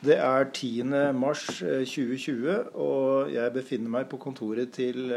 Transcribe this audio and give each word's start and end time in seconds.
Det 0.00 0.16
er 0.16 0.46
10. 0.48 1.12
mars 1.12 1.46
2020, 1.60 2.70
og 2.72 3.32
jeg 3.34 3.52
befinner 3.52 3.92
meg 3.98 4.06
på 4.08 4.16
kontoret 4.22 4.72
til 4.72 5.12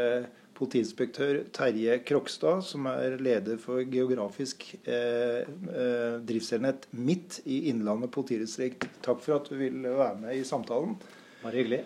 politiinspektør 0.54 1.40
Terje 1.54 1.98
Krokstad, 2.06 2.62
som 2.66 2.86
er 2.90 3.18
leder 3.22 3.58
for 3.60 3.82
geografisk 3.90 4.66
eh, 4.84 5.42
eh, 5.42 6.20
driftsenhet 6.26 6.86
midt 6.94 7.40
i 7.44 7.64
Innlandet 7.72 8.12
politidistrikt. 8.14 8.86
Takk 9.04 9.22
for 9.24 9.38
at 9.40 9.50
du 9.50 9.58
vil 9.58 9.82
være 9.84 10.14
med 10.22 10.38
i 10.38 10.46
samtalen. 10.46 10.96
Bare 11.42 11.58
hyggelig. 11.58 11.82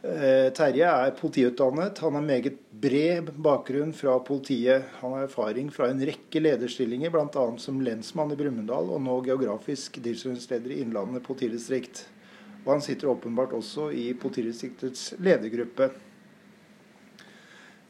Eh, 0.00 0.48
Terje 0.56 0.88
er 0.88 1.16
politiutdannet. 1.18 2.00
Han 2.00 2.16
har 2.16 2.24
meget 2.24 2.62
bred 2.70 3.34
bakgrunn 3.36 3.92
fra 3.96 4.16
politiet. 4.24 4.86
Han 5.02 5.18
har 5.18 5.26
erfaring 5.28 5.68
fra 5.74 5.90
en 5.92 6.00
rekke 6.08 6.40
lederstillinger, 6.40 7.12
bl.a. 7.12 7.44
som 7.60 7.82
lensmann 7.84 8.32
i 8.32 8.40
Brumunddal, 8.40 8.94
og 8.96 9.04
nå 9.04 9.20
geografisk 9.28 10.00
driftsenhetsleder 10.00 10.72
i 10.72 10.80
Innlandet 10.86 11.26
politidistrikt. 11.26 12.06
Og 12.64 12.74
han 12.74 12.84
sitter 12.84 13.10
åpenbart 13.12 13.54
også 13.56 13.88
i 13.96 14.10
politidistriktets 14.20 15.14
ledergruppe. 15.22 15.90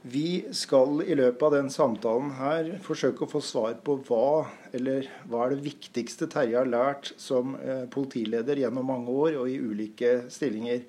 Vi 0.00 0.46
skal 0.56 1.02
i 1.04 1.16
løpet 1.18 1.42
av 1.44 1.54
den 1.58 1.66
samtalen 1.72 2.30
her 2.38 2.70
forsøke 2.80 3.26
å 3.26 3.28
få 3.28 3.42
svar 3.44 3.74
på 3.84 3.98
hva, 4.08 4.46
eller 4.72 5.10
hva 5.28 5.42
er 5.44 5.52
det 5.52 5.66
viktigste 5.66 6.30
Terje 6.32 6.56
har 6.56 6.70
lært 6.70 7.10
som 7.20 7.52
eh, 7.58 7.84
politileder 7.92 8.62
gjennom 8.62 8.88
mange 8.88 9.12
år 9.12 9.36
og 9.42 9.50
i 9.50 9.58
ulike 9.60 10.30
stillinger. 10.32 10.86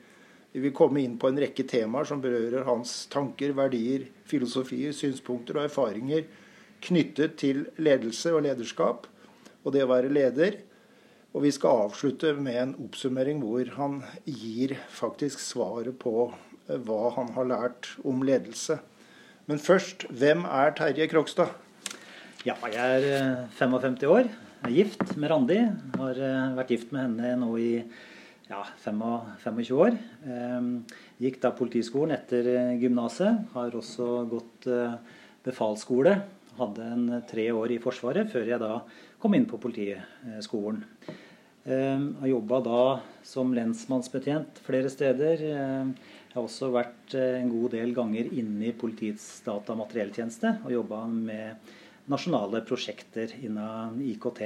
Vi 0.55 0.63
vil 0.63 0.75
komme 0.75 1.03
inn 1.03 1.17
på 1.19 1.27
en 1.27 1.41
rekke 1.43 1.65
temaer 1.67 2.07
som 2.07 2.23
berører 2.23 2.63
hans 2.67 2.93
tanker, 3.11 3.51
verdier, 3.57 4.07
filosofier, 4.31 4.95
synspunkter 4.95 5.59
og 5.59 5.67
erfaringer 5.67 6.23
knyttet 6.81 7.35
til 7.41 7.65
ledelse 7.83 8.31
og 8.33 8.45
lederskap 8.47 9.07
og 9.61 9.73
det 9.75 9.83
å 9.85 9.91
være 9.91 10.11
leder. 10.11 10.61
Og 11.31 11.45
vi 11.45 11.51
skal 11.55 11.85
avslutte 11.85 12.33
med 12.35 12.57
en 12.59 12.71
oppsummering 12.83 13.39
hvor 13.39 13.67
han 13.77 14.01
gir 14.27 14.73
faktisk 14.91 15.39
svaret 15.39 15.95
på 16.01 16.27
eh, 16.27 16.75
hva 16.75 17.13
han 17.15 17.31
har 17.37 17.47
lært 17.47 17.93
om 18.07 18.23
ledelse. 18.27 18.81
Men 19.47 19.61
først, 19.63 20.09
hvem 20.11 20.43
er 20.43 20.73
Terje 20.75 21.07
Krokstad? 21.11 21.53
Ja, 22.43 22.57
jeg 22.67 23.05
er 23.07 23.45
55 23.55 24.03
eh, 24.03 24.11
år. 24.11 24.27
Jeg 24.61 24.67
er 24.67 24.75
gift 24.75 25.15
med 25.15 25.31
Randi. 25.31 25.59
Har 26.01 26.19
eh, 26.19 26.57
vært 26.57 26.73
gift 26.75 26.91
med 26.91 27.05
henne 27.07 27.37
nå 27.45 27.53
i 27.63 27.71
ja, 28.51 28.65
25 28.83 29.71
år. 29.79 29.95
Ehm, 30.27 30.71
gikk 31.23 31.39
da 31.39 31.53
Politiskolen 31.55 32.17
etter 32.17 32.75
gymnaset. 32.81 33.45
Har 33.53 33.77
også 33.79 34.25
gått 34.27 34.67
befalsskole. 35.45 36.17
Hadde 36.57 36.89
en 36.91 37.05
tre 37.29 37.47
år 37.55 37.71
i 37.71 37.79
Forsvaret 37.79 38.27
før 38.33 38.51
jeg 38.51 38.59
da 38.59 38.81
kom 39.21 39.35
inn 39.37 39.45
på 39.49 39.59
Politiskolen. 39.61 40.81
Ehm, 41.63 42.15
har 42.19 42.27
jobba 42.27 42.59
da 42.65 42.83
som 43.23 43.53
lensmannsbetjent 43.53 44.63
flere 44.65 44.89
steder. 44.89 45.43
Ehm, 45.45 45.93
jeg 46.31 46.33
har 46.33 46.47
også 46.47 46.71
vært 46.73 47.13
eh, 47.13 47.37
en 47.37 47.51
god 47.53 47.75
del 47.75 47.93
ganger 47.93 48.31
inne 48.33 48.71
i 48.71 48.73
politiets 48.73 49.43
data- 49.45 49.75
og 49.75 49.83
materielltjeneste 49.83 50.55
og 50.65 50.73
jobba 50.73 51.03
med 51.11 51.71
nasjonale 52.09 52.63
prosjekter 52.65 53.35
innen 53.45 54.01
IKT. 54.09 54.41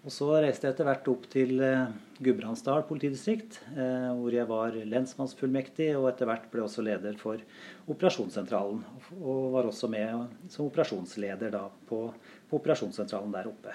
Og 0.00 0.12
Så 0.14 0.30
reiste 0.32 0.64
jeg 0.64 0.72
etter 0.72 0.86
hvert 0.88 1.08
opp 1.12 1.26
til 1.28 1.58
eh, 1.60 1.90
Gudbrandsdal 2.24 2.86
politidistrikt, 2.88 3.58
eh, 3.74 4.08
hvor 4.16 4.32
jeg 4.32 4.48
var 4.48 4.78
lensmannsfullmektig, 4.88 5.90
og 5.98 6.08
etter 6.08 6.30
hvert 6.30 6.46
ble 6.52 6.62
også 6.64 6.84
leder 6.86 7.18
for 7.20 7.42
operasjonssentralen. 7.90 8.80
Og 9.18 9.50
var 9.52 9.68
også 9.68 9.90
med 9.92 10.30
som 10.48 10.70
operasjonsleder 10.70 11.58
på, 11.90 12.04
på 12.50 12.58
operasjonssentralen 12.58 13.32
der 13.34 13.48
oppe. 13.50 13.74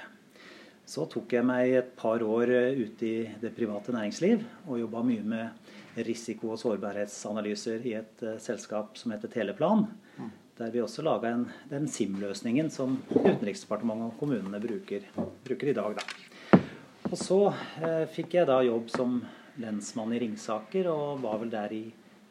Så 0.86 1.08
tok 1.10 1.34
jeg 1.34 1.46
meg 1.48 1.72
et 1.80 1.96
par 1.98 2.22
år 2.22 2.52
ute 2.78 3.08
i 3.08 3.16
det 3.42 3.56
private 3.56 3.96
næringsliv 3.96 4.44
og 4.68 4.80
jobba 4.84 5.02
mye 5.08 5.24
med 5.26 6.04
risiko- 6.06 6.52
og 6.54 6.60
sårbarhetsanalyser 6.62 7.86
i 7.88 7.96
et 7.98 8.22
uh, 8.22 8.36
selskap 8.42 8.98
som 9.00 9.16
heter 9.16 9.32
Teleplan. 9.32 9.88
Mm. 10.20 10.30
Der 10.60 10.72
vi 10.72 10.84
også 10.84 11.04
laga 11.04 11.34
den 11.72 11.88
SIM-løsningen 11.92 12.70
som 12.72 13.00
Utenriksdepartementet 13.12 14.12
og 14.12 14.20
kommunene 14.20 14.62
bruker, 14.62 15.08
bruker 15.48 15.72
i 15.72 15.76
dag. 15.76 15.98
Da. 15.98 16.62
Og 17.10 17.18
så 17.20 17.40
uh, 17.50 18.06
fikk 18.12 18.38
jeg 18.38 18.50
da 18.52 18.62
jobb 18.64 18.92
som 18.94 19.20
lensmann 19.62 20.14
i 20.14 20.22
Ringsaker, 20.22 20.92
og 20.92 21.22
var 21.24 21.40
vel 21.42 21.52
der 21.54 21.74
i 21.76 21.84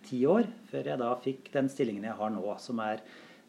ti 0.04 0.22
år. 0.28 0.46
Før 0.70 0.92
jeg 0.92 1.00
da 1.00 1.12
fikk 1.24 1.50
den 1.56 1.70
stillingen 1.72 2.06
jeg 2.06 2.18
har 2.20 2.32
nå, 2.32 2.44
som 2.60 2.80
er 2.84 3.02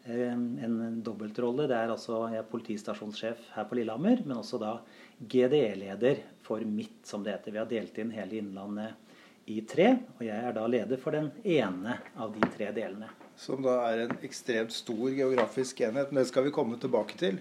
en 0.06 1.00
dobbeltrolle. 1.04 1.66
Det 1.70 1.76
er 1.76 1.92
altså 1.92 2.22
jeg 2.32 2.40
er 2.42 2.50
politistasjonssjef 2.50 3.48
her 3.56 3.66
på 3.68 3.78
Lillehammer, 3.78 4.22
men 4.26 4.38
også 4.38 4.60
da 4.62 4.76
GDE-leder 5.18 6.22
for 6.44 6.62
Midt, 6.66 7.02
som 7.08 7.24
det 7.24 7.34
heter. 7.36 7.54
Vi 7.54 7.62
har 7.62 7.70
delt 7.70 7.98
inn 8.02 8.14
hele 8.14 8.40
Innlandet 8.40 9.06
i 9.46 9.60
tre. 9.68 9.92
Og 10.18 10.24
jeg 10.26 10.36
er 10.36 10.54
da 10.56 10.66
leder 10.70 11.00
for 11.00 11.16
den 11.16 11.30
ene 11.44 11.98
av 12.18 12.34
de 12.34 12.50
tre 12.56 12.70
delene. 12.76 13.10
Som 13.38 13.62
da 13.64 13.78
er 13.90 14.06
en 14.06 14.16
ekstremt 14.26 14.74
stor 14.74 15.10
geografisk 15.12 15.82
enhet. 15.86 16.10
Men 16.10 16.22
det 16.22 16.30
skal 16.30 16.46
vi 16.46 16.54
komme 16.54 16.78
tilbake 16.82 17.18
til. 17.20 17.40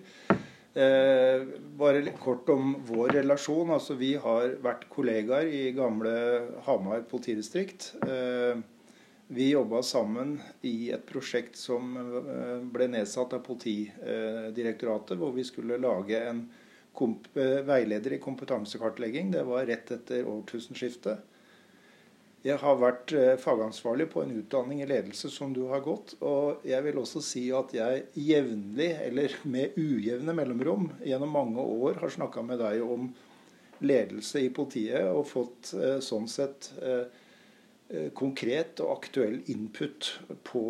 Eh, 0.76 1.46
bare 1.80 2.04
litt 2.04 2.20
kort 2.20 2.50
om 2.52 2.76
vår 2.88 3.16
relasjon. 3.22 3.72
Altså, 3.72 3.96
vi 4.00 4.14
har 4.20 4.58
vært 4.64 4.90
kollegaer 4.92 5.48
i 5.48 5.70
gamle 5.76 6.16
Hamar 6.68 7.06
politidistrikt. 7.10 7.94
Eh, 8.04 8.60
vi 9.28 9.50
jobba 9.50 9.84
sammen 9.84 10.42
i 10.62 10.92
et 10.92 11.06
prosjekt 11.10 11.58
som 11.58 11.96
eh, 11.98 12.60
ble 12.62 12.88
nedsatt 12.94 13.34
av 13.34 13.42
Politidirektoratet, 13.46 15.18
hvor 15.18 15.34
vi 15.34 15.46
skulle 15.48 15.82
lage 15.82 16.20
en 16.30 16.44
eh, 16.46 17.62
veileder 17.66 18.14
i 18.14 18.22
kompetansekartlegging. 18.22 19.32
Det 19.34 19.44
var 19.48 19.66
rett 19.66 19.92
etter 19.92 20.30
årtusenskiftet. 20.30 21.32
Jeg 22.46 22.62
har 22.62 22.78
vært 22.78 23.16
eh, 23.18 23.34
fagansvarlig 23.42 24.12
på 24.14 24.22
en 24.22 24.36
utdanning 24.38 24.84
i 24.86 24.90
ledelse 24.90 25.34
som 25.34 25.54
du 25.58 25.64
har 25.74 25.82
gått. 25.82 26.14
Og 26.22 26.62
jeg 26.68 26.86
vil 26.86 27.02
også 27.02 27.24
si 27.26 27.48
at 27.50 27.74
jeg 27.74 28.06
jevnlig, 28.28 28.92
eller 29.10 29.40
med 29.50 29.74
ujevne 29.82 30.38
mellomrom, 30.38 30.92
gjennom 31.02 31.34
mange 31.34 31.66
år 31.66 31.98
har 32.04 32.14
snakka 32.14 32.46
med 32.46 32.62
deg 32.62 32.86
om 32.86 33.10
ledelse 33.82 34.46
i 34.46 34.54
politiet 34.56 35.10
og 35.12 35.26
fått 35.28 35.74
sånn 36.00 36.30
sett 36.32 36.70
konkret 38.18 38.80
og 38.82 38.96
aktuell 38.96 39.36
input 39.54 40.08
på 40.48 40.62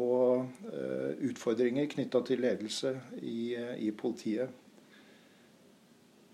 utfordringer 1.23 1.87
knytta 1.93 2.19
til 2.27 2.41
ledelse 2.43 2.91
i, 3.21 3.55
i, 3.55 3.91
politiet. 3.95 4.51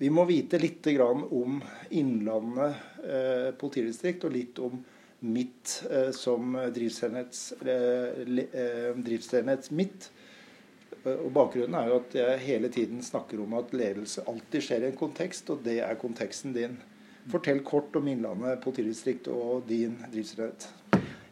Vi 0.01 0.09
må 0.09 0.25
vite 0.25 0.57
litt 0.57 0.89
om 0.97 1.59
Innlandet 1.93 3.53
politidistrikt 3.61 4.25
og 4.25 4.33
litt 4.33 4.63
om 4.65 4.81
mitt 5.21 5.83
eh, 5.91 6.11
som 6.11 6.55
driftsenhets, 6.73 7.51
eh, 7.61 8.95
driftsenhets 8.95 9.71
mitt. 9.71 10.09
Og 11.05 11.29
Bakgrunnen 11.33 11.77
er 11.77 11.89
jo 11.89 11.99
at 12.01 12.15
jeg 12.17 12.41
hele 12.45 12.69
tiden 12.73 13.01
snakker 13.05 13.41
om 13.41 13.55
at 13.57 13.73
ledelse 13.73 14.25
alltid 14.29 14.65
skjer 14.65 14.85
i 14.85 14.89
en 14.91 14.97
kontekst, 14.97 15.49
og 15.49 15.63
det 15.65 15.79
er 15.81 15.97
konteksten 16.01 16.53
din. 16.57 16.77
Fortell 17.29 17.61
kort 17.67 17.95
om 17.99 18.07
Innlandet 18.09 18.63
politidistrikt 18.63 19.29
og 19.29 19.67
din 19.69 19.93
driftsenhet. 20.09 20.69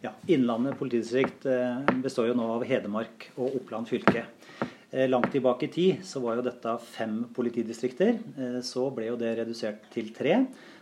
Ja, 0.04 0.14
Innlandet 0.30 0.78
politidistrikt 0.80 1.48
eh, 1.50 1.82
består 2.04 2.30
jo 2.30 2.38
nå 2.38 2.46
av 2.56 2.66
Hedmark 2.70 3.32
og 3.38 3.58
Oppland 3.62 3.90
fylke. 3.90 4.28
Langt 4.90 5.28
tilbake 5.30 5.68
i 5.68 5.70
tid 5.70 6.00
så 6.02 6.18
var 6.24 6.40
jo 6.40 6.44
dette 6.48 6.72
fem 6.82 7.20
politidistrikter. 7.36 8.16
Så 8.66 8.88
ble 8.90 9.12
jo 9.12 9.20
det 9.22 9.36
redusert 9.38 9.84
til 9.94 10.08
tre. 10.16 10.40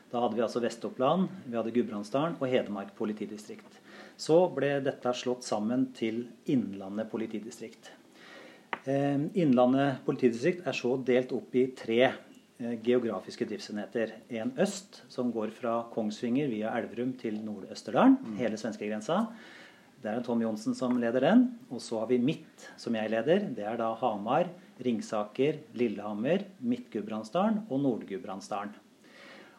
Da 0.08 0.22
hadde 0.24 0.38
vi 0.38 0.44
altså 0.46 0.62
Vest-Oppland, 0.64 1.28
vi 1.52 1.58
hadde 1.60 1.74
Gudbrandsdalen 1.76 2.38
og 2.40 2.48
Hedmark 2.48 2.94
politidistrikt. 2.96 3.82
Så 4.18 4.40
ble 4.56 4.78
dette 4.86 5.12
slått 5.14 5.44
sammen 5.46 5.90
til 5.98 6.24
Innlandet 6.50 7.10
politidistrikt. 7.12 7.92
Eh, 8.88 9.20
Innlandet 9.36 10.00
politidistrikt 10.08 10.64
er 10.68 10.78
så 10.78 10.96
delt 11.04 11.34
opp 11.36 11.56
i 11.60 11.68
tre 11.76 12.00
eh, 12.08 12.16
geografiske 12.58 13.46
driftsenheter. 13.46 14.16
En 14.30 14.54
øst, 14.60 15.04
som 15.10 15.30
går 15.34 15.52
fra 15.54 15.84
Kongsvinger 15.94 16.50
via 16.50 16.74
Elverum 16.78 17.14
til 17.20 17.38
Nord-Østerdalen, 17.46 18.18
mm. 18.24 18.36
hele 18.40 18.58
svenskegrensa. 18.58 19.26
Det 20.02 20.12
er 20.12 20.24
Tom 20.26 20.42
Johnsen 20.42 20.76
som 20.78 20.98
leder 21.02 21.24
den. 21.26 21.46
Og 21.70 21.82
så 21.82 22.02
har 22.02 22.10
vi 22.10 22.18
Midt, 22.22 22.68
som 22.78 22.96
jeg 22.98 23.10
leder. 23.14 23.48
Det 23.54 23.66
er 23.66 23.78
da 23.78 23.94
Hamar, 24.02 24.50
Ringsaker, 24.84 25.62
Lillehammer, 25.78 26.46
Midt-Gudbrandsdalen 26.62 27.64
og 27.70 27.82
Nord-Gudbrandsdalen. 27.86 28.76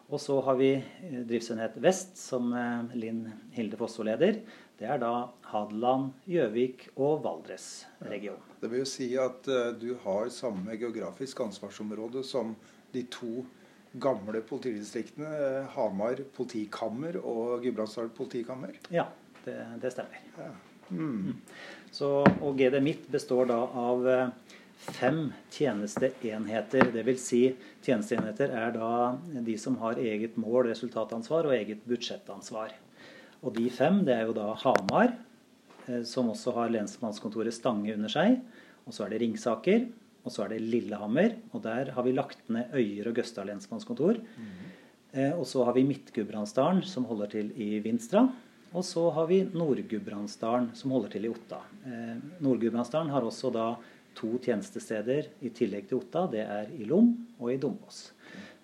Og 0.09 0.23
så 0.23 0.39
har 0.41 0.57
vi 0.57 0.71
eh, 0.79 1.19
driftsenhet 1.29 1.75
vest, 1.85 2.17
som 2.17 2.49
eh, 2.57 2.95
Linn 2.97 3.27
Hilde 3.53 3.77
Fosso 3.79 4.07
leder. 4.07 4.41
Det 4.79 4.87
er 4.87 5.03
da 5.03 5.29
Hadeland, 5.51 6.15
Gjøvik 6.31 6.87
og 6.97 7.21
Valdres-regionen. 7.27 8.43
Ja, 8.47 8.59
det 8.63 8.71
vil 8.73 8.83
jo 8.85 8.89
si 8.89 9.09
at 9.19 9.49
du 9.79 9.91
har 10.05 10.31
samme 10.31 10.77
geografisk 10.79 11.43
ansvarsområde 11.43 12.23
som 12.27 12.55
de 12.95 13.05
to 13.13 13.45
gamle 13.99 14.43
politidistriktene. 14.47 15.67
Hamar 15.75 16.23
politikammer 16.37 17.21
og 17.23 17.65
Gudbrandsdal 17.65 18.11
politikammer. 18.17 18.77
Ja, 18.95 19.09
det, 19.45 19.59
det 19.83 19.93
stemmer. 19.95 20.23
Ja. 20.39 20.53
Mm. 20.89 21.37
Så, 21.93 22.09
og 22.25 22.57
GD 22.57 22.79
Midt 22.85 23.09
består 23.13 23.49
da 23.51 23.59
av 23.77 24.07
fem 24.79 25.33
tjenesteenheter. 25.53 26.91
Dvs. 26.95 27.23
Si, 27.25 27.43
tjenesteenheter 27.85 28.53
er 28.55 28.75
da 28.77 28.91
de 29.45 29.57
som 29.61 29.79
har 29.83 30.01
eget 30.01 30.39
mål, 30.41 30.69
resultatansvar 30.71 31.49
og 31.49 31.57
eget 31.57 31.83
budsjettansvar. 31.89 32.75
Og 33.43 33.55
de 33.55 33.69
fem, 33.71 34.03
det 34.07 34.17
er 34.17 34.27
jo 34.29 34.37
da 34.37 34.51
Hamar, 34.65 35.15
eh, 35.87 36.03
som 36.09 36.31
også 36.33 36.55
har 36.57 36.73
lensmannskontoret 36.75 37.55
Stange 37.55 37.95
under 37.95 38.13
seg. 38.13 38.41
Og 38.87 38.95
så 38.95 39.05
er 39.05 39.15
det 39.15 39.23
Ringsaker. 39.23 39.89
Og 40.25 40.35
så 40.35 40.45
er 40.45 40.55
det 40.55 40.65
Lillehammer. 40.65 41.39
Og 41.53 41.63
der 41.65 41.93
har 41.95 42.07
vi 42.07 42.17
lagt 42.17 42.51
ned 42.53 42.75
Øyer 42.75 43.11
og 43.11 43.21
Gøsta 43.21 43.45
lensmannskontor. 43.49 44.19
Mm. 44.19 44.59
Og 45.39 45.47
så 45.49 45.63
har 45.65 45.73
vi 45.73 45.87
Midt-Gudbrandsdalen, 45.89 46.83
som 46.85 47.07
holder 47.09 47.31
til 47.33 47.53
i 47.57 47.79
Vinstra. 47.81 48.27
Og 48.77 48.85
så 48.85 49.07
har 49.11 49.27
vi 49.27 49.45
Nord-Gudbrandsdalen, 49.45 50.73
som 50.77 50.93
holder 50.93 51.15
til 51.15 51.25
i 51.25 51.31
Otta. 51.33 51.63
Eh, 51.89 52.17
Nord-Gudbrandsdalen 52.45 53.13
har 53.15 53.25
også 53.25 53.51
da 53.55 53.69
to 54.19 54.35
tjenestesteder 54.45 55.31
i 55.41 55.53
tillegg 55.57 55.89
til 55.89 56.03
Otta. 56.03 56.27
Det 56.29 56.45
er 56.45 56.69
i 56.77 56.85
Lom 56.89 57.15
og 57.39 57.53
i 57.55 57.57
Dombås. 57.61 58.11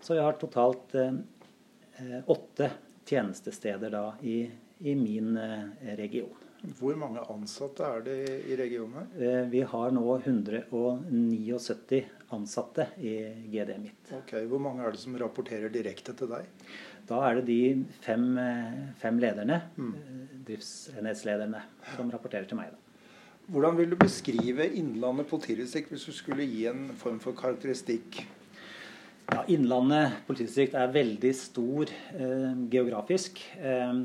Så 0.05 0.19
vi 0.19 0.21
har 0.21 0.37
totalt 0.37 0.93
eh, 1.01 2.21
åtte 2.29 2.71
tjenestesteder 3.09 3.95
da 3.95 4.05
i, 4.21 4.43
i 4.85 4.97
min 4.99 5.39
eh, 5.41 5.95
region. 5.97 6.44
Hvor 6.79 6.97
mange 6.97 7.23
ansatte 7.29 7.85
er 7.85 8.05
det 8.07 8.19
i 8.49 8.57
regionen? 8.57 9.11
Eh, 9.19 9.45
vi 9.53 9.61
har 9.69 9.93
nå 9.93 10.05
179 10.17 12.01
ansatte 12.35 12.89
i 12.99 13.15
GD 13.53 13.77
Midt. 13.83 14.13
Ok, 14.17 14.33
Hvor 14.49 14.63
mange 14.63 14.85
er 14.85 14.95
det 14.95 15.03
som 15.03 15.17
rapporterer 15.21 15.73
direkte 15.73 16.15
til 16.17 16.31
deg? 16.31 16.49
Da 17.09 17.21
er 17.29 17.41
det 17.41 17.47
de 17.51 17.85
fem, 18.01 18.39
eh, 18.39 18.79
fem 19.01 19.19
lederne, 19.21 19.61
mm. 19.77 19.93
driftsenhetslederne, 20.47 21.61
som 21.97 22.11
rapporterer 22.11 22.49
til 22.49 22.57
meg. 22.57 22.73
Da. 22.73 22.79
Hvordan 23.53 23.77
vil 23.77 23.91
du 23.93 23.97
beskrive 24.01 24.71
Innlandet 24.73 25.29
politidistrikt 25.29 25.91
hvis 25.93 26.07
du 26.09 26.15
skulle 26.17 26.47
gi 26.49 26.65
en 26.71 26.89
form 26.97 27.19
for 27.21 27.37
karakteristikk? 27.37 28.23
Ja, 29.29 29.43
Innlandet 29.53 30.23
politidistrikt 30.27 30.77
er 30.81 30.95
veldig 30.95 31.35
stor 31.37 31.93
eh, 31.93 32.57
geografisk. 32.73 33.43
Eh, 33.61 34.01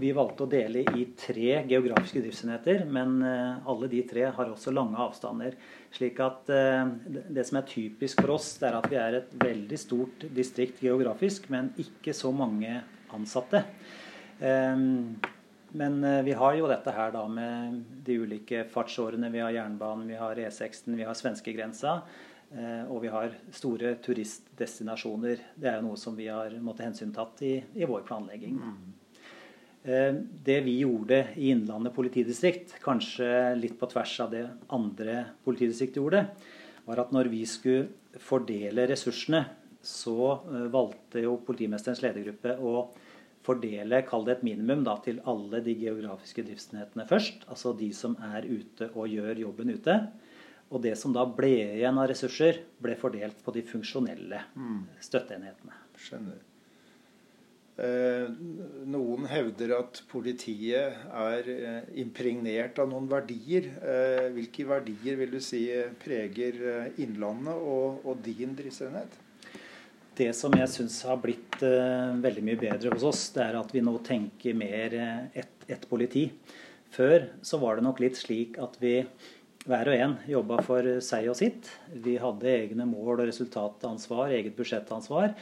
vi 0.00 0.12
valgte 0.16 0.44
å 0.44 0.50
dele 0.50 0.84
i 0.96 1.04
tre 1.18 1.62
geografiske 1.68 2.22
driftsenheter, 2.22 2.84
men 2.90 3.18
eh, 3.26 3.68
alle 3.68 3.88
de 3.92 4.02
tre 4.08 4.28
har 4.34 4.52
også 4.52 4.72
lange 4.74 4.98
avstander. 5.00 5.56
Slik 5.92 6.20
at 6.24 6.50
eh, 6.52 6.86
Det 7.32 7.44
som 7.48 7.60
er 7.60 7.68
typisk 7.68 8.22
for 8.22 8.36
oss, 8.36 8.54
det 8.60 8.70
er 8.70 8.78
at 8.78 8.88
vi 8.90 8.98
er 9.00 9.18
et 9.20 9.36
veldig 9.44 9.78
stort 9.80 10.26
distrikt 10.34 10.82
geografisk, 10.84 11.50
men 11.52 11.72
ikke 11.82 12.14
så 12.16 12.32
mange 12.34 12.80
ansatte. 13.12 13.64
Eh, 14.40 14.76
men 15.72 15.94
vi 16.26 16.34
har 16.36 16.58
jo 16.58 16.66
dette 16.68 16.92
her 16.92 17.14
da 17.14 17.22
med 17.32 17.78
de 18.04 18.18
ulike 18.20 18.66
fartsårene. 18.68 19.30
Vi 19.32 19.40
har 19.40 19.54
jernbanen, 19.54 20.04
vi 20.04 20.18
har 20.20 20.36
E6-en, 20.36 20.98
vi 20.98 21.06
har 21.08 21.16
svenskegrensa. 21.16 22.02
Eh, 22.52 22.84
og 22.92 23.00
vi 23.04 23.08
har 23.08 23.32
store 23.54 23.94
turistdestinasjoner. 24.04 25.40
Det 25.56 25.70
er 25.70 25.78
jo 25.78 25.86
noe 25.86 26.00
som 26.00 26.16
vi 26.16 26.28
har 26.28 26.52
måttet 26.60 26.90
hensyntatt 26.90 27.40
i, 27.48 27.54
i 27.80 27.88
vår 27.88 28.04
planlegging. 28.08 28.58
Mm. 28.60 28.98
Eh, 29.82 30.14
det 30.44 30.60
vi 30.60 30.78
gjorde 30.78 31.24
i 31.34 31.50
Innlandet 31.50 31.94
politidistrikt, 31.94 32.76
kanskje 32.84 33.54
litt 33.58 33.78
på 33.80 33.88
tvers 33.90 34.14
av 34.22 34.30
det 34.30 34.44
andre 34.70 35.24
politidistrikt 35.42 35.98
gjorde, 35.98 36.26
var 36.86 37.02
at 37.02 37.10
når 37.14 37.30
vi 37.32 37.42
skulle 37.46 38.20
fordele 38.22 38.86
ressursene, 38.90 39.44
så 39.82 40.18
eh, 40.38 40.68
valgte 40.70 41.24
jo 41.24 41.40
politimesterens 41.42 42.02
ledergruppe 42.04 42.54
å 42.62 42.84
fordele, 43.42 44.04
kall 44.06 44.22
det 44.28 44.36
et 44.36 44.44
minimum, 44.46 44.84
da, 44.86 44.94
til 45.02 45.18
alle 45.26 45.58
de 45.66 45.74
geografiske 45.74 46.44
driftsenhetene 46.46 47.08
først. 47.10 47.42
Altså 47.50 47.74
de 47.74 47.90
som 47.96 48.14
er 48.34 48.46
ute 48.46 48.92
og 48.94 49.10
gjør 49.10 49.42
jobben 49.48 49.74
ute. 49.74 49.98
Og 50.72 50.80
det 50.86 50.94
som 51.00 51.12
da 51.12 51.26
ble 51.26 51.50
igjen 51.80 51.98
av 51.98 52.06
ressurser, 52.12 52.62
ble 52.78 52.94
fordelt 53.00 53.42
på 53.42 53.52
de 53.58 53.66
funksjonelle 53.66 54.46
mm. 54.54 54.80
støtteenhetene. 55.02 55.82
Skjønner. 55.98 56.38
Eh, 57.82 58.28
noen 58.86 59.24
hevder 59.26 59.72
at 59.74 60.02
politiet 60.10 61.00
er 61.08 61.48
eh, 61.50 61.88
impregnert 61.98 62.78
av 62.78 62.92
noen 62.92 63.08
verdier. 63.10 63.66
Eh, 63.82 64.28
hvilke 64.36 64.68
verdier 64.68 65.18
vil 65.18 65.34
du 65.34 65.40
si 65.42 65.64
preger 66.04 66.60
Innlandet 67.02 67.58
og, 67.58 68.04
og 68.06 68.22
din 68.22 68.54
driftsenhet? 68.58 69.18
Det 70.14 70.30
som 70.36 70.54
jeg 70.54 70.68
syns 70.68 71.00
har 71.08 71.16
blitt 71.18 71.54
veldig 71.62 72.42
mye 72.44 72.58
bedre 72.60 72.90
hos 72.92 73.04
oss, 73.08 73.22
det 73.32 73.46
er 73.46 73.56
at 73.56 73.70
vi 73.72 73.80
nå 73.80 73.94
tenker 74.04 74.58
mer 74.60 74.92
ett 75.32 75.62
et 75.72 75.86
politi. 75.88 76.26
Før 76.92 77.30
så 77.40 77.58
var 77.62 77.78
det 77.78 77.86
nok 77.86 78.02
litt 78.02 78.18
slik 78.20 78.58
at 78.60 78.76
vi 78.82 78.98
hver 79.62 79.88
og 79.88 79.96
en 80.04 80.14
jobba 80.28 80.58
for 80.66 80.88
seg 81.04 81.28
og 81.30 81.38
sitt. 81.38 81.70
Vi 82.04 82.18
hadde 82.20 82.50
egne 82.50 82.86
mål 82.88 83.22
og 83.22 83.28
resultatansvar, 83.30 84.34
eget 84.34 84.56
budsjettansvar. 84.58 85.32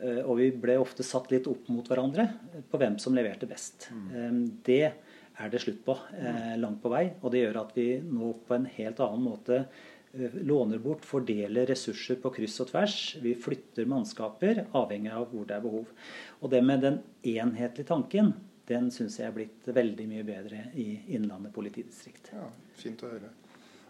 Eh, 0.00 0.20
og 0.24 0.38
vi 0.40 0.50
ble 0.64 0.78
ofte 0.80 1.04
satt 1.06 1.30
litt 1.32 1.48
opp 1.50 1.68
mot 1.72 1.86
hverandre 1.88 2.28
på 2.70 2.80
hvem 2.80 2.98
som 3.02 3.16
leverte 3.16 3.48
best. 3.50 3.90
Mm. 3.92 4.44
Det 4.64 4.84
er 4.86 5.50
det 5.52 5.62
slutt 5.62 5.82
på 5.86 5.96
eh, 6.18 6.54
langt 6.60 6.82
på 6.82 6.92
vei. 6.92 7.06
Og 7.22 7.32
det 7.34 7.44
gjør 7.44 7.62
at 7.64 7.74
vi 7.76 7.88
nå 8.04 8.34
på 8.46 8.56
en 8.56 8.68
helt 8.76 9.02
annen 9.04 9.26
måte 9.26 9.58
eh, 9.62 10.38
låner 10.42 10.82
bort, 10.82 11.06
fordeler 11.08 11.68
ressurser 11.70 12.20
på 12.22 12.32
kryss 12.38 12.60
og 12.64 12.72
tvers. 12.72 12.96
Vi 13.22 13.34
flytter 13.38 13.90
mannskaper 13.90 14.64
avhengig 14.78 15.12
av 15.14 15.28
hvor 15.32 15.46
det 15.48 15.58
er 15.58 15.66
behov. 15.66 15.92
Og 16.40 16.54
det 16.54 16.64
med 16.66 16.86
den 16.86 17.02
enhetlige 17.34 17.90
tanken, 17.92 18.34
den 18.70 18.92
syns 18.94 19.18
jeg 19.18 19.28
er 19.28 19.36
blitt 19.36 19.66
veldig 19.74 20.06
mye 20.08 20.24
bedre 20.26 20.66
i 20.78 20.86
Innlandet 21.16 21.52
politidistrikt. 21.54 22.30
Ja, 22.32 22.46
fint 22.78 23.02
å 23.04 23.10
høre. 23.10 23.32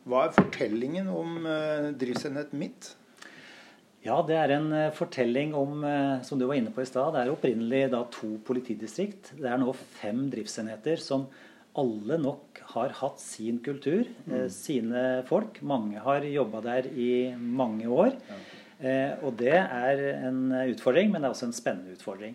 Hva 0.09 0.25
er 0.27 0.33
fortellingen 0.35 1.07
om 1.13 1.45
driftsenhet 1.95 2.57
mitt? 2.59 2.89
Ja, 4.03 4.19
Det 4.27 4.35
er 4.35 4.55
en 4.57 4.69
uh, 4.75 4.91
fortelling 4.95 5.55
om, 5.55 5.85
uh, 5.87 6.23
som 6.27 6.39
du 6.39 6.47
var 6.49 6.59
inne 6.59 6.73
på 6.75 6.83
i 6.83 6.89
stad, 6.89 7.15
det 7.15 7.23
er 7.23 7.33
opprinnelig 7.33 7.85
da 7.93 8.03
to 8.11 8.35
politidistrikt. 8.47 9.33
Det 9.39 9.49
er 9.49 9.61
nå 9.63 9.75
fem 9.77 10.27
driftsenheter 10.33 10.99
som 11.03 11.29
alle 11.79 12.19
nok 12.21 12.59
har 12.75 12.93
hatt 12.99 13.23
sin 13.23 13.63
kultur, 13.65 14.05
mm. 14.27 14.49
sine 14.53 15.05
folk. 15.29 15.63
Mange 15.65 16.03
har 16.05 16.27
jobba 16.29 16.61
der 16.67 16.89
i 16.93 17.13
mange 17.33 17.89
år. 17.89 18.13
Ja. 18.29 18.43
og 19.23 19.39
det 19.39 19.55
er 19.55 20.01
en 20.27 20.51
utfordring, 20.51 21.09
men 21.09 21.23
det 21.23 21.31
er 21.31 21.33
også 21.37 21.49
en 21.49 21.57
spennende 21.57 21.95
utfordring. 21.95 22.35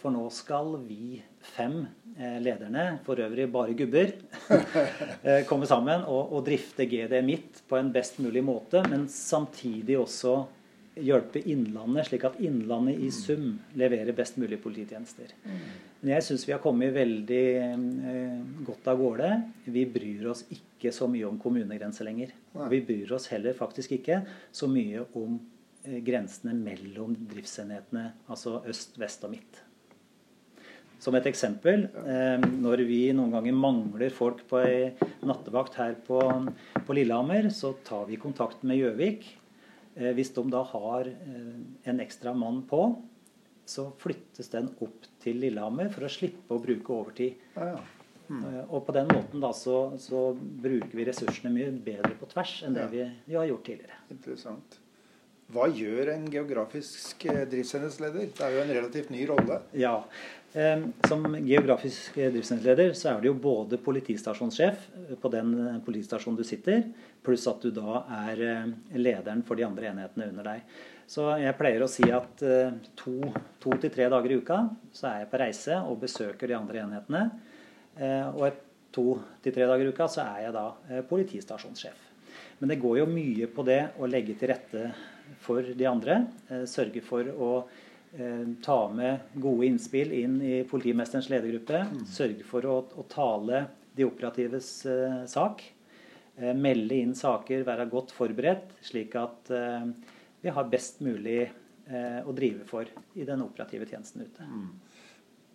for 0.00 0.14
nå 0.14 0.22
skal 0.32 0.78
vi 0.86 1.20
fem 1.42 1.82
Eh, 2.18 2.40
lederne, 2.42 2.98
for 3.06 3.20
øvrig 3.22 3.44
bare 3.52 3.74
gubber, 3.78 4.08
eh, 5.22 5.44
komme 5.46 5.68
sammen 5.70 6.00
og, 6.02 6.32
og, 6.32 6.40
drifte 6.48 6.82
GD 6.90 7.20
midt 7.22 7.60
på 7.70 7.78
en 7.78 7.92
best 7.94 8.18
mulig 8.18 8.42
måte, 8.42 8.80
men 8.90 9.04
samtidig 9.06 9.94
også 10.00 10.32
hjelpe 11.04 11.42
Innlandet, 11.50 12.08
slik 12.08 12.24
at 12.28 12.38
Innlandet 12.44 13.00
i 13.02 13.10
sum 13.14 13.58
leverer 13.78 14.16
best 14.16 14.38
mulig 14.40 14.60
polititjenester. 14.62 15.34
Men 16.00 16.14
jeg 16.14 16.26
syns 16.28 16.46
vi 16.46 16.54
har 16.54 16.62
kommet 16.62 16.94
veldig 16.94 17.44
eh, 17.58 18.34
godt 18.66 18.90
av 18.90 19.00
gårde. 19.02 19.30
Vi 19.66 19.84
bryr 19.90 20.30
oss 20.32 20.44
ikke 20.54 20.92
så 20.94 21.10
mye 21.10 21.26
om 21.28 21.38
kommunegrenser 21.42 22.06
lenger. 22.08 22.34
Vi 22.70 22.82
bryr 22.86 23.14
oss 23.18 23.30
heller 23.32 23.56
faktisk 23.58 23.96
ikke 23.98 24.22
så 24.54 24.70
mye 24.70 25.06
om 25.18 25.38
eh, 25.84 25.98
grensene 26.06 26.54
mellom 26.58 27.16
driftsenhetene, 27.32 28.12
altså 28.30 28.60
øst, 28.68 28.98
vest 29.00 29.26
og 29.26 29.34
midt. 29.34 29.64
Som 30.98 31.14
et 31.14 31.28
eksempel, 31.30 31.84
eh, 32.10 32.40
når 32.42 32.82
vi 32.88 33.04
noen 33.14 33.30
ganger 33.30 33.54
mangler 33.54 34.10
folk 34.14 34.40
på 34.50 34.58
ei 34.64 35.10
nattevakt 35.22 35.78
her 35.78 35.94
på, 36.06 36.18
på, 36.82 36.96
Lillehammer, 36.96 37.46
så 37.54 37.76
tar 37.86 38.08
vi 38.08 38.18
kontakt 38.18 38.64
med 38.66 38.80
Gjøvik. 38.80 39.28
Eh, 39.98 40.14
hvis 40.14 40.32
de 40.36 40.46
da 40.52 40.62
har 40.72 41.10
eh, 41.10 41.54
en 41.90 42.02
ekstra 42.04 42.34
mann 42.36 42.62
på, 42.70 42.82
så 43.68 43.90
flyttes 44.00 44.48
den 44.54 44.70
opp 44.84 45.06
til 45.20 45.40
Lillehammer 45.42 45.90
for 45.92 46.06
å 46.06 46.12
slippe 46.12 46.54
å 46.54 46.62
bruke 46.62 46.94
overtid. 46.94 47.46
Ja, 47.58 47.74
ja. 47.74 47.86
Mm. 48.28 48.42
Og 48.68 48.82
på 48.84 48.92
den 48.92 49.08
måten 49.08 49.40
da 49.40 49.54
så, 49.56 49.94
så, 49.96 50.34
bruker 50.36 50.92
vi 50.92 51.06
ressursene 51.08 51.48
mye 51.48 51.70
bedre 51.72 52.12
på 52.20 52.26
tvers 52.28 52.58
enn 52.66 52.74
det 52.76 52.82
ja. 52.84 52.88
vi, 52.92 53.06
vi, 53.24 53.36
har 53.38 53.46
gjort 53.48 53.64
tidligere. 53.64 54.00
Interessant. 54.12 54.76
Hva 55.48 55.64
gjør 55.72 56.10
en 56.12 56.26
geografisk 56.28 57.24
driftsenhetsleder? 57.24 58.26
Det 58.36 58.44
er 58.44 58.52
jo 58.52 58.64
en 58.66 58.74
relativt 58.76 59.08
ny 59.14 59.22
rolle. 59.30 59.62
Ja, 59.80 59.94
som 60.52 61.26
geografisk 61.44 62.14
driftsenhetsleder 62.16 62.94
så 62.96 63.10
er 63.10 63.20
du 63.20 63.28
jo 63.28 63.34
både 63.36 63.76
politistasjonssjef 63.84 64.86
på 65.20 65.30
den 65.32 65.50
politistasjonen 65.84 66.38
du 66.38 66.44
sitter, 66.46 66.86
pluss 67.24 67.44
at 67.50 67.60
du 67.60 67.68
da 67.74 68.02
er 68.24 68.40
eh, 68.46 68.70
lederen 68.96 69.42
for 69.44 69.60
de 69.60 69.66
andre 69.66 69.90
enhetene 69.90 70.30
under 70.30 70.48
deg. 70.48 70.78
Så 71.08 71.26
jeg 71.40 71.56
pleier 71.58 71.84
å 71.84 71.90
si 71.90 72.08
at 72.12 72.44
eh, 72.44 72.78
to, 72.96 73.18
to 73.60 73.76
til 73.82 73.92
tre 73.92 74.08
dager 74.08 74.32
i 74.32 74.38
uka 74.40 74.62
så 74.88 75.10
er 75.10 75.22
jeg 75.22 75.30
på 75.34 75.40
reise 75.42 75.80
og 75.84 76.00
besøker 76.06 76.48
de 76.48 76.56
andre 76.56 76.80
enhetene. 76.86 77.22
Eh, 78.00 78.28
og 78.32 78.64
to 78.94 79.18
til 79.44 79.52
tre 79.52 79.68
dager 79.68 79.84
i 79.84 79.92
uka 79.92 80.08
så 80.08 80.24
er 80.24 80.46
jeg 80.46 80.56
da 80.56 81.02
politistasjonssjef. 81.10 82.06
Men 82.58 82.72
det 82.72 82.80
går 82.80 83.02
jo 83.02 83.10
mye 83.10 83.50
på 83.52 83.62
det 83.68 83.82
å 84.00 84.08
legge 84.08 84.38
til 84.38 84.54
rette 84.54 84.88
for 85.44 85.60
de 85.76 85.86
andre. 85.86 86.22
Sørge 86.66 87.04
for 87.04 87.28
å 87.36 87.50
Eh, 87.62 87.87
ta 88.64 88.76
med 88.88 89.34
gode 89.36 89.66
innspill 89.68 90.14
inn 90.16 90.38
i 90.42 90.62
politimesterens 90.64 91.28
ledergruppe. 91.28 91.82
Mm. 91.90 92.04
Sørge 92.08 92.46
for 92.48 92.64
å, 92.64 92.78
å, 92.96 93.04
tale 93.10 93.66
de 93.94 94.06
operatives 94.06 94.70
eh, 94.88 95.20
sak. 95.28 95.62
melde 96.38 96.94
inn 97.02 97.14
saker, 97.18 97.64
være 97.66 97.88
godt 97.90 98.14
forberedt, 98.14 98.70
slik 98.86 99.16
at 99.18 99.50
vi 100.40 100.52
har 100.54 100.68
best 100.70 101.00
mulig 101.02 101.48
å 101.90 102.30
drive 102.30 102.62
for 102.68 102.86
i 103.18 103.26
den 103.26 103.42
operative 103.42 103.88
tjenesten 103.90 104.22
ute. 104.22 104.46
Mm. 104.46 104.68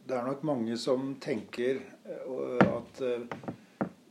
Det 0.03 0.17
er 0.17 0.27
nok 0.27 0.43
mange 0.43 0.75
som 0.75 1.13
tenker 1.23 1.79
at 2.03 2.99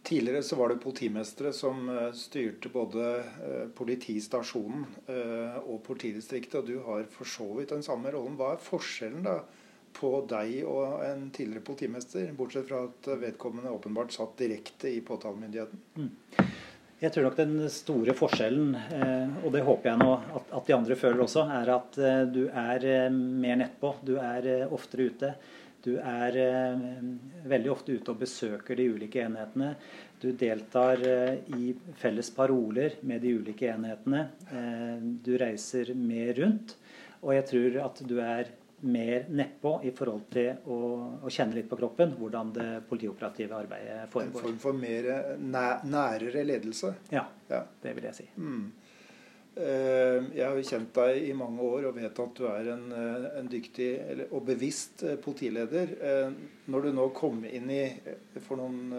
Tidligere 0.02 0.42
så 0.42 0.56
var 0.56 0.68
det 0.68 0.80
politimestere 0.82 1.52
som 1.52 1.88
eh, 1.88 2.10
styrte 2.12 2.68
både 2.68 3.04
eh, 3.18 3.68
politistasjonen 3.74 4.82
eh, 5.06 5.21
og 5.72 5.82
politidistriktet, 5.86 6.60
og 6.60 6.68
du 6.68 6.80
har 6.86 7.06
for 7.12 7.28
så 7.28 7.48
vidt 7.56 7.74
den 7.74 7.84
samme 7.86 8.12
rollen. 8.14 8.38
Hva 8.38 8.54
er 8.54 8.64
forskjellen 8.64 9.26
da 9.26 9.38
på 9.92 10.10
deg 10.28 10.62
og 10.64 11.02
en 11.04 11.26
tidligere 11.34 11.64
politimester, 11.66 12.30
bortsett 12.36 12.68
fra 12.70 12.84
at 12.88 13.10
vedkommende 13.20 13.72
åpenbart 13.74 14.14
satt 14.14 14.38
direkte 14.40 14.92
i 14.92 15.02
påtalemyndigheten? 15.04 15.82
Mm. 15.98 16.46
Jeg 17.02 17.10
tror 17.12 17.26
nok 17.26 17.40
den 17.40 17.56
store 17.74 18.14
forskjellen, 18.14 18.76
og 19.42 19.48
det 19.50 19.64
håper 19.66 19.90
jeg 19.90 19.98
nå 19.98 20.10
at 20.38 20.68
de 20.68 20.74
andre 20.76 20.96
føler 20.96 21.24
også, 21.24 21.42
er 21.50 21.72
at 21.74 21.98
du 22.30 22.44
er 22.46 23.10
mer 23.10 23.58
nettpå. 23.58 23.96
Du 24.06 24.14
er 24.22 24.46
oftere 24.70 25.08
ute. 25.10 25.32
Du 25.82 25.96
er 25.98 26.36
eh, 26.38 26.82
veldig 27.50 27.70
ofte 27.72 27.96
ute 27.96 28.12
og 28.12 28.20
besøker 28.20 28.78
de 28.78 28.86
ulike 28.94 29.24
enhetene. 29.24 29.72
Du 30.22 30.30
deltar 30.38 31.02
eh, 31.08 31.34
i 31.58 31.72
felles 31.98 32.30
paroler 32.34 32.94
med 33.00 33.24
de 33.24 33.32
ulike 33.40 33.66
enhetene. 33.72 34.26
Eh, 34.54 34.98
du 35.02 35.32
reiser 35.40 35.90
mer 35.98 36.34
rundt. 36.38 36.76
Og 37.22 37.34
jeg 37.34 37.46
tror 37.50 37.78
at 37.88 38.02
du 38.06 38.20
er 38.22 38.52
mer 38.82 39.26
nedpå 39.30 39.76
i 39.86 39.92
forhold 39.94 40.24
til 40.34 40.62
å, 40.70 40.78
å, 41.22 41.30
kjenne 41.30 41.54
litt 41.58 41.68
på 41.70 41.78
kroppen 41.78 42.14
hvordan 42.18 42.54
det 42.54 42.68
politioperative 42.88 43.58
arbeidet 43.64 43.98
foregår. 44.10 44.38
En 44.38 44.46
form 44.46 44.62
for 44.62 44.78
mer 44.78 45.10
nærere 45.42 46.42
ledelse? 46.46 46.94
Ja, 47.14 47.26
ja, 47.50 47.62
det 47.82 47.94
vil 47.98 48.08
jeg 48.10 48.18
si. 48.18 48.26
Mm. 48.38 48.64
Eh, 49.52 50.30
jeg 50.32 50.46
har 50.46 50.56
jo 50.56 50.64
kjent 50.64 50.94
deg 50.96 51.26
i 51.28 51.32
mange 51.36 51.60
år 51.60 51.90
og 51.90 51.96
vet 51.98 52.20
at 52.24 52.38
du 52.38 52.46
er 52.48 52.70
en, 52.72 52.86
eh, 52.96 53.24
en 53.36 53.48
dyktig 53.52 53.88
og 54.30 54.46
bevisst 54.48 55.02
eh, 55.04 55.18
politileder. 55.20 55.92
Når 56.72 56.86
du 56.86 56.92
nå 56.96 57.08
kom 57.12 57.42
inn 57.44 57.68
i, 57.68 57.82
for 58.46 58.56
noen 58.56 58.94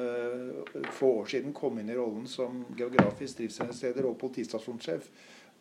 få 0.93 1.09
år 1.23 1.31
siden 1.31 1.55
kom 1.57 1.79
inn 1.81 1.89
i 1.89 1.97
rollen 1.97 2.27
som 2.29 2.61
geografisk 2.77 3.39
driftsleder 3.41 4.05
og 4.05 4.19
politistasjonssjef, 4.21 5.07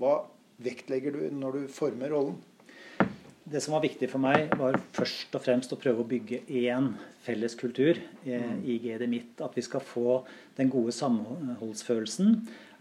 hva 0.02 0.18
vektlegger 0.62 1.16
du 1.16 1.22
når 1.40 1.56
du 1.56 1.62
former 1.72 2.12
rollen? 2.12 2.37
Det 3.42 3.62
som 3.64 3.75
var 3.75 3.82
viktig 3.82 4.06
for 4.12 4.22
meg, 4.22 4.52
var 4.61 4.76
først 4.94 5.32
og 5.34 5.42
fremst 5.42 5.72
å 5.72 5.78
prøve 5.80 6.04
å 6.04 6.08
bygge 6.08 6.44
én 6.46 6.92
felles 7.25 7.56
kultur 7.58 7.99
mm. 8.22 8.61
i 8.62 8.76
GD 8.84 9.08
Midt. 9.11 9.40
At 9.42 9.56
vi 9.58 9.64
skal 9.66 9.82
få 9.82 10.20
den 10.58 10.70
gode 10.70 10.94
samholdsfølelsen. 10.94 12.37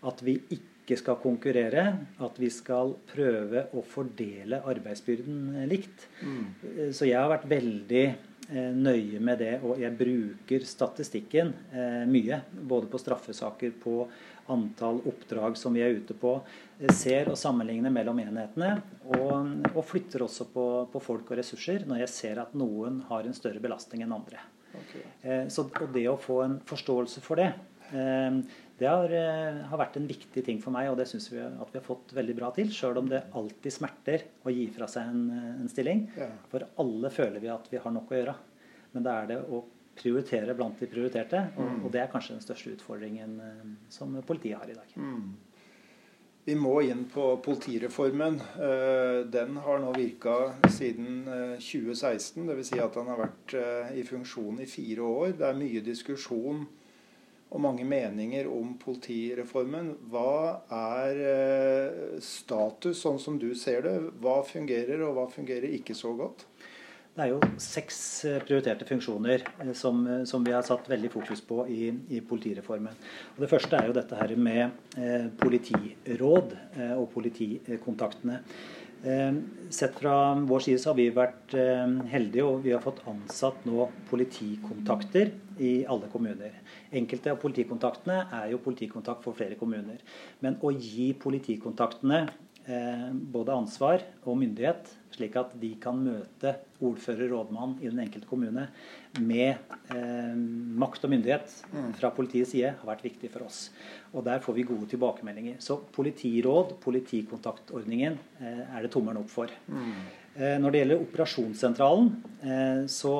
At 0.05 0.21
vi 0.25 0.37
ikke 0.53 0.70
ikke 0.91 0.99
skal 0.99 1.21
konkurrere, 1.21 1.83
at 2.19 2.39
vi 2.41 2.49
skal 2.51 2.95
prøve 3.11 3.67
å 3.77 3.83
fordele 3.87 4.59
arbeidsbyrden 4.67 5.63
likt. 5.71 6.07
Mm. 6.19 6.91
Så 6.91 7.07
jeg 7.07 7.19
har 7.19 7.31
vært 7.31 7.47
veldig 7.51 8.03
eh, 8.03 8.73
nøye 8.75 9.21
med 9.23 9.39
det, 9.39 9.53
og 9.63 9.79
jeg 9.79 9.95
bruker 9.95 10.67
statistikken 10.67 11.53
eh, 11.71 12.03
mye. 12.09 12.41
Både 12.51 12.91
på 12.91 12.99
straffesaker, 12.99 13.71
på 13.79 14.03
antall 14.51 14.99
oppdrag 15.07 15.55
som 15.55 15.71
vi 15.77 15.83
er 15.85 15.95
ute 15.95 16.17
på. 16.17 16.35
Ser 16.91 17.31
og 17.31 17.39
sammenligner 17.39 17.93
mellom 17.93 18.19
enhetene. 18.19 18.73
Og, 19.15 19.69
og 19.71 19.83
flytter 19.87 20.25
også 20.27 20.49
på, 20.51 20.65
på, 20.91 21.03
folk 21.03 21.31
og 21.31 21.39
ressurser 21.39 21.85
når 21.87 22.03
jeg 22.03 22.15
ser 22.17 22.41
at 22.43 22.57
noen 22.57 22.99
har 23.07 23.23
en 23.23 23.37
større 23.37 23.63
belastning 23.63 24.03
enn 24.03 24.17
andre. 24.17 24.43
Okay. 24.71 25.05
Eh, 25.23 25.45
så, 25.51 25.69
og 25.69 25.95
det 25.95 26.09
å 26.11 26.19
få 26.19 26.41
en 26.43 26.59
forståelse 26.67 27.23
for 27.23 27.39
det 27.39 27.53
det 28.81 28.89
har, 28.89 29.11
eh, 29.13 29.59
har, 29.69 29.77
vært 29.77 29.97
en 29.99 30.07
viktig 30.09 30.41
ting 30.45 30.57
for 30.61 30.73
meg, 30.73 30.87
og 30.89 30.95
det 30.97 31.05
syns 31.09 31.27
vi 31.29 31.37
at 31.37 31.69
vi 31.69 31.77
har 31.77 31.85
fått 31.85 32.15
veldig 32.17 32.33
bra 32.39 32.47
til. 32.55 32.71
Sjøl 32.73 32.97
om 32.97 33.11
det 33.11 33.27
alltid 33.37 33.75
smerter 33.75 34.23
å 34.41 34.53
gi 34.53 34.63
fra 34.73 34.87
seg 34.89 35.11
en, 35.11 35.27
en 35.61 35.69
stilling. 35.69 36.07
Ja. 36.17 36.31
For 36.49 36.65
alle 36.81 37.11
føler 37.13 37.43
vi 37.43 37.51
at 37.53 37.69
vi 37.69 37.81
har 37.83 37.93
nok 37.93 38.09
å 38.09 38.17
gjøre. 38.17 38.33
Men 38.95 39.05
da 39.05 39.19
er 39.19 39.29
det 39.29 39.37
å 39.45 39.61
prioritere 40.01 40.57
blant 40.57 40.81
de 40.81 40.89
prioriterte, 40.89 41.43
og, 41.59 41.69
mm. 41.69 41.85
og 41.85 41.93
det 41.93 42.01
er 42.01 42.09
kanskje 42.09 42.39
den 42.39 42.43
største 42.47 42.73
utfordringen 42.73 43.37
eh, 43.45 43.61
som 43.93 44.17
politiet 44.25 44.57
har 44.57 44.73
i 44.73 44.79
dag. 44.79 44.97
Mm. 44.97 45.29
Vi 46.49 46.57
må 46.57 46.73
inn 46.81 47.05
på 47.13 47.29
politireformen. 47.45 48.41
Eh, 48.65 49.21
den 49.29 49.61
har 49.61 49.85
nå 49.85 49.93
virka 49.93 50.55
siden 50.73 51.27
2016. 51.61 52.49
Dvs. 52.49 52.73
Si 52.73 52.81
at 52.81 52.97
den 52.97 53.13
har 53.13 53.27
vært 53.27 53.59
i 53.93 54.09
funksjon 54.09 54.57
i 54.65 54.71
fire 54.73 55.05
år. 55.05 55.35
Det 55.37 55.51
er 55.51 55.65
mye 55.67 55.85
diskusjon 55.85 56.65
og 57.51 57.59
mange 57.59 57.83
meninger 57.87 58.47
om 58.47 58.75
politireformen. 58.79 59.91
Hva 60.11 60.61
er 60.71 61.23
eh, 61.27 62.19
status, 62.23 63.01
sånn 63.03 63.19
som 63.19 63.39
du 63.41 63.51
ser 63.59 63.83
det? 63.87 63.97
Hva 64.23 64.39
fungerer, 64.47 65.03
og 65.07 65.17
hva 65.17 65.27
fungerer 65.31 65.75
ikke 65.75 65.97
så 65.97 66.13
godt? 66.15 66.47
Det 67.11 67.25
er 67.25 67.33
jo 67.33 67.39
seks 67.59 67.97
eh, 68.23 68.37
prioriterte 68.39 68.87
funksjoner 68.87 69.43
eh, 69.43 69.73
som, 69.75 69.99
som, 70.27 70.45
vi 70.47 70.53
har 70.55 70.63
satt 70.63 70.87
veldig 70.87 71.11
fokus 71.11 71.43
på 71.43 71.65
i, 71.67 71.89
i, 72.07 72.21
politireformen. 72.23 72.95
Og 73.35 73.43
det 73.43 73.49
første 73.51 73.75
er 73.75 73.89
jo 73.89 73.97
dette 73.99 74.15
her 74.15 74.31
med 74.39 74.95
eh, 74.95 75.27
politiråd 75.41 76.55
eh, 76.77 76.93
og 76.95 77.09
politikontaktene. 77.11 78.39
Eh, 79.03 79.33
sett 79.69 79.95
fra 79.99 80.35
vår 80.35 80.59
side 80.59 80.79
så 80.79 80.91
har 80.91 80.97
vi 80.99 81.07
vært 81.15 81.55
eh, 81.57 81.93
heldige, 82.11 82.45
og 82.45 82.61
vi 82.65 82.73
har 82.75 82.83
fått 82.83 83.01
ansatt 83.09 83.63
nå 83.65 83.87
politikontakter 84.11 85.31
i 85.61 85.71
alle 85.89 86.09
kommuner. 86.11 86.59
Enkelte 86.93 87.33
av 87.33 87.39
politikontaktene 87.41 88.19
er 88.41 88.51
jo 88.53 88.61
politikontakt 88.61 89.25
for 89.25 89.37
flere 89.37 89.57
kommuner. 89.57 90.03
Men 90.45 90.59
å 90.61 90.73
gi 90.75 91.11
politikontaktene 91.17 92.21
eh, 92.67 93.09
både 93.33 93.57
ansvar 93.57 94.05
og 94.21 94.37
myndighet, 94.43 94.93
slik 95.15 95.35
at 95.39 95.53
de 95.59 95.73
kan 95.81 95.97
møte 95.99 96.55
ordfører, 96.81 97.29
rådmann 97.31 97.77
i 97.81 97.89
den 97.89 97.99
enkelte 98.03 98.29
kommune 98.29 98.67
med 99.19 99.75
eh, 99.93 100.33
makt 100.81 101.05
og 101.05 101.13
myndighet 101.13 101.53
mm. 101.71 101.91
fra 101.99 102.11
politiets 102.15 102.53
side, 102.55 102.73
har 102.79 102.89
vært 102.89 103.05
viktig 103.05 103.29
for 103.33 103.45
oss. 103.47 103.65
Og 104.15 104.25
der 104.27 104.41
får 104.43 104.57
vi 104.57 104.67
gode 104.67 104.89
tilbakemeldinger. 104.91 105.59
Så 105.63 105.77
politiråd, 105.95 106.77
politikontaktordningen, 106.83 108.17
eh, 108.39 108.63
er 108.65 108.81
det 108.83 108.91
tommelen 108.93 109.21
opp 109.23 109.31
for. 109.31 109.51
Mm. 109.67 109.93
Eh, 110.35 110.57
når 110.63 110.71
det 110.71 110.83
gjelder 110.83 111.05
operasjonssentralen, 111.05 112.11
eh, 112.41 112.83
så 112.91 113.15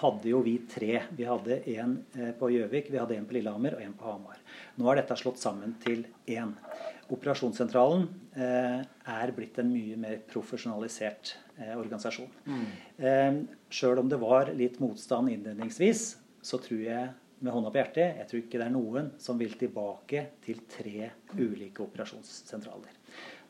hadde 0.00 0.30
jo 0.30 0.40
vi 0.42 0.56
tre. 0.70 1.04
Vi 1.14 1.26
hadde 1.26 1.60
en 1.76 1.92
på 2.38 2.48
Gjøvik, 2.50 2.88
vi 2.90 2.98
hadde 2.98 3.14
en 3.14 3.28
på 3.28 3.36
Lillehammer 3.36 3.76
og 3.76 3.84
en 3.84 3.92
på 3.94 4.08
Hamar. 4.08 4.40
Nå 4.74 4.88
er 4.90 4.98
dette 4.98 5.16
slått 5.20 5.38
sammen 5.38 5.76
til 5.84 6.02
én. 6.26 6.50
Operasjonssentralen 7.12 8.06
er 8.34 9.32
blitt 9.36 9.58
en 9.60 9.68
mye 9.70 9.98
mer 10.00 10.22
profesjonalisert 10.30 11.34
organisasjon. 11.76 12.30
Mm. 12.48 13.42
Sjøl 13.68 14.00
om 14.00 14.08
det 14.10 14.18
var 14.22 14.48
litt 14.56 14.80
motstand 14.82 15.30
innledningsvis, 15.30 16.06
så 16.42 16.58
tror 16.64 16.80
jeg 16.80 17.12
med 17.44 17.52
hånda 17.52 17.70
på 17.70 17.80
hjertet, 17.80 18.18
jeg 18.20 18.28
tror 18.30 18.40
ikke 18.40 18.60
det 18.60 18.66
er 18.66 18.74
noen 18.74 19.08
som 19.20 19.38
vil 19.40 19.54
tilbake 19.60 20.26
til 20.44 20.62
tre 20.70 21.10
ulike 21.36 21.84
operasjonssentraler. 21.84 22.94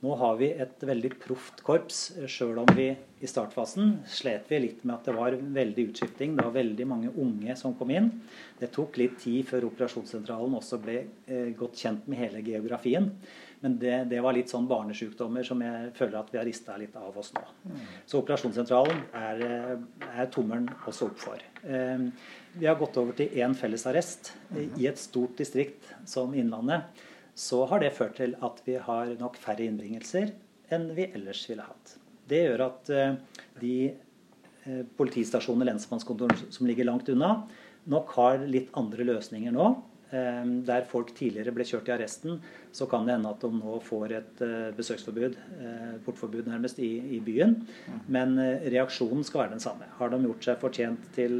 Nå 0.04 0.16
har 0.20 0.34
vi 0.36 0.50
et 0.60 0.82
veldig 0.84 1.14
proft 1.22 1.62
korps, 1.64 2.00
sjøl 2.28 2.58
om 2.60 2.68
vi 2.76 2.90
i 2.92 3.28
startfasen 3.30 3.94
slet 4.10 4.50
vi 4.50 4.58
litt 4.60 4.82
med 4.84 4.98
at 4.98 5.06
det 5.08 5.14
var 5.16 5.36
veldig 5.38 5.86
utskifting. 5.92 6.34
Det 6.36 6.44
var 6.44 6.56
veldig 6.58 6.86
mange 6.90 7.12
unge 7.22 7.56
som 7.56 7.76
kom 7.78 7.94
inn. 7.94 8.10
Det 8.58 8.68
tok 8.74 8.98
litt 9.00 9.16
tid 9.22 9.46
før 9.48 9.70
operasjonssentralen 9.70 10.58
også 10.58 10.80
ble 10.82 10.98
eh, 11.00 11.54
godt 11.56 11.80
kjent 11.86 12.10
med 12.10 12.20
hele 12.20 12.44
geografien. 12.44 13.08
Men 13.62 13.78
det, 13.80 13.94
det, 14.10 14.20
var 14.24 14.36
litt 14.36 14.52
sånn 14.52 14.66
barnesjukdommer 14.68 15.46
som 15.46 15.62
jeg 15.64 15.90
føler 15.96 16.18
at 16.20 16.30
vi 16.32 16.40
har 16.40 16.46
rista 16.48 16.76
litt 16.80 16.96
av 17.00 17.16
oss 17.18 17.32
nå. 17.36 17.42
Så 18.06 18.20
operasjonssentralen 18.20 19.02
er, 19.16 19.44
er 20.10 20.30
tommelen 20.34 20.68
også 20.84 21.08
opp 21.08 21.20
for. 21.22 21.44
Eh, 21.64 22.06
vi 22.54 22.68
har 22.68 22.78
gått 22.80 22.98
over 23.00 23.16
til 23.18 23.34
én 23.40 23.56
felles 23.58 23.86
arrest. 23.90 24.34
I 24.54 24.88
et 24.90 25.00
stort 25.00 25.36
distrikt 25.40 25.90
som 26.08 26.34
Innlandet 26.36 27.04
så 27.34 27.64
har 27.66 27.82
det 27.82 27.94
ført 27.96 28.18
til 28.20 28.36
at 28.46 28.60
vi 28.66 28.76
har 28.78 29.14
nok 29.18 29.38
færre 29.42 29.64
innbringelser 29.66 30.30
enn 30.74 30.90
vi 30.94 31.08
ellers 31.10 31.42
ville 31.50 31.66
hatt. 31.66 31.96
Det 32.28 32.44
gjør 32.46 32.66
at 32.68 32.92
eh, 32.94 33.16
de 33.60 33.74
eh, 34.64 34.84
og 34.96 35.64
lensmannskontor 35.66 36.36
som 36.48 36.68
ligger 36.68 36.88
langt 36.88 37.10
unna, 37.12 37.42
nok 37.90 38.14
har 38.16 38.46
litt 38.48 38.70
andre 38.78 39.04
løsninger 39.04 39.52
nå 39.52 39.72
der 40.10 40.84
folk 40.86 41.08
tidligere 41.16 41.50
ble 41.54 41.64
kjørt 41.66 41.88
i 41.88 41.92
arresten, 41.94 42.36
så 42.74 42.86
kan 42.90 43.06
det 43.06 43.14
hende 43.14 43.30
at 43.30 43.42
de 43.44 43.50
nå 43.54 43.76
får 43.86 44.12
et 44.16 44.40
eh, 44.42 44.70
besøksforbud, 44.74 45.36
eh, 45.62 45.92
portforbud 46.02 46.48
nærmest, 46.50 46.80
i, 46.82 46.96
i 47.14 47.20
byen. 47.22 47.54
Men 48.10 48.34
eh, 48.42 48.66
reaksjonen 48.74 49.22
skal 49.26 49.44
være 49.44 49.54
den 49.54 49.62
samme. 49.62 49.86
Har 50.00 50.10
de 50.10 50.18
gjort 50.24 50.48
seg 50.48 50.58
fortjent 50.62 51.06
til 51.14 51.38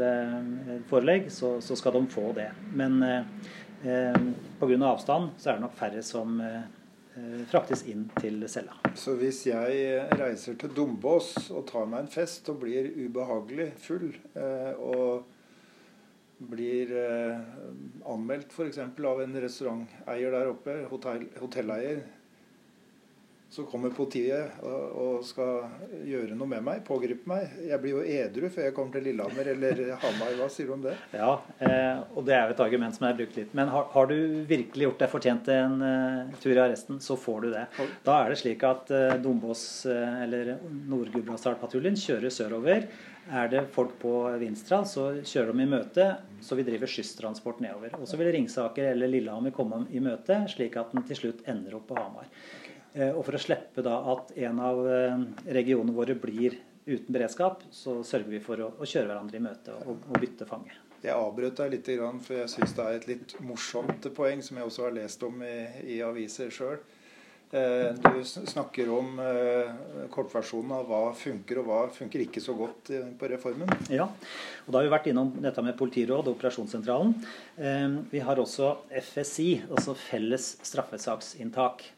forelegg, 0.91 1.27
så, 1.35 1.57
så 1.65 1.75
skal 1.79 1.97
de 1.97 2.05
få 2.15 2.29
det. 2.39 2.53
Men 2.79 3.03
eh, 3.03 4.23
pga. 4.61 4.79
avstand 4.93 5.35
så 5.43 5.51
er 5.51 5.59
det 5.59 5.67
nok 5.67 5.77
færre 5.79 6.07
som 6.07 6.39
fraktes 7.51 7.85
inn 7.87 8.09
til 8.19 8.41
cella. 8.51 8.75
Så 8.99 9.13
hvis 9.21 9.45
jeg 9.47 10.07
reiser 10.19 10.57
til 10.59 10.73
Dombås 10.75 11.51
og 11.55 11.63
tar 11.69 11.85
meg 11.87 12.03
en 12.03 12.11
fest 12.11 12.49
og 12.51 12.59
blir 12.65 12.89
ubehagelig 12.91 13.69
full, 13.79 14.09
og 14.83 15.34
blir 16.51 16.93
eh, 16.99 17.39
anmeldt 18.11 18.53
f.eks. 18.53 18.79
av 18.81 19.23
en 19.25 19.41
restauranteier 19.45 20.35
der 20.35 20.51
oppe, 20.53 20.77
hotell, 20.91 21.27
hotelleier, 21.41 22.05
så 23.55 23.63
kommer 23.71 23.93
politiet 23.95 24.57
og, 24.67 25.21
skal 25.25 25.69
gjøre 26.05 26.35
noe 26.35 26.51
med 26.51 26.65
meg, 26.67 26.81
pågripe 26.87 27.29
meg. 27.31 27.53
Jeg 27.69 27.79
blir 27.83 27.95
jo 27.95 28.03
edru 28.03 28.49
før 28.51 28.67
jeg 28.67 28.75
kommer 28.75 28.97
til 28.97 29.07
Lillehammer 29.07 29.51
eller 29.53 29.83
Hamar. 30.03 30.35
Hva 30.41 30.49
sier 30.51 30.69
du 30.69 30.75
om 30.75 30.83
det? 30.83 30.97
Ja, 31.15 31.37
eh, 31.63 32.03
og 32.17 32.27
det 32.27 32.35
er 32.35 32.49
jo 32.49 32.57
et 32.57 32.65
argument 32.65 32.97
som 32.97 33.07
har 33.07 33.15
brukt 33.19 33.39
litt. 33.39 33.55
Men 33.55 33.71
har, 33.71 33.87
har 33.95 34.11
du 34.11 34.17
virkelig 34.51 34.89
gjort 34.89 35.05
deg 35.05 35.13
fortjent 35.13 35.47
til 35.47 35.61
en 35.61 35.79
uh, 35.87 36.35
tur 36.43 36.53
i 36.57 36.63
arresten, 36.65 36.99
så 37.05 37.17
får 37.21 37.47
du 37.47 37.49
det. 37.55 37.65
Da 38.07 38.19
er 38.25 38.35
det 38.35 38.41
slik 38.43 38.67
at 38.67 38.91
uh, 38.91 39.15
Dombås 39.23 39.65
eller 39.87 40.57
Nord-Gudbrandsdal-patruljen 40.91 41.99
kjører 42.01 42.35
sørover. 42.35 42.89
Er 43.33 43.49
det 43.49 43.63
folk 43.73 43.95
på 44.03 44.13
Vinstra, 44.43 44.83
så 44.85 45.07
kjører 45.23 45.55
de 45.55 45.65
i 45.65 45.71
møte, 45.71 46.11
så 46.45 46.59
vi 46.59 46.67
driver 46.67 46.91
skysstransport 46.91 47.63
nedover. 47.65 47.95
Og 47.97 48.11
så 48.11 48.19
vil 48.21 48.35
Ringsaker 48.35 48.91
eller 48.91 49.09
Lillehammer 49.09 49.55
komme 49.55 49.85
i 49.95 50.03
møte, 50.05 50.43
slik 50.53 50.77
at 50.81 50.93
den 50.93 51.07
til 51.09 51.23
slutt 51.23 51.47
ender 51.49 51.79
opp 51.79 51.89
på 51.89 51.97
Hamar. 52.03 52.29
Eh, 52.95 53.11
og 53.11 53.25
for 53.27 53.35
å 53.35 53.43
slippe 53.43 53.83
da 53.83 53.97
at 54.13 54.33
en 54.47 54.63
av 54.63 54.81
eh, 54.87 55.27
regionene 55.57 55.95
våre 55.97 56.15
blir 56.19 56.61
uten 56.87 57.11
beredskap, 57.11 57.65
så 57.75 57.99
sørger 58.07 58.37
vi 58.37 58.43
for 58.45 58.61
å, 58.63 58.71
å 58.79 58.87
kjøre 58.87 59.09
hverandre 59.11 59.41
i 59.41 59.43
møte 59.43 59.75
og, 59.83 60.05
og 60.07 60.19
bytte 60.23 60.47
fange. 60.47 60.77
Jeg 61.05 61.13
avbrøt 61.13 61.59
deg 61.59 61.73
litt, 61.75 61.89
for 62.25 62.39
jeg 62.39 62.51
syns 62.53 62.75
det 62.77 62.85
er 62.85 62.99
et 62.99 63.09
litt 63.11 63.39
morsomt 63.45 64.07
poeng 64.17 64.41
som 64.45 64.61
jeg 64.61 64.69
også 64.69 64.87
har 64.87 64.95
lest 64.97 65.25
om 65.27 65.43
i, 65.45 65.57
i 65.97 65.99
aviser 66.07 66.53
sjøl. 66.55 66.79
Eh, 67.55 67.91
du 67.99 68.23
snakker 68.25 68.89
om 68.95 69.19
kortversjonen 70.15 70.77
av 70.79 70.87
hva 70.89 71.03
funker 71.19 71.61
og 71.61 71.69
hva 71.69 71.81
funker 71.93 72.25
ikke 72.25 72.43
så 72.45 72.55
godt 72.57 72.93
på 73.19 73.31
reformen. 73.33 73.75
Ja, 73.93 74.07
og 74.07 74.71
da 74.71 74.79
har 74.79 74.87
vi 74.87 74.95
vært 74.95 75.11
innom 75.11 75.35
dette 75.43 75.67
med 75.67 75.77
politiråd 75.81 76.29
og 76.29 76.37
operasjonssentralen. 76.37 77.17
Vi 78.13 78.23
har 78.23 78.41
også 78.41 78.77
FSI, 79.11 79.51
altså 79.67 79.99
felles 79.99 80.55
straffesaksinntak. 80.63 81.89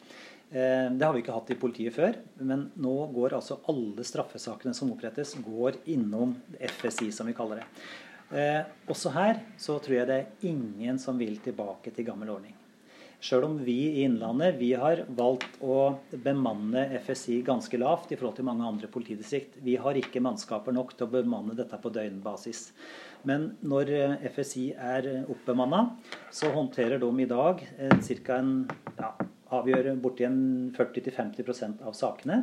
Eh, 0.51 0.91
det 0.93 1.03
har 1.03 1.15
vi 1.15 1.25
ikke 1.25 1.35
hatt 1.35 1.51
i 1.51 1.59
politiet 1.59 1.95
før, 1.97 2.19
men 2.39 2.69
nå 2.79 2.95
går 3.15 3.35
altså 3.35 3.59
alle 3.71 4.05
straffesakene 4.07 4.75
som 4.79 4.93
opprettes, 4.95 5.35
går 5.43 5.81
innom 5.91 6.37
FSI, 6.55 7.11
som 7.15 7.27
vi 7.27 7.35
kaller 7.35 7.65
det. 7.65 7.67
Eh, 8.37 8.63
også 8.91 9.11
her 9.15 9.43
så 9.59 9.81
tror 9.83 10.01
jeg 10.01 10.07
det 10.07 10.21
er 10.21 10.47
ingen 10.51 11.01
som 11.03 11.19
vil 11.19 11.37
tilbake 11.43 11.91
til 11.95 12.07
gammel 12.07 12.31
ordning. 12.39 12.55
Sjøl 13.27 13.47
om 13.47 13.55
vi 13.65 13.75
i 13.89 14.03
Innlandet 14.05 14.59
vi 14.59 14.69
har 14.77 15.01
valgt 15.19 15.57
å 15.65 15.97
bemanne 16.13 16.85
FSI 17.01 17.41
ganske 17.47 17.79
lavt 17.81 18.13
i 18.13 18.19
forhold 18.19 18.37
til 18.39 18.47
mange 18.47 18.67
andre 18.69 18.91
politidistrikt. 18.93 19.57
Vi 19.65 19.79
har 19.81 19.99
ikke 19.99 20.23
mannskaper 20.23 20.75
nok 20.77 20.93
til 20.95 21.09
å 21.09 21.15
bemanne 21.15 21.57
dette 21.59 21.81
på 21.81 21.91
døgnbasis. 21.91 22.69
Men 23.27 23.55
når 23.67 23.95
eh, 23.99 24.29
FSI 24.31 24.69
er 24.79 25.09
oppbemanna, 25.27 25.89
så 26.31 26.53
håndterer 26.55 27.03
de 27.03 27.11
i 27.19 27.31
dag 27.31 27.65
ca. 27.65 28.37
en 28.37 28.53
ja, 29.01 29.15
avgjør 29.55 29.93
borti 30.03 30.27
40-50% 30.77 31.85
av 31.87 31.95
sakene. 31.97 32.41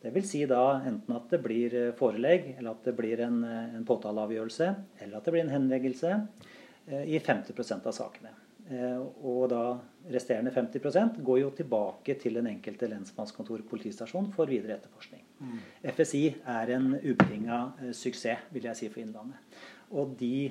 Vil 0.00 0.26
si 0.26 0.44
da 0.46 0.78
enten 0.86 1.16
at 1.16 1.32
det 1.32 1.40
blir 1.42 1.74
eh, 1.74 1.94
forelegg, 1.98 2.52
eller 2.58 2.76
at 2.76 2.84
det 2.86 2.94
blir 2.98 3.20
en, 3.24 3.40
eh, 3.44 3.74
en 3.74 3.86
påtaleavgjørelse, 3.86 4.68
eller 5.02 5.18
at 5.18 5.26
det 5.26 5.34
blir 5.34 5.42
en 5.42 5.56
henleggelse 5.56 6.12
eh, 6.14 7.02
i 7.16 7.18
50% 7.18 7.88
av 7.88 7.96
sakene. 7.96 8.36
Og 9.24 9.46
da 9.48 9.62
resterende 10.12 10.52
50% 10.52 11.22
går 11.24 11.38
jo 11.40 11.48
tilbake 11.56 12.18
til 12.20 12.36
den 12.36 12.50
enkelte 12.50 12.84
lensmannskontor 12.90 13.62
politistasjon 13.70 14.28
for 14.34 14.50
videre 14.50 14.76
etterforskning. 14.76 15.22
FSI 15.94 16.22
er 16.50 16.74
en 16.74 16.92
ubetinga 16.98 17.60
suksess, 17.94 18.48
vil 18.54 18.66
jeg 18.70 18.78
si, 18.78 18.88
for 18.90 19.04
Innlandet. 19.04 19.60
Og 19.96 20.16
de 20.20 20.50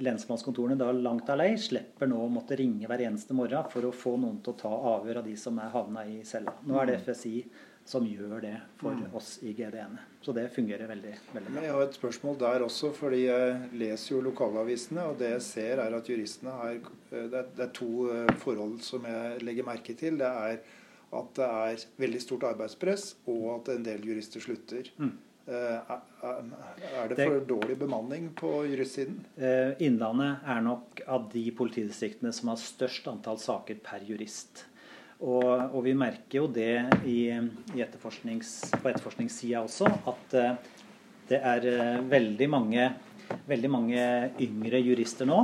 lensmannskontorene 0.00 0.78
da 0.80 0.88
langt 0.94 1.28
av 1.32 1.40
lei 1.40 1.50
slipper 1.60 2.08
nå 2.08 2.20
å 2.24 2.30
måtte 2.32 2.56
ringe 2.56 2.88
hver 2.88 3.04
eneste 3.04 3.36
morgen 3.36 3.68
for 3.72 3.84
å 3.84 3.92
få 3.92 4.14
noen 4.20 4.38
til 4.44 4.54
å 4.54 4.60
ta 4.62 4.72
avhør 4.94 5.20
av 5.20 5.28
de 5.28 5.36
som 5.36 5.58
er 5.60 5.74
havna 5.74 6.06
i 6.08 6.22
cella. 6.28 6.54
Nå 6.64 6.78
er 6.80 6.92
det 6.92 6.96
mm. 7.00 7.04
FSI 7.08 7.36
som 7.84 8.06
gjør 8.06 8.40
det 8.44 8.54
for 8.78 8.94
mm. 8.94 9.14
oss 9.18 9.34
i 9.42 9.52
GDE-ene. 9.58 10.04
Så 10.22 10.32
det 10.36 10.46
fungerer 10.54 10.86
veldig, 10.86 11.14
veldig 11.34 11.54
bra. 11.54 11.64
Jeg 11.66 11.74
har 11.74 11.84
et 11.84 11.98
spørsmål 11.98 12.36
der 12.40 12.64
også, 12.64 12.92
fordi 12.94 13.24
jeg 13.24 13.56
leser 13.80 14.14
jo 14.14 14.20
lokalavisene, 14.28 15.08
og 15.10 15.18
det 15.20 15.32
jeg 15.34 15.46
ser 15.48 15.82
er 15.82 15.96
at 15.98 16.10
juristene 16.12 16.54
har 16.60 16.78
Det 17.10 17.42
er, 17.42 17.72
to 17.74 18.06
eh, 18.12 18.30
forhold 18.40 18.78
som 18.86 19.04
jeg 19.04 19.42
legger 19.42 19.66
merke 19.66 19.96
til. 19.98 20.16
Det 20.22 20.30
er 20.30 20.62
at 21.12 21.34
det 21.36 21.48
er 21.48 21.84
veldig 22.00 22.22
stort 22.24 22.46
arbeidspress, 22.48 23.12
og 23.28 23.44
at 23.58 23.74
en 23.74 23.84
del 23.86 24.04
jurister 24.08 24.42
slutter. 24.42 24.88
Mm. 24.96 25.12
Eh, 25.42 25.94
er 26.22 27.08
det 27.10 27.16
for 27.18 27.40
dårlig 27.48 27.76
bemanning 27.80 28.28
på 28.38 28.62
juristsiden? 28.70 29.18
Eh, 29.36 29.72
Innlandet 29.82 30.44
er 30.46 30.60
nok 30.62 31.02
av 31.10 31.26
de 31.32 31.42
politidistriktene 31.58 32.30
som 32.34 32.52
har 32.52 32.60
størst 32.62 33.08
antall 33.10 33.40
saker 33.42 33.80
per 33.82 34.06
jurist. 34.06 34.64
Og, 35.22 35.44
og 35.44 35.82
vi 35.86 35.94
merker 35.98 36.40
jo 36.40 36.46
det 36.50 36.84
i, 37.06 37.28
i 37.30 37.82
etterforsknings, 37.82 38.54
på 38.78 38.90
etterforskningssida 38.90 39.62
også, 39.66 39.90
at 40.10 40.38
eh, 40.38 40.70
det 41.30 41.38
er 41.38 42.02
veldig 42.10 42.48
mange, 42.50 42.88
veldig 43.48 43.70
mange 43.72 44.02
yngre 44.42 44.80
jurister 44.82 45.28
nå. 45.28 45.38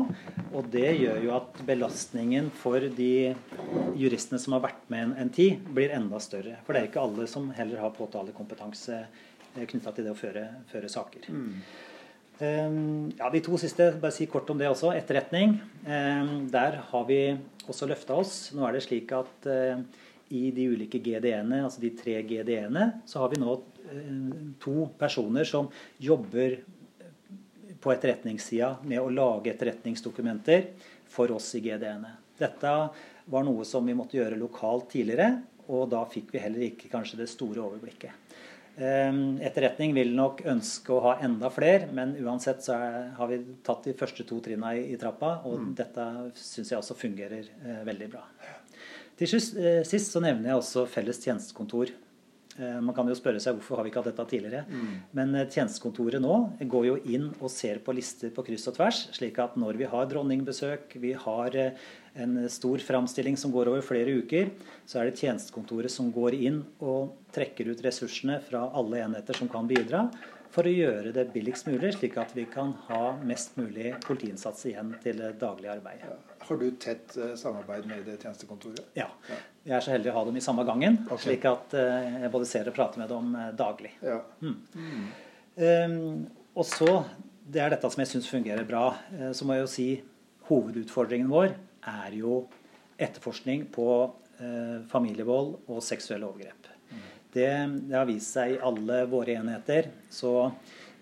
Og 0.53 0.68
det 0.72 0.90
gjør 0.98 1.22
jo 1.24 1.35
at 1.37 1.62
belastningen 1.68 2.51
for 2.62 2.83
de 2.83 3.12
juristene 3.98 4.40
som 4.42 4.57
har 4.57 4.66
vært 4.68 4.85
med 4.92 5.07
en, 5.07 5.16
en 5.24 5.33
tid, 5.35 5.62
blir 5.74 5.94
enda 5.96 6.20
større. 6.22 6.61
For 6.66 6.74
det 6.74 6.83
er 6.83 6.90
ikke 6.92 7.05
alle 7.05 7.29
som 7.31 7.51
heller 7.57 7.83
har 7.83 7.96
påtalekompetanse 7.96 9.03
Eh, 9.59 9.66
knytta 9.68 9.94
til 9.94 10.07
det 10.07 10.14
å 10.14 10.18
føre, 10.18 10.44
føre 10.70 10.90
saker. 10.92 11.29
Mm. 11.33 11.55
Um, 12.38 13.09
ja, 13.18 13.31
De 13.35 13.40
to 13.42 13.59
siste, 13.59 13.90
bare 13.98 14.14
si 14.14 14.29
kort 14.31 14.51
om 14.53 14.59
det 14.61 14.68
også. 14.70 14.92
Etterretning. 14.94 15.57
Um, 15.87 16.46
der 16.53 16.79
har 16.90 17.09
vi 17.09 17.22
også 17.66 17.88
løfta 17.90 18.18
oss. 18.20 18.37
Nå 18.55 18.66
er 18.66 18.77
det 18.77 18.85
slik 18.87 19.12
at 19.16 19.48
uh, 19.51 19.81
i 20.31 20.48
de 20.55 20.68
ulike 20.70 21.01
GDE-ene, 21.03 21.64
altså 21.64 21.83
de 21.83 21.90
tre 21.98 22.20
GDE-ene, 22.22 22.90
så 23.09 23.24
har 23.24 23.33
vi 23.33 23.40
nå 23.42 23.57
uh, 23.57 24.37
to 24.62 24.87
personer 25.01 25.48
som 25.48 25.72
jobber 26.03 26.61
på 27.80 27.92
etterretningssida 27.94 28.76
med 28.84 29.00
å 29.02 29.10
lage 29.12 29.52
etterretningsdokumenter 29.52 30.70
for 31.08 31.32
oss 31.34 31.52
i 31.58 31.62
GDN-ene. 31.64 32.16
Dette 32.38 32.72
var 33.28 33.44
noe 33.44 33.64
som 33.66 33.86
vi 33.86 33.96
måtte 33.98 34.18
gjøre 34.18 34.38
lokalt 34.38 34.90
tidligere, 34.92 35.40
og 35.68 35.90
da 35.92 36.04
fikk 36.08 36.32
vi 36.32 36.42
heller 36.42 36.64
ikke 36.70 36.90
kanskje 36.92 37.20
det 37.20 37.28
store 37.30 37.60
overblikket. 37.64 38.28
Ehm, 38.78 39.40
etterretning 39.42 39.90
vil 39.96 40.12
nok 40.14 40.44
ønske 40.46 40.94
å 40.94 41.00
ha 41.02 41.16
enda 41.26 41.50
flere, 41.50 41.88
men 41.92 42.14
uansett 42.22 42.62
så 42.62 42.76
er, 42.76 43.08
har 43.18 43.30
vi 43.30 43.40
tatt 43.66 43.88
de 43.88 43.94
første 43.98 44.22
to 44.26 44.38
trinna 44.44 44.70
i, 44.78 44.84
i 44.94 44.98
trappa, 45.00 45.40
og 45.50 45.58
mm. 45.64 45.72
dette 45.80 46.04
syns 46.38 46.70
jeg 46.70 46.78
også 46.78 46.96
fungerer 46.98 47.48
eh, 47.64 47.80
veldig 47.88 48.10
bra. 48.12 48.22
Til 49.18 49.30
sist, 49.32 49.58
eh, 49.58 49.80
sist, 49.86 50.12
så 50.14 50.22
nevner 50.22 50.52
jeg 50.52 50.60
også 50.62 50.86
felles 50.90 51.18
tjenestekontor. 51.24 51.90
Eh, 52.58 52.80
man 52.82 52.94
kan 52.94 53.06
jo 53.06 53.14
spørre 53.14 53.40
seg 53.42 53.54
hvorfor 53.54 53.78
har 53.78 53.86
vi 53.86 53.92
ikke 53.92 54.02
hatt 54.02 54.10
dette 54.10 54.26
tidligere. 54.32 54.64
Mm. 54.66 54.94
Men 55.14 55.34
eh, 55.38 55.46
tjenestekontoret 55.46 56.22
nå 56.22 56.38
går 56.72 56.88
jo 56.88 56.96
inn 57.06 57.28
og 57.38 57.52
ser 57.54 57.78
på 57.84 57.94
lister 57.94 58.32
på 58.34 58.44
kryss 58.48 58.66
og 58.70 58.78
tvers, 58.80 59.02
slik 59.14 59.38
at 59.42 59.54
når 59.60 59.78
vi 59.78 59.90
har 59.92 60.08
dronningbesøk, 60.10 60.96
vi 61.02 61.14
har 61.26 61.58
eh, 61.58 61.84
en 62.18 62.40
stor 62.50 62.82
framstilling 62.82 63.38
som 63.38 63.54
går 63.54 63.70
over 63.70 63.84
flere 63.86 64.16
uker, 64.24 64.50
så 64.88 64.98
er 64.98 65.08
det 65.08 65.20
tjenestekontoret 65.22 65.92
som 65.92 66.10
går 66.14 66.34
inn 66.34 66.64
og 66.82 67.14
trekker 67.34 67.70
ut 67.70 67.84
ressursene 67.84 68.40
fra 68.42 68.64
alle 68.74 69.04
enheter 69.04 69.38
som 69.38 69.50
kan 69.52 69.70
bidra, 69.70 70.08
for 70.50 70.66
å 70.66 70.72
gjøre 70.72 71.12
det 71.14 71.28
billigst 71.30 71.68
mulig, 71.68 71.92
slik 71.94 72.16
at 72.18 72.32
vi 72.34 72.48
kan 72.50 72.72
ha 72.88 73.12
mest 73.22 73.54
mulig 73.60 73.92
politiinnsats 74.06 74.66
igjen 74.66 74.96
til 75.04 75.20
det 75.20 75.36
daglige 75.38 75.76
arbeidet. 75.76 76.38
Har 76.48 76.61
du 76.61 76.66
tett 76.80 77.16
uh, 77.20 77.34
samarbeid 77.37 77.87
med 77.90 78.04
det 78.08 78.16
tjenestekontoret? 78.22 78.90
Ja. 78.96 79.08
Jeg 79.66 79.76
er 79.76 79.84
så 79.84 79.92
heldig 79.92 80.12
å 80.12 80.18
ha 80.18 80.26
dem 80.30 80.38
i 80.40 80.44
samme 80.44 80.64
gangen, 80.68 81.02
okay. 81.06 81.24
slik 81.26 81.46
at 81.50 81.74
uh, 81.76 82.20
jeg 82.24 82.32
både 82.32 82.48
ser 82.48 82.70
og 82.70 82.76
prater 82.76 83.02
med 83.02 83.12
dem 83.12 83.34
uh, 83.37 83.48
daglig. 83.56 83.92
Ja. 84.00 84.22
Mm. 84.40 84.56
Mm. 84.74 85.08
Um, 85.58 86.22
og 86.58 86.64
så, 86.66 87.02
det 87.44 87.62
er 87.62 87.74
dette 87.74 87.90
som 87.92 88.02
jeg 88.02 88.12
syns 88.14 88.30
fungerer 88.30 88.64
bra. 88.66 88.90
så 89.37 89.46
må 89.46 89.54
jeg 89.54 89.62
jo 89.62 89.70
si 89.70 89.88
hovedutfordringen 90.48 91.28
vår 91.30 91.52
er 91.88 92.16
jo 92.18 92.42
etterforskning 92.98 93.68
på 93.74 93.88
eh, 94.40 94.78
familievold 94.90 95.54
og 95.68 95.82
seksuelle 95.84 96.28
overgrep. 96.28 96.70
Mm. 96.90 97.04
Det, 97.34 97.50
det, 97.88 97.96
har 97.96 98.08
vist 98.08 98.34
seg 98.34 98.56
i 98.56 98.62
alle 98.70 99.02
våre 99.11 99.37
enheter. 99.38 99.90
Så 100.11 100.50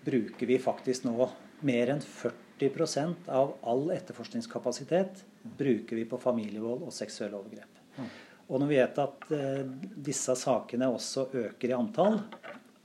bruker 0.05 0.49
vi 0.49 0.59
faktisk 0.61 1.07
nå 1.07 1.29
mer 1.67 1.93
enn 1.95 2.03
40% 2.03 3.31
av 3.33 3.55
all 3.65 3.89
etterforskningskapasitet 3.95 5.23
bruker 5.57 5.99
vi 5.99 6.05
på 6.09 6.19
familievold 6.21 6.87
og 6.87 6.95
seksuelle 6.95 7.39
overgrep. 7.39 7.83
Mm. 7.97 8.09
Og 8.47 8.61
når 8.61 8.69
vi 8.69 8.79
vet 8.79 9.01
at 9.03 9.27
eh, 9.35 9.65
disse 10.07 10.35
sakene 10.39 10.87
også 10.93 11.27
øker 11.35 11.73
i 11.73 11.75
antall, 11.75 12.21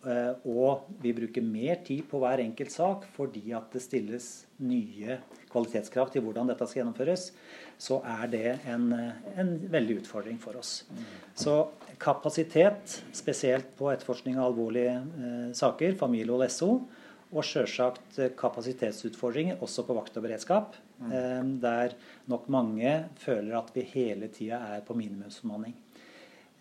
eh, 0.03 0.33
og 0.51 0.89
vi 1.03 1.13
bruker 1.15 1.45
mer 1.47 1.79
tid 1.87 2.03
på 2.11 2.19
hver 2.23 2.43
enkelt 2.43 2.75
sak 2.75 3.07
fordi 3.15 3.53
at 3.55 3.71
det 3.75 3.85
stilles 3.85 4.31
nye 4.63 5.21
kvalitetskrav 5.53 6.11
til 6.11 6.25
hvordan 6.27 6.51
dette 6.51 6.67
skal 6.67 6.83
gjennomføres, 6.83 7.29
så 7.83 8.01
er 8.07 8.27
det 8.33 8.49
en, 8.71 8.91
en 9.39 9.55
veldig 9.71 10.01
utfordring 10.03 10.39
for 10.43 10.59
oss. 10.59 10.83
Så 11.39 11.55
kapasitet, 12.03 12.99
spesielt 13.15 13.71
på 13.79 13.91
etterforskning 13.93 14.41
av 14.41 14.51
alvorlige 14.51 14.99
eh, 14.99 15.49
saker, 15.59 15.95
familie 16.01 16.35
og 16.35 16.47
SO, 16.51 16.75
Og 17.33 17.47
sjølsagt 17.49 18.19
kapasitetsutfordringer 18.37 19.63
også 19.65 19.87
på 19.89 19.95
vakt 19.97 20.19
og 20.21 20.27
beredskap. 20.27 20.75
Mm. 21.03 21.55
Der 21.63 21.97
nok 22.31 22.47
mange 22.53 22.93
føler 23.19 23.57
at 23.59 23.73
vi 23.75 23.87
hele 23.95 24.29
tida 24.33 24.61
er 24.77 24.85
på 24.87 24.95
minimumsbemanning. 24.99 25.75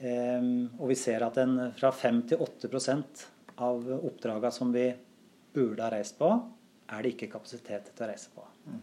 Og 0.02 0.88
vi 0.90 0.98
ser 0.98 1.22
at 1.22 1.38
en 1.38 1.60
fra 1.78 1.92
5 1.94 2.22
til 2.32 2.42
8% 2.42 3.26
av 3.62 3.86
oppdraga 4.00 4.50
som 4.52 4.72
vi 4.74 4.88
burde 5.54 5.84
ha 5.84 5.92
reist 5.94 6.18
på, 6.18 6.32
er 6.92 7.04
det 7.04 7.14
ikke 7.14 7.30
kapasitet 7.36 7.92
til 7.94 8.06
å 8.06 8.10
reise 8.10 8.34
på. 8.34 8.46
Mm. 8.66 8.82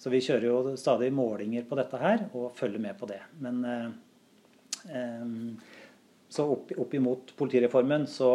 Så 0.00 0.12
vi 0.12 0.22
kjører 0.24 0.46
jo 0.46 0.76
stadig 0.80 1.10
målinger 1.12 1.66
på 1.68 1.76
dette 1.76 1.98
her 2.00 2.22
og 2.30 2.54
følger 2.56 2.80
med 2.82 2.96
på 3.00 3.08
det. 3.10 3.20
Men 3.44 3.64
eh, 3.68 3.88
så 6.30 6.46
opp, 6.54 6.72
opp 6.72 6.94
imot 6.96 7.34
politireformen 7.36 8.06
så 8.08 8.30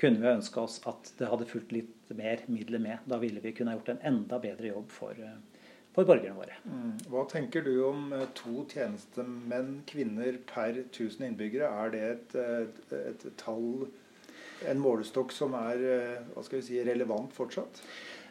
kunne 0.00 0.20
vi 0.20 0.32
ønske 0.36 0.60
oss 0.60 0.80
at 0.86 1.10
det 1.18 1.30
hadde 1.30 1.48
fulgt 1.50 1.74
litt 1.74 2.14
mer 2.14 2.44
midler 2.52 2.82
med. 2.82 3.02
Da 3.10 3.18
ville 3.22 3.42
vi 3.42 3.54
kunne 3.56 3.74
gjort 3.74 3.94
en 3.94 4.04
enda 4.12 4.38
bedre 4.42 4.70
jobb 4.70 4.92
for, 4.92 5.18
for 5.94 6.08
borgerne 6.08 6.36
våre. 6.36 6.58
Mm. 6.66 6.96
Hva 7.12 7.24
tenker 7.30 7.64
du 7.66 7.72
om 7.88 8.08
eh, 8.16 8.26
to 8.36 8.64
tjenestemenn, 8.70 9.78
kvinner 9.88 10.40
per 10.48 10.82
1000 10.86 11.28
innbyggere? 11.30 11.70
Er 11.70 11.94
det 11.94 12.02
et, 12.08 12.36
et, 12.40 12.98
et 13.14 13.26
tall, 13.40 13.86
en 14.68 14.82
målestokk 14.82 15.32
som 15.34 15.56
er 15.58 15.86
eh, 15.94 16.52
si, 16.58 16.82
relevant 16.84 17.32
fortsatt? 17.34 17.82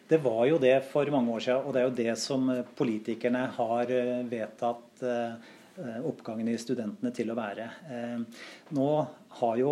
Det 0.10 0.19
var 0.21 0.45
jo 0.49 0.60
det 0.60 0.76
for 0.91 1.08
mange 1.15 1.32
år 1.32 1.43
siden, 1.45 1.65
og 1.65 1.73
det 1.73 1.82
er 1.82 1.88
jo 1.88 1.97
det 2.04 2.15
som 2.19 2.49
politikerne 2.78 3.47
har 3.56 3.91
vedtatt 4.30 5.06
Eh, 5.73 6.06
oppgangen 6.06 6.52
i 6.52 6.58
studentene 6.62 7.10
til 7.17 7.32
å 7.34 7.36
være. 7.38 7.63
Eh, 7.89 8.41
nå 8.78 8.89
har 9.39 9.56
jo, 9.58 9.71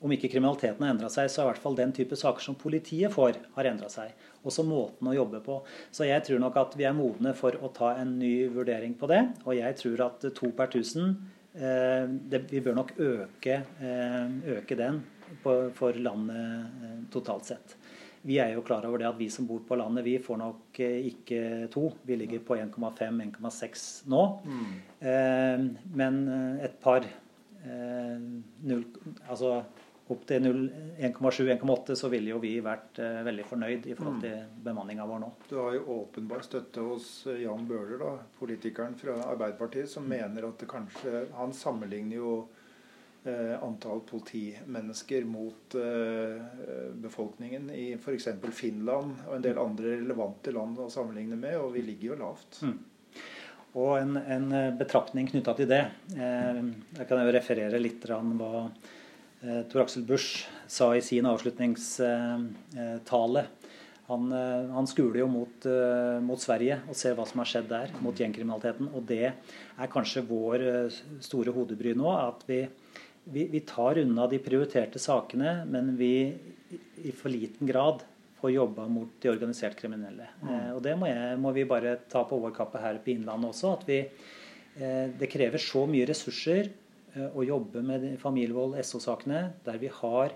om 0.00 0.12
ikke 0.14 0.30
kriminaliteten 0.32 0.84
har 0.84 0.94
endra 0.94 1.10
seg, 1.12 1.28
så 1.28 1.42
er 1.42 1.46
i 1.46 1.50
hvert 1.50 1.62
fall 1.64 1.76
den 1.78 1.92
type 1.96 2.16
saker 2.16 2.44
som 2.44 2.56
politiet 2.58 3.12
får, 3.12 3.36
har 3.56 3.68
endra 3.68 3.90
seg. 3.92 4.14
Også 4.46 4.64
måten 4.64 5.10
å 5.10 5.16
jobbe 5.16 5.42
på. 5.44 5.58
Så 5.92 6.08
jeg 6.08 6.24
tror 6.26 6.40
nok 6.40 6.56
at 6.60 6.76
vi 6.80 6.86
er 6.88 6.96
modne 6.96 7.34
for 7.36 7.56
å 7.60 7.72
ta 7.76 7.92
en 8.00 8.16
ny 8.20 8.34
vurdering 8.52 8.96
på 8.96 9.10
det. 9.10 9.20
Og 9.44 9.58
jeg 9.58 9.76
tror 9.82 10.06
at 10.06 10.24
to 10.36 10.52
per 10.56 10.72
tusen 10.72 11.12
eh, 11.52 12.08
det, 12.08 12.46
Vi 12.48 12.64
bør 12.64 12.80
nok 12.80 12.94
øke, 12.96 13.60
øke 14.58 14.78
den 14.78 15.02
for 15.44 16.00
landet 16.00 17.10
totalt 17.12 17.52
sett. 17.52 17.76
Vi 18.22 18.36
er 18.36 18.52
jo 18.52 18.64
klar 18.64 18.84
over 18.84 19.00
det 19.00 19.08
at 19.08 19.16
vi 19.16 19.30
som 19.32 19.46
bor 19.48 19.62
på 19.64 19.78
landet, 19.80 20.04
vi 20.04 20.18
får 20.20 20.36
nok 20.42 20.80
eh, 20.84 21.06
ikke 21.08 21.70
to. 21.72 21.86
Vi 22.04 22.18
ligger 22.20 22.42
på 22.44 22.58
1,5-1,6 22.60 23.84
nå. 24.12 24.24
Mm. 24.44 24.74
Eh, 25.00 25.62
men 25.96 26.18
eh, 26.28 26.66
et 26.68 26.76
par 26.84 27.06
eh, 27.06 28.18
0, 28.20 28.84
Altså 29.24 29.62
opp 30.10 30.24
til 30.28 30.46
1,7-1,8 30.46 31.96
så 31.98 32.10
ville 32.12 32.32
jo 32.32 32.40
vi 32.42 32.56
vært 32.64 33.00
eh, 33.02 33.20
veldig 33.26 33.46
fornøyd 33.48 33.90
i 33.90 33.96
forhold 33.98 34.18
mm. 34.18 34.22
til 34.24 34.64
bemanninga 34.66 35.08
vår 35.08 35.22
nå. 35.24 35.32
Du 35.50 35.56
har 35.60 35.76
jo 35.76 35.98
åpenbar 36.00 36.46
støtte 36.46 36.84
hos 36.86 37.10
eh, 37.30 37.44
Jan 37.44 37.66
Bøhler, 37.68 37.98
da, 38.02 38.14
politikeren 38.38 38.96
fra 38.98 39.18
Arbeiderpartiet, 39.30 39.90
som 39.90 40.08
mm. 40.08 40.14
mener 40.16 40.48
at 40.50 40.62
det 40.62 40.70
kanskje 40.70 41.26
Han 41.36 41.54
sammenligner 41.56 42.20
jo 42.20 42.32
Eh, 43.24 43.64
antall 43.64 44.00
politimennesker 44.00 45.24
mot 45.24 45.74
eh, 45.74 46.42
befolkningen 46.92 47.70
i 47.70 47.92
f.eks. 47.92 48.28
Finland 48.52 49.18
og 49.26 49.34
en 49.34 49.42
del 49.44 49.58
andre 49.60 49.90
relevante 49.98 50.54
land 50.56 50.78
å 50.80 50.86
sammenligne 50.88 51.36
med, 51.36 51.58
og 51.60 51.74
vi 51.74 51.82
ligger 51.84 52.14
jo 52.14 52.16
lavt. 52.22 52.62
Mm. 52.64 52.78
Og 53.76 53.90
en, 53.98 54.16
en 54.16 54.46
eh, 54.56 54.70
betraktning 54.72 55.28
knytta 55.28 55.52
til 55.58 55.68
det. 55.68 55.82
Jeg 56.16 57.10
kan 57.10 57.20
jo 57.20 57.34
referere 57.36 57.82
litt 57.82 58.08
hva 58.08 58.22
Tor 59.40 59.82
Axel 59.82 60.02
Busch 60.04 60.48
sa 60.68 60.92
i 60.92 61.00
sin 61.00 61.26
avslutningstale. 61.26 63.44
Han, 64.10 64.32
han 64.74 64.86
skuler 64.90 65.20
jo 65.22 65.28
mot, 65.30 65.66
mot, 66.26 66.40
Sverige 66.42 66.76
og 66.90 66.96
ser 66.98 67.14
hva 67.16 67.24
som 67.24 67.40
har 67.40 67.48
skjedd 67.48 67.68
der, 67.70 67.88
mot 68.04 68.20
gjengkriminaliteten. 68.20 68.86
Og 68.92 69.00
det 69.08 69.26
er 69.30 69.92
kanskje 69.92 70.28
vår 70.28 70.58
store 71.24 71.50
hodebry 71.56 71.92
nå. 71.96 72.10
at 72.12 72.44
vi 72.50 72.60
vi, 73.24 73.46
vi, 73.46 73.60
tar 73.60 73.98
unna 73.98 74.26
de 74.26 74.38
prioriterte 74.42 74.98
sakene, 74.98 75.62
men 75.68 75.94
vi 75.96 76.14
i 77.02 77.12
for 77.16 77.32
liten 77.32 77.68
grad 77.68 78.04
får 78.40 78.54
jobba 78.54 78.86
mot 78.88 79.10
de 79.20 79.30
organisert 79.30 79.76
kriminelle. 79.78 80.30
Mm. 80.42 80.52
Eh, 80.54 80.70
og 80.74 80.82
Det 80.82 80.96
må, 80.98 81.08
jeg, 81.10 81.40
må, 81.40 81.52
vi 81.52 81.66
bare 81.68 81.98
ta 82.10 82.24
på 82.28 82.38
vår 82.40 82.54
kappe 82.56 82.80
her 82.82 83.00
på 83.04 83.14
Innlandet 83.14 83.52
også. 83.52 83.74
at 83.78 83.88
vi, 83.88 84.00
eh, 84.80 85.10
Det 85.18 85.30
krever 85.30 85.60
så 85.60 85.86
mye 85.86 86.08
ressurser 86.08 86.64
eh, 86.64 86.70
å 87.34 87.44
jobbe 87.46 87.82
med 87.86 88.06
familievold, 88.22 88.78
SO-sakene, 88.84 89.42
der 89.66 89.80
vi 89.82 89.90
har 90.00 90.34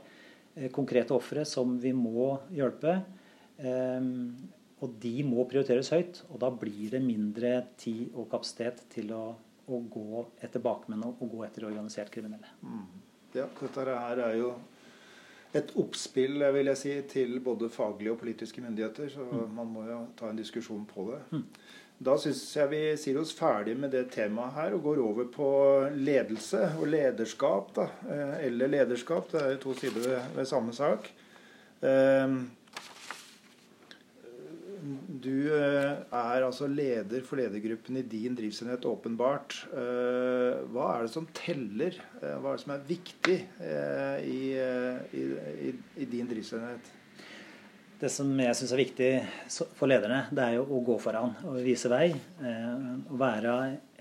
eh, 0.57 0.71
konkrete 0.75 1.15
ofre 1.17 1.47
som 1.49 1.79
vi 1.81 1.95
må 1.97 2.35
hjelpe. 2.55 2.99
Eh, 3.59 4.11
og 4.85 5.01
de 5.01 5.17
må 5.25 5.47
prioriteres 5.49 5.93
høyt. 5.95 6.25
Og 6.31 6.41
da 6.43 6.51
blir 6.51 6.93
det 6.97 7.03
mindre 7.05 7.57
tid 7.81 8.09
og 8.13 8.29
kapasitet 8.33 8.85
til 8.93 9.15
å 9.17 9.25
å 9.67 9.81
gå 9.81 10.25
etter 10.45 10.63
bakmenn 10.63 11.05
og 11.07 11.25
gå 11.25 11.45
etter 11.47 11.67
organisert 11.69 12.13
kriminelle. 12.13 12.51
Mm. 12.63 12.87
Ja, 13.35 13.49
dette 13.61 13.85
her 13.89 14.23
er 14.29 14.37
jo 14.39 14.53
et 15.55 15.71
oppspill 15.79 16.43
vil 16.57 16.71
jeg 16.73 16.81
si, 16.81 16.93
til 17.11 17.39
både 17.43 17.71
faglige 17.71 18.15
og 18.15 18.21
politiske 18.21 18.63
myndigheter. 18.63 19.11
Så 19.15 19.25
mm. 19.25 19.55
man 19.55 19.71
må 19.71 19.87
jo 19.87 20.01
ta 20.19 20.31
en 20.31 20.39
diskusjon 20.39 20.85
på 20.91 21.09
det. 21.13 21.21
Mm. 21.31 21.45
Da 22.03 22.17
syns 22.19 22.41
jeg 22.57 22.71
vi 22.73 22.81
sier 22.99 23.21
oss 23.21 23.31
ferdig 23.37 23.77
med 23.79 23.93
det 23.95 24.09
temaet 24.15 24.57
her 24.57 24.75
og 24.75 24.83
går 24.89 25.01
over 25.05 25.29
på 25.31 25.51
ledelse 25.95 26.67
og 26.81 26.89
lederskap. 26.91 27.71
Da. 27.77 27.87
Eh, 28.11 28.35
eller 28.49 28.73
lederskap. 28.73 29.31
Det 29.31 29.41
er 29.41 29.55
jo 29.55 29.63
to 29.69 29.77
sider 29.79 30.03
ved, 30.03 30.19
ved 30.35 30.49
samme 30.51 30.75
sak. 30.75 31.07
Eh, 31.87 32.35
du 35.25 35.55
eh, 35.55 35.95
er 36.03 36.45
altså 36.45 36.67
leder 36.69 37.23
for 37.25 37.39
ledergruppen 37.41 38.01
i 38.03 38.03
din 38.03 38.35
driftsenhet, 38.37 38.85
åpenbart. 38.91 39.63
Hva 39.71 40.91
er 40.91 41.07
det 41.07 41.15
som 41.15 41.31
teller? 41.31 41.97
Hva 42.19 42.51
er 42.51 42.59
det 42.59 42.65
som 42.67 42.75
er 42.75 42.85
viktig 42.91 43.39
i, 44.27 44.37
i, 45.15 45.31
i, 45.71 45.73
i 46.03 46.11
din 46.11 46.29
driftsenhet? 46.29 46.93
Det 48.05 48.11
som 48.13 48.29
jeg 48.37 48.53
syns 48.59 48.73
er 48.75 48.81
viktig 48.83 49.07
for 49.79 49.89
lederne, 49.89 50.27
det 50.35 50.43
er 50.45 50.57
jo 50.59 50.65
å 50.77 50.81
gå 50.85 50.99
foran 51.01 51.31
og 51.49 51.55
vise 51.65 51.89
vei. 51.89 52.11
Å 52.13 53.17
være 53.17 53.55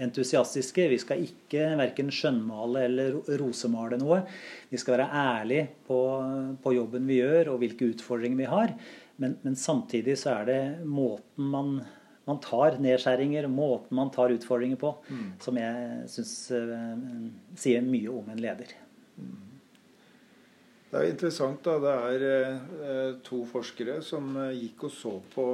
entusiastiske. 0.04 0.89
Vi 0.92 0.98
skal 1.00 1.24
ikke 1.24 1.70
verken 1.80 2.10
skjønnmale 2.12 2.82
eller 2.89 3.16
rosemale 3.39 3.96
noe. 4.02 4.18
Vi 4.68 4.82
skal 4.82 4.98
være 4.98 5.22
ærlige 5.22 5.70
på, 5.88 6.00
på 6.60 6.74
jobben 6.76 7.08
vi 7.08 7.22
gjør 7.22 7.54
og 7.54 7.62
hvilke 7.63 7.94
utfordringer 7.94 8.42
vi 8.42 8.50
har. 8.52 8.76
Men, 9.24 9.38
men, 9.46 9.56
samtidig 9.56 10.18
så 10.20 10.34
er 10.34 10.52
det 10.52 10.60
måten 10.84 11.48
man, 11.56 11.72
man, 12.28 12.44
tar 12.44 12.82
nedskjæringer, 12.84 13.48
måten 13.48 13.96
man 14.04 14.12
tar 14.12 14.36
utfordringer 14.36 14.84
på, 14.84 14.98
mm. 15.08 15.26
som 15.48 15.63
jeg 15.63 16.04
syns 16.12 16.36
uh, 16.52 16.92
sier 17.56 17.88
mye 17.88 18.12
om 18.12 18.36
en 18.36 18.44
leder. 18.50 18.76
Mm. 19.16 19.53
Det 20.93 20.99
er 21.01 21.10
interessant. 21.10 21.65
da, 21.65 21.79
Det 21.82 21.91
er 22.29 22.60
uh, 22.62 23.15
to 23.25 23.39
forskere 23.49 23.97
som 24.06 24.36
uh, 24.38 24.51
gikk 24.53 24.86
og 24.86 24.91
så 24.93 25.13
på 25.34 25.45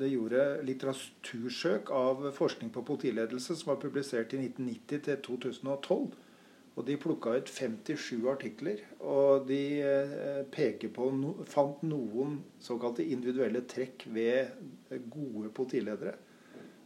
Det 0.00 0.08
gjorde 0.10 0.46
litteratursøk 0.66 1.92
av 1.94 2.26
forskning 2.34 2.72
på 2.74 2.82
politiledelse 2.82 3.54
som 3.54 3.70
var 3.70 3.78
publisert 3.84 4.34
i 4.34 4.40
1990 4.42 5.04
til 5.06 5.22
2012. 5.22 6.08
Og 6.74 6.82
de 6.88 6.96
plukka 6.98 7.36
ut 7.38 7.50
57 7.54 8.26
artikler, 8.26 8.80
og 8.98 9.46
de 9.46 9.78
eh, 9.78 10.40
peker 10.50 10.90
på, 10.90 11.06
fant 11.46 11.84
noen 11.86 12.40
såkalte 12.58 13.06
individuelle 13.06 13.62
trekk 13.70 14.08
ved 14.10 14.50
gode 15.06 15.52
politiledere. 15.54 16.16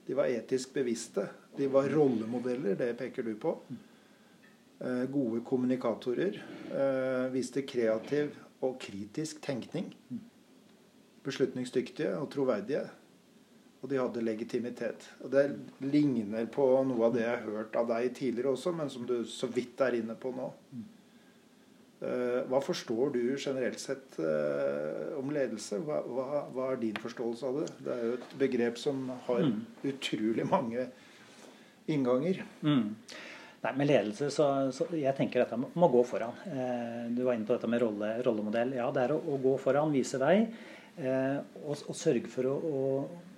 De 0.04 0.16
var 0.18 0.28
etisk 0.28 0.74
bevisste. 0.76 1.24
De 1.56 1.70
var 1.72 1.88
rollemodeller, 1.88 2.76
det 2.76 2.98
peker 3.00 3.24
du 3.24 3.32
på. 3.40 3.54
Eh, 4.80 5.04
gode 5.10 5.40
kommunikatorer. 5.44 6.38
Eh, 6.70 7.24
viste 7.34 7.64
kreativ 7.66 8.36
og 8.62 8.76
kritisk 8.80 9.40
tenkning. 9.42 9.90
Beslutningsdyktige 11.26 12.12
og 12.18 12.30
troverdige. 12.30 12.84
Og 13.82 13.90
de 13.90 13.98
hadde 13.98 14.22
legitimitet. 14.22 15.08
Og 15.20 15.30
Det 15.30 15.50
ligner 15.80 16.46
på 16.46 16.66
noe 16.84 17.06
av 17.06 17.14
det 17.14 17.22
jeg 17.22 17.34
har 17.34 17.50
hørt 17.50 17.76
av 17.76 17.88
deg 17.88 18.14
tidligere 18.14 18.54
også, 18.54 18.72
men 18.72 18.90
som 18.90 19.06
du 19.06 19.24
så 19.24 19.46
vidt 19.46 19.80
er 19.80 19.98
inne 19.98 20.14
på 20.14 20.30
nå. 20.34 20.52
Eh, 21.98 22.46
hva 22.46 22.60
forstår 22.62 23.12
du 23.14 23.36
generelt 23.36 23.80
sett 23.80 24.18
om 25.18 25.30
ledelse? 25.30 25.78
Hva, 25.82 26.02
hva, 26.06 26.44
hva, 26.54 26.72
er 26.72 26.82
din 26.82 27.02
forståelse 27.02 27.46
av 27.46 27.60
det? 27.60 27.72
Det 27.82 27.94
er 27.94 28.04
jo 28.04 28.12
et 28.18 28.38
begrep 28.38 28.78
som 28.78 29.08
har 29.26 29.42
mm. 29.42 29.58
utrolig 29.90 30.46
mange 30.46 30.86
innganger. 31.88 32.44
Mm. 32.62 32.94
Nei, 33.64 33.72
Med 33.74 33.88
ledelse 33.90 34.28
så, 34.30 34.48
så 34.74 34.86
jeg 34.94 35.14
tenker 35.18 35.42
dette 35.42 35.58
må 35.58 35.88
gå 35.90 36.02
foran. 36.06 36.34
Eh, 36.46 37.06
du 37.10 37.24
var 37.26 37.34
inne 37.34 37.48
på 37.48 37.56
dette 37.56 37.70
med 37.70 37.82
rolle, 37.82 38.12
rollemodell. 38.26 38.76
Ja, 38.78 38.90
det 38.94 39.06
er 39.06 39.14
å, 39.16 39.18
å 39.18 39.38
gå 39.42 39.56
foran, 39.62 39.94
vise 39.94 40.20
vei. 40.22 40.36
Eh, 40.98 41.40
og, 41.64 41.74
og, 41.74 41.96
sørge 41.98 42.30
for 42.30 42.46
å, 42.50 42.54
å, 42.54 42.84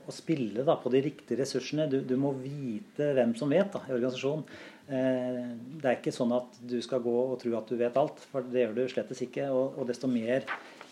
å 0.04 0.14
spille 0.14 0.64
da, 0.66 0.76
på 0.80 0.92
de 0.92 1.00
riktige 1.08 1.40
ressursene. 1.40 1.88
Du, 1.88 2.02
du, 2.04 2.16
må 2.20 2.34
vite 2.36 3.14
hvem 3.16 3.32
som 3.38 3.52
vet 3.52 3.72
da, 3.72 3.82
i 3.88 3.96
organisasjonen. 3.96 4.44
Eh, 4.90 5.40
det 5.80 5.88
er 5.88 5.98
ikke 5.98 6.14
sånn 6.14 6.36
at 6.36 6.60
du 6.68 6.76
skal 6.84 7.04
gå 7.04 7.16
og 7.22 7.38
tro 7.40 7.56
at 7.56 7.72
du 7.72 7.78
vet 7.80 7.96
alt, 8.00 8.20
for 8.32 8.44
det 8.44 8.66
gjør 8.66 8.76
du 8.76 8.84
slettes 8.92 9.24
ikke. 9.24 9.48
Og, 9.56 9.80
og 9.80 9.88
desto 9.88 10.10
mer 10.10 10.44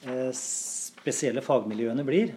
eh, 0.08 0.30
spesielle 0.32 1.44
fagmiljøene 1.44 2.04
blir, 2.06 2.32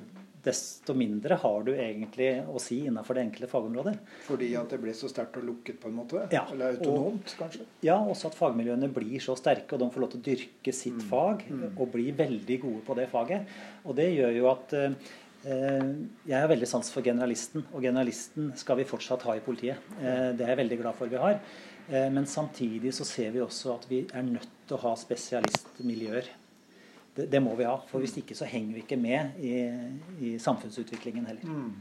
desto 0.46 0.96
mindre 0.98 1.38
har 1.42 1.66
du 1.66 1.72
egentlig 1.76 2.30
å 2.50 2.60
si 2.62 2.80
innenfor 2.88 3.18
det 3.18 3.26
enkelte 3.28 3.50
fagområdet. 3.52 3.94
Fordi 4.26 4.50
at 4.60 4.74
det 4.74 4.80
ble 4.82 4.94
så 4.98 5.10
sterkt 5.12 5.38
og 5.42 5.48
lukket, 5.48 5.80
på 5.82 5.92
en 5.92 5.98
måte? 6.00 6.24
Ja, 6.34 6.46
Eller 6.54 6.76
autonomt, 6.76 7.28
og, 7.28 7.38
kanskje? 7.40 7.68
Ja, 7.86 8.00
også 8.02 8.32
at 8.32 8.38
fagmiljøene 8.40 8.90
blir 8.94 9.22
så 9.24 9.36
sterke, 9.40 9.76
og 9.76 9.84
de 9.84 9.92
får 9.94 10.06
lov 10.06 10.14
til 10.14 10.22
å 10.22 10.26
dyrke 10.30 10.76
sitt 10.76 10.98
mm. 10.98 11.08
fag 11.12 11.46
mm. 11.50 11.68
og 11.76 11.92
bli 11.94 12.08
veldig 12.18 12.58
gode 12.66 12.86
på 12.88 12.98
det 12.98 13.08
faget. 13.12 13.54
Og 13.86 13.98
det 13.98 14.10
gjør 14.16 14.38
jo 14.40 14.50
at 14.52 14.76
eh, 14.78 15.12
jeg 15.46 16.38
har 16.38 16.50
veldig 16.52 16.70
sans 16.70 16.92
for 16.94 17.06
generalisten, 17.06 17.66
og 17.72 17.86
generalisten 17.86 18.52
skal 18.60 18.82
vi 18.82 18.90
fortsatt 18.90 19.26
ha 19.30 19.38
i 19.38 19.46
politiet. 19.46 19.94
Eh, 20.00 20.32
det 20.38 20.46
er 20.46 20.56
jeg 20.56 20.64
veldig 20.66 20.82
glad 20.84 20.98
for 20.98 21.12
vi 21.12 21.22
har. 21.22 21.40
Eh, 21.90 22.10
men 22.14 22.26
samtidig 22.30 22.94
så 22.98 23.08
ser 23.08 23.34
vi 23.34 23.42
også 23.46 23.76
at 23.78 23.90
vi 23.90 24.04
er 24.10 24.26
nødt 24.26 24.50
til 24.68 24.78
å 24.78 24.84
ha 24.86 24.96
spesialistmiljøer. 24.98 26.30
Det, 27.16 27.28
det, 27.32 27.42
må 27.44 27.56
vi 27.60 27.68
ha. 27.68 27.76
For 27.90 28.04
hvis 28.04 28.18
ikke 28.22 28.38
så 28.38 28.48
henger 28.48 28.78
vi 28.78 28.84
ikke 28.86 29.00
med 29.00 29.40
i, 29.44 29.56
i 30.24 30.36
samfunnsutviklingen 30.40 31.28
heller. 31.28 31.48
Mm. 31.48 31.74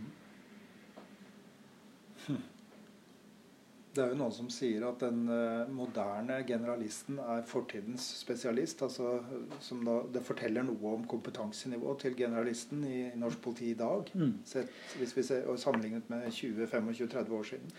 Det 3.90 4.04
er 4.04 4.12
jo 4.12 4.18
noen 4.20 4.34
som 4.34 4.46
sier 4.54 4.84
at 4.86 5.00
den 5.02 5.24
uh, 5.26 5.66
moderne 5.74 6.36
generalisten 6.46 7.16
er 7.18 7.40
fortidens 7.46 8.04
spesialist. 8.20 8.84
altså 8.86 9.16
som 9.62 9.82
da, 9.86 9.96
Det 10.14 10.22
forteller 10.26 10.66
noe 10.66 10.94
om 10.94 11.06
kompetansenivået 11.10 12.04
til 12.04 12.14
generalisten 12.18 12.84
i, 12.86 13.00
norsk 13.18 13.42
politi 13.42 13.72
i 13.72 13.78
dag. 13.78 14.12
Mm. 14.14 14.36
Sett, 14.46 14.70
hvis 14.98 15.16
vi 15.16 15.26
ser, 15.26 15.48
og 15.50 15.58
Sammenlignet 15.58 16.06
med 16.10 16.28
20-25-30 16.30 17.34
år 17.38 17.48
siden. 17.50 17.74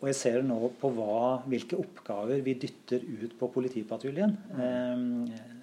Og 0.00 0.08
jeg 0.08 0.18
ser 0.18 0.40
nå 0.42 0.58
på 0.80 0.88
hva, 0.96 1.42
hvilke 1.46 1.78
oppgaver 1.78 2.40
vi 2.42 2.56
dytter 2.64 3.04
ut 3.04 3.36
på 3.38 3.50
politipatruljen. 3.52 4.32
Mm. 4.56 4.62
Um, 5.36 5.60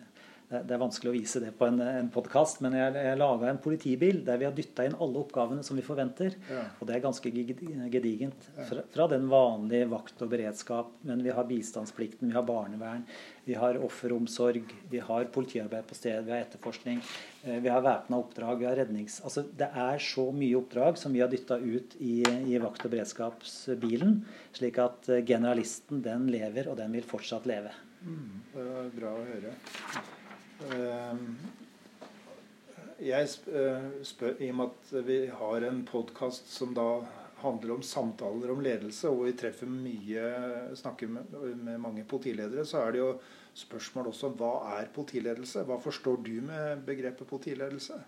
det 0.49 0.73
er 0.73 0.81
vanskelig 0.81 1.11
å 1.11 1.13
vise 1.13 1.39
det 1.43 1.51
på 1.53 1.67
en, 1.69 1.77
en 1.85 2.07
podkast, 2.09 2.63
men 2.65 2.73
jeg, 2.73 2.93
jeg 2.97 3.17
laga 3.19 3.51
en 3.51 3.59
politibil 3.61 4.23
der 4.25 4.39
vi 4.41 4.47
har 4.47 4.53
dytta 4.57 4.87
inn 4.87 4.95
alle 4.97 5.21
oppgavene 5.21 5.61
som 5.65 5.77
vi 5.77 5.83
forventer. 5.85 6.33
Ja. 6.49 6.63
Og 6.81 6.89
det 6.89 6.95
er 6.95 7.03
ganske 7.03 7.29
gedigent. 7.29 8.47
Fra, 8.57 8.81
fra, 8.89 9.05
den 9.11 9.27
vanlige 9.29 9.85
vakt 9.91 10.23
og 10.25 10.31
beredskap, 10.31 10.89
men 11.05 11.21
vi 11.21 11.35
har 11.37 11.45
bistandsplikten, 11.45 12.31
vi 12.31 12.37
har 12.37 12.47
barnevern, 12.47 13.05
vi 13.45 13.53
har 13.61 13.77
offeromsorg, 13.85 14.73
vi 14.89 15.03
har 15.05 15.29
politiarbeid 15.35 15.85
på 15.85 15.97
stedet, 15.97 16.25
vi 16.25 16.33
har 16.33 16.41
etterforskning, 16.47 17.03
eh, 17.43 17.59
vi 17.61 17.69
har 17.69 17.85
væpna 17.85 18.17
oppdrag, 18.17 18.63
vi 18.63 18.69
har 18.71 18.81
rednings... 18.81 19.19
Altså, 19.21 19.45
det 19.53 19.69
er 19.69 20.01
så 20.01 20.31
mye 20.33 20.57
oppdrag 20.57 20.97
som 20.97 21.13
vi 21.13 21.21
har 21.21 21.29
dytta 21.29 21.59
ut 21.61 21.93
i, 22.01 22.23
i 22.25 22.57
vakt- 22.61 22.89
og 22.89 22.95
beredskapsbilen, 22.95 24.23
slik 24.57 24.81
at 24.81 25.13
eh, 25.13 25.21
generalisten, 25.29 26.01
den 26.05 26.25
lever, 26.33 26.73
og 26.73 26.81
den 26.81 26.97
vil 26.97 27.05
fortsatt 27.05 27.45
leve. 27.49 27.75
Mm, 28.01 28.41
det 28.55 28.71
var 28.71 28.95
bra 28.97 29.13
å 29.13 29.27
høre. 29.29 29.53
Ehm, 30.67 31.37
jeg 32.99 33.27
eh, 33.47 33.85
spør, 34.03 34.35
I 34.43 34.49
og 34.51 34.57
med 34.59 34.73
at 34.73 35.07
vi 35.07 35.19
har 35.31 35.65
en 35.69 35.83
podkast 35.87 36.49
som 36.51 36.73
da 36.75 36.87
handler 37.39 37.77
om 37.77 37.83
samtaler 37.85 38.51
om 38.51 38.63
ledelse, 38.63 39.07
og 39.07 39.29
vi 39.29 39.37
treffer 39.39 39.69
mye, 39.71 40.25
snakker 40.75 41.07
med, 41.07 41.37
med, 41.61 41.77
mange 41.79 42.03
politiledere, 42.03 42.65
så 42.67 42.83
er 42.83 42.91
det 42.91 42.99
jo 42.99 43.13
spørsmål 43.55 44.11
også 44.11 44.27
om 44.27 44.35
hva 44.41 44.51
er 44.75 44.91
politiledelse? 44.95 45.63
Hva 45.67 45.79
forstår 45.79 46.19
du 46.27 46.35
med 46.43 46.83
begrepet 46.87 47.27
politiledelse? 47.29 48.01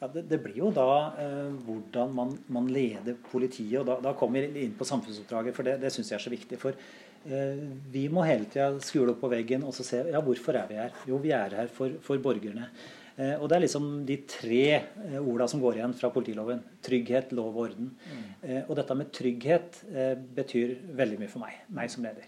Ja, 0.00 0.08
det, 0.10 0.24
det 0.32 0.40
blir 0.42 0.56
jo 0.64 0.72
da 0.74 0.88
eh, 1.20 1.52
hvordan 1.66 2.16
man, 2.16 2.32
man, 2.52 2.72
leder 2.72 3.20
politiet. 3.28 3.82
og 3.82 3.86
Da, 3.92 4.00
da 4.08 4.16
kommer 4.16 4.48
vi 4.48 4.64
inn 4.64 4.78
på 4.78 4.88
samfunnsoppdraget, 4.88 5.56
for 5.56 5.68
det, 5.68 5.76
det 5.84 5.92
syns 5.92 6.10
jeg 6.10 6.18
er 6.18 6.24
så 6.24 6.32
viktig. 6.32 6.60
For 6.60 6.80
Eh, 7.13 7.13
vi 7.24 8.04
må 8.12 8.24
hele 8.26 8.48
tida 8.52 8.74
skule 8.84 9.14
opp 9.14 9.22
på 9.24 9.30
veggen 9.32 9.64
og 9.64 9.72
så 9.76 9.86
se 9.86 10.02
ja, 10.12 10.20
hvorfor 10.24 10.58
er 10.60 10.68
vi 10.68 10.76
her. 10.80 10.92
Jo, 11.08 11.20
vi 11.22 11.32
er 11.32 11.56
her 11.62 11.70
for, 11.72 11.96
for 12.04 12.20
borgerne. 12.22 12.68
Eh, 13.16 13.36
og 13.38 13.48
Det 13.48 13.56
er 13.56 13.62
liksom 13.62 13.88
de 14.06 14.16
tre 14.26 14.64
eh, 14.74 15.18
orda 15.20 15.46
som 15.50 15.62
går 15.62 15.78
igjen 15.78 15.94
fra 15.96 16.10
politiloven. 16.14 16.62
Trygghet, 16.84 17.32
lov 17.36 17.52
og 17.54 17.68
orden. 17.68 17.92
Mm. 17.94 18.24
Og 18.66 18.74
dette 18.78 18.96
med 18.98 19.12
trygghet 19.14 19.78
betyr 20.36 20.74
veldig 20.98 21.20
mye 21.22 21.30
for 21.32 21.44
meg, 21.44 21.62
meg 21.72 21.92
som 21.92 22.04
leder. 22.04 22.26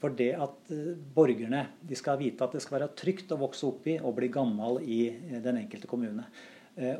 For 0.00 0.14
det 0.16 0.30
at 0.40 0.70
borgerne 1.12 1.66
de 1.84 1.98
skal 1.98 2.16
vite 2.22 2.46
at 2.46 2.54
det 2.56 2.62
skal 2.64 2.78
være 2.78 2.94
trygt 2.96 3.34
å 3.34 3.40
vokse 3.42 3.66
opp 3.68 3.90
i 3.92 3.98
og 3.98 4.14
bli 4.16 4.30
gammel 4.32 4.80
i 4.80 5.02
den 5.44 5.58
enkelte 5.60 5.90
kommune. 5.90 6.24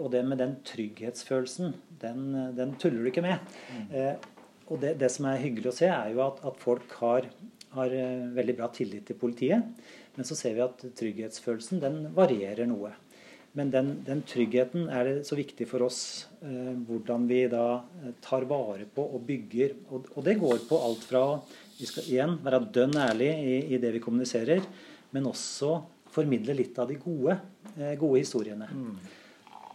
Og 0.03 0.11
det 0.12 0.20
med 0.29 0.42
den 0.42 0.59
trygghetsfølelsen, 0.68 1.72
den, 2.03 2.26
den 2.59 2.74
tuller 2.83 3.00
du 3.00 3.09
ikke 3.09 3.24
med. 3.24 3.40
Mm 3.72 4.37
og 4.70 4.80
det, 4.83 4.94
det, 5.00 5.11
som 5.12 5.26
er 5.26 5.42
hyggelig 5.42 5.72
å 5.72 5.76
se, 5.76 5.90
er 5.90 6.14
jo 6.14 6.22
at, 6.24 6.40
at 6.46 6.59
folk 6.62 6.94
har, 7.02 7.26
har, 7.74 7.94
eh, 7.94 8.26
veldig 8.37 8.56
bra 8.61 8.70
tillit 8.74 9.06
til 9.09 9.18
politiet. 9.18 9.87
Men 10.16 10.26
så 10.26 10.37
ser 10.38 10.56
vi 10.56 10.64
at 10.64 10.85
trygghetsfølelsen 10.98 11.83
den 11.83 12.02
varierer 12.16 12.70
noe. 12.70 12.92
Men 13.59 13.70
den, 13.74 13.88
den 14.06 14.20
tryggheten 14.22 14.87
er 14.94 15.09
det 15.09 15.14
så 15.26 15.35
viktig 15.35 15.66
for 15.66 15.83
oss 15.83 16.28
eh, 16.46 16.74
hvordan 16.87 17.26
vi 17.30 17.42
da 17.50 17.80
eh, 17.98 18.12
tar 18.22 18.46
vare 18.50 18.87
på 18.87 19.02
og 19.02 19.24
bygger. 19.26 19.74
Og, 19.90 20.12
og, 20.14 20.20
det 20.26 20.37
går 20.38 20.62
på 20.68 20.78
alt 20.87 21.06
fra 21.06 21.24
Vi 21.80 21.88
skal 21.88 22.06
igjen 22.12 22.37
være 22.44 22.62
dønn 22.76 22.94
ærlig 23.00 23.30
i, 23.42 23.56
i 23.74 23.80
det 23.83 23.90
vi 23.96 24.02
kommuniserer, 24.04 24.62
men 25.11 25.26
også 25.26 25.80
formidle 26.14 26.54
litt 26.59 26.78
av 26.78 26.90
de 26.90 26.98
gode, 27.00 27.38
eh, 27.76 27.96
gode 27.98 28.22
historiene. 28.22 28.70
Mm. 28.70 28.94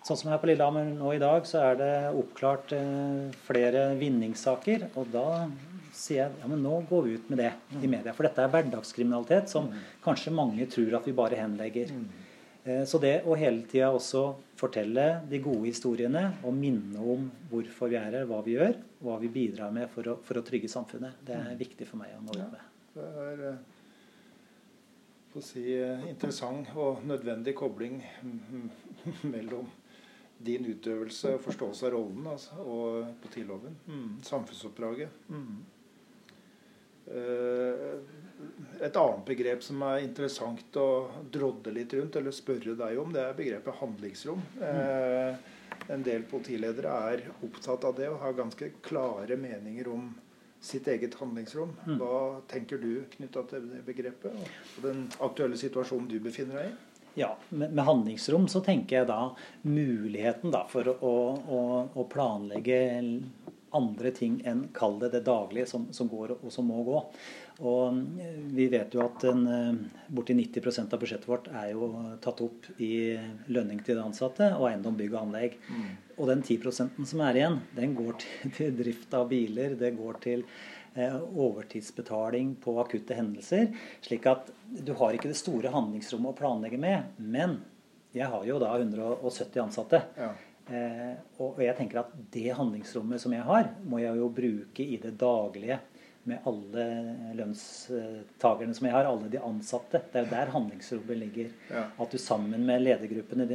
Sånn 0.05 0.19
som 0.19 0.29
her 0.29 0.37
på 0.37 0.45
Lillehammer 0.51 0.85
nå 0.93 1.15
i 1.15 1.21
dag, 1.21 1.47
så 1.49 1.63
er 1.65 1.77
det 1.79 1.93
oppklart 2.13 2.75
eh, 2.77 3.31
flere 3.47 3.87
vinningssaker. 3.97 4.83
Og 5.01 5.07
da 5.09 5.47
sier 5.97 6.19
jeg 6.19 6.41
ja, 6.43 6.49
men 6.51 6.61
nå 6.61 6.75
går 6.91 7.07
vi 7.07 7.15
ut 7.17 7.29
med 7.31 7.39
det 7.41 7.49
i 7.81 7.89
media. 7.89 8.13
For 8.13 8.27
dette 8.27 8.43
er 8.43 8.51
hverdagskriminalitet 8.53 9.49
som 9.49 9.71
kanskje 10.05 10.33
mange 10.35 10.67
tror 10.69 10.99
at 10.99 11.07
vi 11.09 11.15
bare 11.17 11.39
henlegger. 11.39 11.89
Eh, 12.65 12.83
så 12.85 12.99
det 13.01 13.15
å 13.25 13.33
hele 13.39 13.63
tida 13.71 13.87
også 13.95 14.21
fortelle 14.59 15.07
de 15.31 15.39
gode 15.41 15.71
historiene 15.71 16.27
og 16.45 16.53
minne 16.53 17.01
om 17.01 17.23
hvorfor 17.49 17.89
vi 17.89 17.97
er 17.97 18.19
her, 18.19 18.27
hva 18.29 18.43
vi 18.45 18.59
gjør, 18.59 18.77
og 18.99 19.07
hva 19.07 19.15
vi 19.23 19.31
bidrar 19.33 19.73
med 19.73 19.89
for 19.95 20.11
å, 20.11 20.15
for 20.27 20.37
å 20.37 20.43
trygge 20.45 20.69
samfunnet, 20.69 21.17
det 21.25 21.39
er 21.39 21.57
viktig 21.57 21.87
for 21.89 22.03
meg 22.03 22.13
å 22.13 22.21
nå 22.27 22.35
ut 22.37 22.53
med. 22.53 22.67
Det 22.93 23.07
er 23.23 23.41
eh, 23.49 23.57
å 25.33 25.43
si, 25.43 25.65
interessant 26.11 26.69
og 26.77 27.01
nødvendig 27.09 27.55
kobling 27.57 27.97
mellom 29.33 29.65
din 30.37 30.65
utøvelse 30.67 31.35
og 31.35 31.43
forståelse 31.45 31.87
av 31.87 31.95
rollen 31.95 32.27
altså, 32.27 32.59
og 32.61 33.15
politiloven. 33.23 33.77
Mm. 33.87 34.11
Samfunnsoppdraget. 34.25 35.09
Mm. 35.31 35.63
Uh, 37.05 37.97
et 38.81 38.97
annet 38.97 39.25
begrep 39.27 39.63
som 39.63 39.83
er 39.87 40.03
interessant 40.03 40.79
å 40.81 40.87
drodde 41.31 41.71
litt 41.73 41.93
rundt, 41.95 42.17
eller 42.19 42.35
spørre 42.35 42.75
deg 42.77 42.99
om, 42.99 43.13
det 43.13 43.23
er 43.23 43.37
begrepet 43.37 43.79
handlingsrom. 43.81 44.41
Mm. 44.59 45.53
en 45.93 46.03
del 46.03 46.23
politiledere 46.25 46.91
er 47.11 47.23
opptatt 47.45 47.83
av 47.85 47.95
det 47.97 48.07
og 48.09 48.21
har 48.23 48.37
ganske 48.37 48.71
klare 48.83 49.37
meninger 49.37 49.87
om 49.91 50.07
sitt 50.65 50.87
eget 50.87 51.13
handlingsrom. 51.19 51.75
Mm. 51.85 51.99
Hva 52.01 52.41
tenker 52.49 52.81
du 52.81 53.05
knytta 53.15 53.43
til 53.51 53.69
det 53.69 53.83
begrepet 53.85 54.33
og 54.33 54.85
den 54.85 55.05
aktuelle 55.23 55.59
situasjonen 55.61 56.09
du 56.09 56.17
befinner 56.23 56.61
deg 56.61 56.71
i? 56.71 56.94
Ja, 57.15 57.37
med, 57.49 57.79
handlingsrom 57.87 58.47
så 58.51 58.59
tenker 58.63 59.01
jeg 59.01 59.07
da 59.09 59.19
muligheten 59.63 60.51
da 60.51 60.65
for 60.67 60.89
å, 60.91 61.15
å, 61.39 61.61
å 61.95 62.07
planlegge 62.11 62.79
andre 63.75 64.11
ting 64.15 64.37
enn 64.47 64.65
kall 64.75 64.97
det 65.01 65.11
det 65.15 65.25
daglige 65.27 65.67
som, 65.67 65.87
som, 65.95 66.07
går 66.11 66.37
og 66.37 66.51
som 66.53 66.67
må 66.67 66.83
gå. 66.87 67.01
Og 67.67 67.99
Vi 68.55 68.67
vet 68.71 68.95
jo 68.95 69.03
at 69.03 69.23
en, 69.27 69.43
borti 70.07 70.35
90 70.35 70.85
av 70.85 70.99
budsjettet 70.99 71.27
vårt 71.27 71.49
er 71.51 71.71
jo 71.71 71.89
tatt 72.23 72.43
opp 72.43 72.69
i 72.83 73.15
lønning 73.51 73.79
til 73.83 73.99
de 73.99 74.03
ansatte 74.03 74.51
og 74.57 74.69
eiendom, 74.69 74.95
bygg 74.99 75.15
og 75.15 75.21
anlegg. 75.25 75.59
Mm. 75.67 75.91
Og 76.15 76.31
den 76.31 76.43
10% 76.43 77.03
som 77.07 77.25
er 77.27 77.41
igjen, 77.41 77.59
den 77.75 77.95
går 77.97 78.19
til, 78.23 78.55
til 78.59 78.75
drift 78.79 79.15
av 79.15 79.27
biler, 79.31 79.75
det 79.79 79.95
går 79.99 80.23
til 80.23 80.47
Eh, 80.47 80.74
overtidsbetaling 80.95 82.55
på 82.63 82.77
akutte 82.79 83.17
hendelser. 83.17 83.71
Slik 84.05 84.27
at 84.31 84.51
du 84.65 84.93
har 84.99 85.15
ikke 85.15 85.31
det 85.31 85.39
store 85.39 85.71
handlingsrommet 85.73 86.31
å 86.33 86.39
planlegge 86.39 86.79
med. 86.81 87.15
Men 87.17 87.59
jeg 88.15 88.29
har 88.31 88.45
jo 88.47 88.59
da 88.63 88.71
170 88.77 89.63
ansatte. 89.65 90.01
Ja. 90.15 90.31
Eh, 90.65 91.17
og 91.43 91.59
jeg 91.61 91.75
tenker 91.77 92.01
at 92.01 92.13
det 92.33 92.55
handlingsrommet 92.57 93.21
som 93.21 93.35
jeg 93.35 93.45
har, 93.45 93.69
må 93.85 93.99
jeg 94.01 94.17
jo 94.17 94.31
bruke 94.33 94.85
i 94.85 94.97
det 95.01 95.13
daglige 95.21 95.81
med 96.29 96.47
alle 96.49 96.85
lønnstakerne 97.37 98.73
som 98.75 98.87
jeg 98.87 98.95
har, 98.95 99.07
alle 99.09 99.29
de 99.31 99.41
ansatte. 99.45 100.01
Det 100.11 100.19
er 100.19 100.25
jo 100.25 100.33
der 100.33 100.51
handlingsrommet 100.55 101.19
ligger. 101.21 101.51
Ja. 101.69 101.85
At 102.01 102.13
du 102.13 102.19
sammen 102.21 102.65
med 102.65 102.81
ledergruppene 102.81 103.47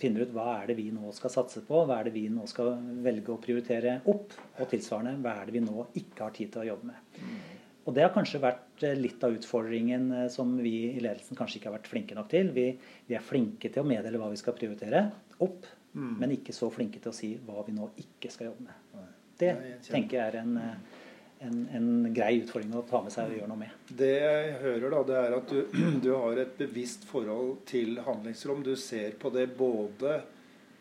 finner 0.00 0.24
ut 0.24 0.34
hva 0.34 0.48
er 0.56 0.70
det 0.70 0.78
vi 0.80 0.88
nå 0.94 1.12
skal 1.16 1.32
satse 1.34 1.62
på, 1.66 1.84
hva 1.84 2.00
er 2.00 2.08
det 2.08 2.16
vi 2.16 2.26
nå 2.32 2.46
skal 2.50 2.72
velge 3.04 3.34
å 3.34 3.40
prioritere 3.42 3.98
opp, 4.08 4.36
og 4.58 4.70
tilsvarende 4.72 5.20
hva 5.20 5.36
er 5.40 5.48
det 5.48 5.56
vi 5.58 5.64
nå 5.64 5.88
ikke 6.00 6.24
har 6.24 6.36
tid 6.36 6.54
til 6.54 6.64
å 6.64 6.68
jobbe 6.72 6.92
med. 6.92 7.18
Mm. 7.20 7.40
Og 7.88 7.94
Det 7.96 8.04
har 8.04 8.12
kanskje 8.14 8.42
vært 8.42 8.84
eh, 8.86 8.96
litt 8.98 9.22
av 9.24 9.34
utfordringen 9.34 10.10
eh, 10.14 10.26
som 10.32 10.52
vi 10.60 10.74
i 10.92 11.02
ledelsen 11.02 11.38
kanskje 11.38 11.58
ikke 11.58 11.70
har 11.70 11.78
vært 11.78 11.90
flinke 11.90 12.16
nok 12.16 12.28
til. 12.32 12.52
Vi, 12.54 12.66
vi 13.08 13.16
er 13.16 13.24
flinke 13.24 13.70
til 13.72 13.82
å 13.82 13.88
meddele 13.88 14.20
hva 14.20 14.28
vi 14.32 14.40
skal 14.40 14.56
prioritere 14.56 15.06
opp, 15.40 15.68
mm. 15.96 16.12
men 16.20 16.36
ikke 16.36 16.54
så 16.56 16.68
flinke 16.72 17.00
til 17.02 17.12
å 17.12 17.16
si 17.16 17.32
hva 17.46 17.64
vi 17.66 17.74
nå 17.76 17.88
ikke 18.04 18.32
skal 18.32 18.50
jobbe 18.50 18.68
med. 18.68 19.06
Det 19.40 19.54
tenker 19.86 20.18
jeg 20.18 20.26
er 20.26 20.38
en 20.42 20.56
eh, 20.60 20.98
en, 21.40 21.68
en, 21.72 21.88
grei 22.14 22.40
utfordring 22.42 22.74
å 22.76 22.82
ta 22.88 23.00
med 23.04 23.14
seg 23.14 23.30
og 23.30 23.38
gjøre 23.38 23.48
noe 23.50 23.62
med. 23.62 23.76
Det 23.88 24.10
jeg 24.12 24.52
hører, 24.60 24.86
da, 24.92 25.00
det 25.08 25.16
er 25.20 25.36
at 25.38 25.54
du, 25.54 25.78
du 26.04 26.10
har 26.12 26.42
et 26.42 26.52
bevisst 26.58 27.06
forhold 27.08 27.62
til 27.70 28.00
handlingsrom. 28.04 28.62
Du 28.66 28.74
ser 28.80 29.16
på 29.20 29.32
det 29.34 29.46
både 29.56 30.18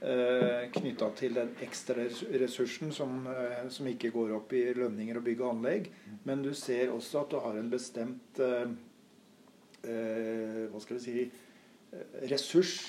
eh, 0.02 0.68
knytta 0.76 1.12
til 1.20 1.40
den 1.40 1.54
ekstra 1.64 2.08
ressursen 2.44 2.92
som, 2.96 3.22
eh, 3.32 3.66
som, 3.72 3.88
ikke 3.88 4.12
går 4.16 4.36
opp 4.40 4.56
i 4.58 4.66
lønninger 4.76 5.20
og 5.20 5.28
bygg 5.30 5.44
og 5.44 5.54
anlegg, 5.56 5.92
men 6.28 6.44
du 6.44 6.52
ser 6.58 6.92
også 6.94 7.24
at 7.24 7.34
du 7.34 7.40
har 7.44 7.60
en 7.60 7.72
bestemt 7.72 8.44
eh, 8.44 8.72
eh 9.88 10.66
hva 10.70 10.82
skal 10.84 11.00
vi 11.00 11.04
si 11.06 11.22
eh, 11.24 12.18
ressurs 12.32 12.82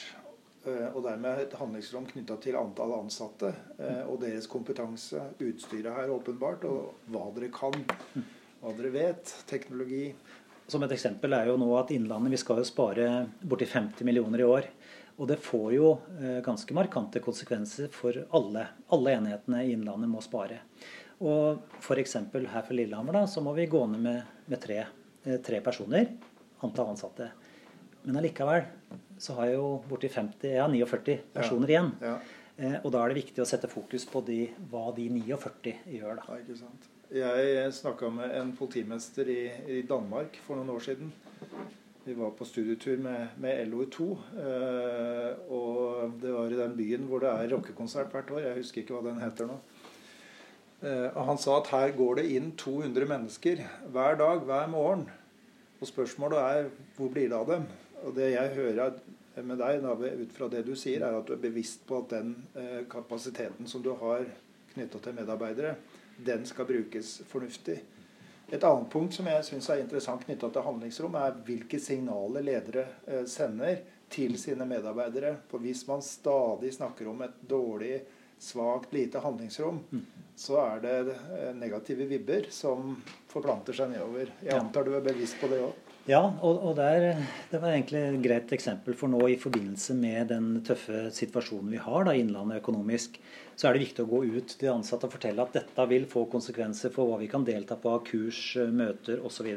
og 0.93 1.01
dermed 1.07 1.41
et 1.41 1.55
handlingsrom 1.57 2.05
knytta 2.11 2.37
til 2.45 2.59
antall 2.61 2.93
ansatte 2.99 3.49
eh, 3.81 4.03
og 4.05 4.19
deres 4.21 4.49
kompetanse. 4.51 5.23
Utstyret 5.41 5.97
her 5.97 6.13
åpenbart, 6.13 6.67
og 6.69 7.09
hva 7.09 7.31
dere 7.37 7.49
kan. 7.55 7.77
Hva 8.61 8.75
dere 8.77 8.93
vet. 8.93 9.33
Teknologi. 9.49 10.11
Som 10.71 10.85
et 10.85 10.93
eksempel 10.95 11.33
er 11.35 11.49
jo 11.49 11.57
nå 11.59 11.71
at 11.79 11.91
Innlandet 11.97 12.37
vi 12.37 12.43
skal 12.43 12.61
jo 12.61 12.69
spare 12.69 13.09
borti 13.41 13.67
50 13.71 14.05
millioner 14.07 14.45
i 14.45 14.49
år. 14.51 14.69
Og 15.21 15.29
det 15.33 15.41
får 15.43 15.69
jo 15.79 15.95
eh, 16.21 16.39
ganske 16.45 16.77
markante 16.77 17.25
konsekvenser 17.25 17.89
for 17.97 18.21
alle. 18.37 18.69
Alle 18.93 19.17
enhetene 19.17 19.65
i 19.65 19.73
Innlandet 19.73 20.13
må 20.13 20.21
spare. 20.25 20.61
Og 21.25 21.65
f.eks. 21.81 22.19
her 22.33 22.65
for 22.65 22.77
Lillehammer 22.77 23.17
da, 23.17 23.25
så 23.29 23.41
må 23.45 23.57
vi 23.57 23.69
gå 23.69 23.81
ned 23.89 24.05
med, 24.05 24.41
med 24.49 24.61
tre, 24.61 24.83
tre 25.45 25.61
personer, 25.65 26.15
antall 26.65 26.95
ansatte. 26.95 27.33
Men 28.05 28.21
allikevel 28.21 28.65
så 29.21 29.37
har 29.37 29.51
jeg 29.51 29.59
jo 29.59 29.73
borti 29.89 30.09
50, 30.13 30.55
ja 30.57 30.67
49 30.71 31.19
personer 31.35 31.75
igjen. 31.75 31.91
Ja. 32.01 32.15
Eh, 32.61 32.79
og 32.83 32.93
da 32.93 33.03
er 33.03 33.13
det 33.13 33.23
viktig 33.23 33.43
å 33.43 33.49
sette 33.49 33.69
fokus 33.71 34.07
på 34.09 34.23
de, 34.27 34.41
hva 34.73 34.89
de 34.97 35.07
49 35.13 35.77
gjør. 35.97 36.23
da. 36.23 36.39
Ikke 36.41 36.57
sant. 36.59 36.89
Jeg 37.11 37.75
snakka 37.75 38.09
med 38.15 38.33
en 38.39 38.53
politimester 38.55 39.29
i, 39.33 39.43
i, 39.67 39.83
Danmark 39.89 40.37
for 40.45 40.61
noen 40.61 40.77
år 40.77 40.85
siden. 40.85 41.11
Vi 42.05 42.15
var 42.17 42.31
på 42.39 42.47
studietur 42.49 43.01
med, 43.03 43.35
med 43.43 43.65
LO2. 43.69 44.09
Eh, 44.45 45.31
og 45.53 46.17
det 46.23 46.33
var 46.37 46.53
i 46.53 46.61
den 46.61 46.77
byen 46.79 47.09
hvor 47.11 47.25
det 47.25 47.33
er 47.33 47.53
rockekonsert 47.55 48.13
hvert 48.15 48.31
år. 48.37 48.45
Jeg 48.47 48.61
husker 48.61 48.85
ikke 48.85 48.97
hva 48.97 49.09
den 49.09 49.21
heter 49.25 49.51
nå. 49.51 49.59
Eh, 50.81 51.09
og 51.11 51.23
han 51.29 51.41
sa 51.41 51.59
at 51.59 51.73
her 51.75 51.93
går 51.97 52.23
det 52.23 52.29
inn 52.39 52.53
200 52.61 53.09
mennesker 53.11 53.65
hver 53.93 54.21
dag, 54.21 54.45
hver 54.49 54.71
morgen. 54.73 55.09
Og 55.81 55.89
spørsmålet 55.89 56.41
er 56.41 56.71
hvor 56.97 57.13
blir 57.13 57.29
det 57.29 57.37
av 57.37 57.49
dem? 57.53 57.69
Og 58.05 58.15
det 58.17 58.33
jeg 58.33 58.55
hører 58.57 58.99
med 59.47 59.61
deg 59.61 59.81
da, 59.85 59.95
ut 59.95 60.35
fra 60.35 60.49
det 60.53 60.65
du 60.67 60.75
sier, 60.79 61.05
er 61.05 61.17
at 61.17 61.29
du 61.29 61.35
er 61.37 61.43
bevisst 61.43 61.87
på 61.89 62.03
at 62.03 62.13
den 62.17 62.35
eh, 62.59 62.83
kapasiteten 62.91 63.69
som 63.71 63.83
du 63.85 63.93
har 64.01 64.27
knytta 64.75 65.01
til 65.03 65.17
medarbeidere, 65.17 65.75
den 66.21 66.45
skal 66.47 66.69
brukes 66.69 67.21
fornuftig. 67.31 67.79
Et 68.51 68.65
annet 68.67 68.89
punkt 68.91 69.15
som 69.15 69.29
jeg 69.31 69.47
syns 69.47 69.69
er 69.71 69.83
interessant 69.85 70.25
knytta 70.27 70.51
til 70.51 70.65
handlingsrom, 70.67 71.17
er 71.17 71.37
hvilke 71.47 71.79
signaler 71.83 72.45
ledere 72.45 72.87
eh, 73.07 73.27
sender 73.31 73.83
til 74.11 74.35
sine 74.43 74.67
medarbeidere. 74.67 75.37
For 75.51 75.63
hvis 75.63 75.85
man 75.89 76.03
stadig 76.03 76.75
snakker 76.75 77.09
om 77.13 77.23
et 77.27 77.45
dårlig, 77.51 78.01
svakt, 78.41 78.95
lite 78.97 79.21
handlingsrom, 79.21 79.83
mm. 79.91 80.05
så 80.41 80.59
er 80.65 80.83
det 80.83 80.97
eh, 81.13 81.53
negative 81.55 82.09
vibber 82.11 82.51
som 82.55 82.97
forplanter 83.31 83.77
seg 83.77 83.93
nedover. 83.95 84.33
Jeg 84.43 84.59
antar 84.59 84.89
du 84.89 84.97
er 84.97 85.07
bevisst 85.07 85.39
på 85.41 85.51
det 85.53 85.63
òg? 85.69 85.90
Ja, 86.11 86.21
og, 86.43 86.65
og 86.67 86.73
der, 86.75 87.21
det 87.53 87.59
var 87.63 87.71
egentlig 87.71 88.01
et 88.03 88.23
greit 88.25 88.53
eksempel. 88.57 88.97
For 88.99 89.11
nå 89.13 89.21
i 89.31 89.37
forbindelse 89.39 89.95
med 89.95 90.33
den 90.33 90.49
tøffe 90.67 91.05
situasjonen 91.15 91.71
vi 91.71 91.83
har 91.83 92.07
da, 92.09 92.15
Innlandet 92.19 92.59
økonomisk, 92.65 93.21
så 93.55 93.69
er 93.69 93.77
det 93.77 93.85
viktig 93.85 94.03
å 94.03 94.09
gå 94.11 94.23
ut 94.25 94.49
til 94.51 94.65
de 94.65 94.73
ansatte 94.73 95.07
og 95.07 95.15
fortelle 95.15 95.45
at 95.45 95.55
dette 95.55 95.87
vil 95.93 96.09
få 96.11 96.25
konsekvenser 96.33 96.91
for 96.95 97.07
hva 97.07 97.21
vi 97.21 97.29
kan 97.31 97.45
delta 97.47 97.77
på 97.79 97.93
av 97.93 98.03
kurs, 98.09 98.41
møter 98.75 99.23
osv. 99.23 99.51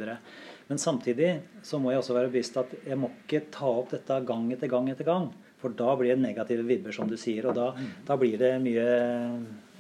Men 0.68 0.82
samtidig 0.82 1.32
så 1.66 1.80
må 1.82 1.90
jeg 1.90 2.04
også 2.04 2.18
være 2.20 2.30
bevisst 2.30 2.60
at 2.62 2.76
jeg 2.84 3.00
må 3.02 3.10
ikke 3.24 3.48
ta 3.54 3.72
opp 3.72 3.96
dette 3.96 4.20
gang 4.28 4.52
etter 4.54 4.70
gang 4.70 4.92
etter 4.94 5.10
gang. 5.10 5.32
For 5.64 5.74
da 5.80 5.96
blir 5.98 6.14
det 6.14 6.22
negative 6.22 6.68
vibber, 6.68 6.94
som 6.94 7.10
du 7.10 7.16
sier. 7.18 7.48
Og 7.50 7.58
da, 7.58 7.72
da 8.06 8.20
blir 8.20 8.36
det 8.38 8.52
mye, 8.62 8.86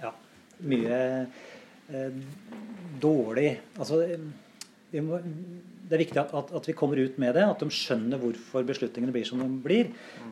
ja, 0.01 0.13
mye 0.63 0.97
eh, 1.91 2.17
dårlig 3.03 3.49
Altså 3.75 3.99
vi 4.93 5.01
må 5.01 5.19
det 5.83 5.97
er 5.97 6.03
viktig 6.05 6.19
at, 6.21 6.33
at, 6.37 6.51
at, 6.55 6.67
vi 6.67 6.75
kommer 6.77 6.99
ut 7.01 7.17
med 7.21 7.35
det, 7.35 7.43
at 7.45 7.63
de 7.63 7.69
skjønner 7.73 8.21
hvorfor 8.21 8.65
beslutningene 8.67 9.13
blir 9.15 9.27
som 9.27 9.41
de 9.41 9.47
blir. 9.63 9.89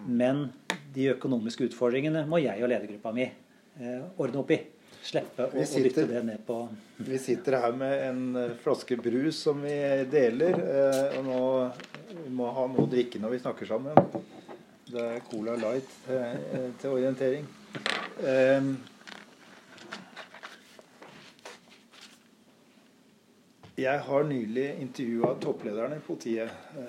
Men 0.08 0.50
de 0.96 1.12
økonomiske 1.14 1.70
utfordringene 1.70 2.24
må 2.30 2.40
jeg 2.44 2.64
og 2.64 2.72
ledergruppa 2.72 3.14
mi 3.16 3.28
eh, 3.28 4.06
ordne 4.22 4.42
opp 4.44 4.54
i. 4.56 4.60
Slippe 5.02 5.48
å, 5.50 5.64
sitter, 5.66 5.82
å 5.82 5.88
dytte 5.88 6.04
det 6.12 6.20
ned 6.28 6.44
på 6.46 6.56
Vi 7.10 7.18
sitter 7.22 7.58
her 7.64 7.74
med 7.78 8.04
en 8.06 8.22
eh, 8.38 8.54
flaske 8.62 8.98
brus 9.02 9.42
som 9.48 9.64
vi 9.66 9.78
deler. 10.12 10.60
Eh, 10.62 11.18
og 11.20 11.28
nå 11.28 11.42
vi 12.12 12.30
må 12.36 12.52
ha 12.52 12.68
noe 12.68 12.86
å 12.86 12.92
drikke 12.92 13.22
når 13.24 13.36
vi 13.36 13.42
snakker 13.44 13.70
sammen. 13.70 13.98
Det 14.92 15.04
er 15.16 15.22
Cola 15.30 15.56
Light 15.60 15.92
eh, 16.12 16.72
til 16.82 16.96
orientering. 16.98 17.46
Eh, 18.28 18.72
Jeg 23.82 24.02
har 24.06 24.26
nylig 24.28 24.66
intervjua 24.84 25.32
topplederne 25.42 25.98
i 25.98 26.04
politiet. 26.06 26.52
18, 26.76 26.84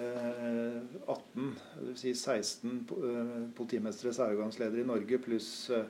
eh, 1.09 1.52
dvs. 1.87 2.00
Si 2.00 2.12
16 2.14 2.83
politimestre, 2.88 3.46
politimestere 3.57 4.12
særorgansledere 4.16 4.83
i 4.83 4.88
Norge 4.90 5.20
pluss 5.22 5.70
eh, 5.72 5.87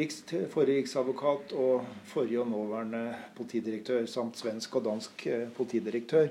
riks, 0.00 0.22
forrige 0.50 0.80
riksadvokat 0.80 1.54
og 1.60 1.86
forrige 2.10 2.40
og 2.42 2.50
nåværende 2.50 3.04
politidirektør 3.36 4.06
samt 4.10 4.38
svensk 4.40 4.76
og 4.80 4.86
dansk 4.88 5.26
politidirektør. 5.56 6.28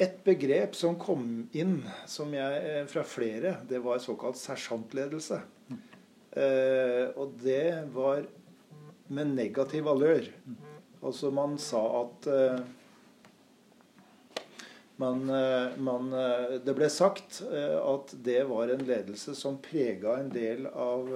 Et 0.00 0.14
begrep 0.24 0.74
som 0.74 0.94
kom 0.98 1.26
inn 1.52 1.82
som 2.08 2.32
jeg, 2.32 2.86
fra 2.88 3.02
flere, 3.04 3.58
det 3.68 3.82
var 3.84 4.00
såkalt 4.00 4.38
sersjantledelse. 4.40 5.40
Og 7.20 7.34
det 7.42 7.66
var 7.92 8.24
med 9.12 9.34
negativ 9.36 9.84
valør. 9.84 10.30
Altså 11.04 11.30
man 11.34 11.58
sa 11.60 11.82
at 12.00 12.28
uh, 12.32 12.60
man, 14.96 15.22
uh, 15.28 15.76
man, 15.76 16.08
uh, 16.14 16.56
Det 16.64 16.74
ble 16.76 16.88
sagt 16.92 17.42
at 17.44 18.14
det 18.24 18.40
var 18.48 18.72
en 18.72 18.84
ledelse 18.88 19.36
som 19.36 19.60
prega 19.62 20.18
en 20.20 20.32
del 20.32 20.68
av 20.70 21.10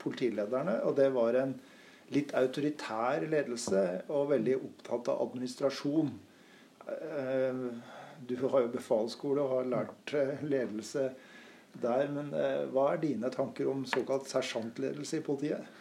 politilederne. 0.00 0.80
Og 0.88 0.96
det 1.00 1.10
var 1.14 1.40
en 1.40 1.56
litt 2.14 2.34
autoritær 2.36 3.24
ledelse 3.26 3.84
og 4.12 4.30
veldig 4.32 4.58
opptatt 4.60 5.08
av 5.10 5.22
administrasjon. 5.24 6.12
Du 8.28 8.34
har 8.44 8.60
jo 8.60 8.74
befalsskole 8.74 9.42
og 9.42 9.54
har 9.56 9.70
lært 9.72 10.12
ledelse 10.44 11.08
der. 11.80 12.12
Men 12.12 12.28
hva 12.74 12.90
er 12.92 13.00
dine 13.02 13.32
tanker 13.34 13.72
om 13.72 13.86
såkalt 13.88 14.28
sersjantledelse 14.30 15.18
i 15.18 15.24
politiet? 15.24 15.72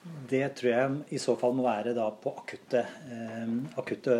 Det 0.00 0.46
tror 0.56 0.70
jeg 0.70 1.16
i 1.16 1.18
så 1.20 1.34
fall 1.36 1.52
må 1.58 1.64
være 1.66 1.92
på 2.22 2.30
akutte, 2.40 2.80
eh, 3.12 3.50
akutte 3.80 4.14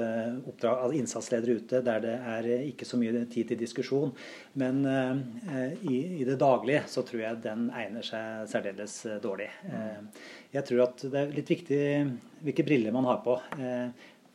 oppdrag, 0.51 0.83
altså 0.83 0.99
innsatsledere 0.99 1.57
ute, 1.57 1.81
der 1.87 2.03
det 2.05 2.17
er 2.19 2.49
ikke 2.67 2.85
så 2.85 2.99
mye 3.01 3.23
tid 3.33 3.49
til 3.49 3.61
diskusjon. 3.63 4.13
Men 4.61 4.83
eh, 4.85 5.73
i, 5.89 6.25
det 6.29 6.37
daglige 6.43 6.85
så 6.91 7.05
tror 7.07 7.23
jeg 7.25 7.43
den 7.47 7.71
egner 7.73 8.05
seg 8.05 8.45
særdeles 8.53 8.99
dårlig. 9.25 9.49
Eh, 9.71 10.29
jeg 10.53 10.69
tror 10.69 10.85
at 10.85 11.07
det 11.07 11.23
er 11.23 11.37
litt 11.39 11.55
viktig 11.55 11.83
hvilke 12.45 12.67
briller 12.67 12.93
man 12.93 13.09
har 13.09 13.25
på. 13.25 13.39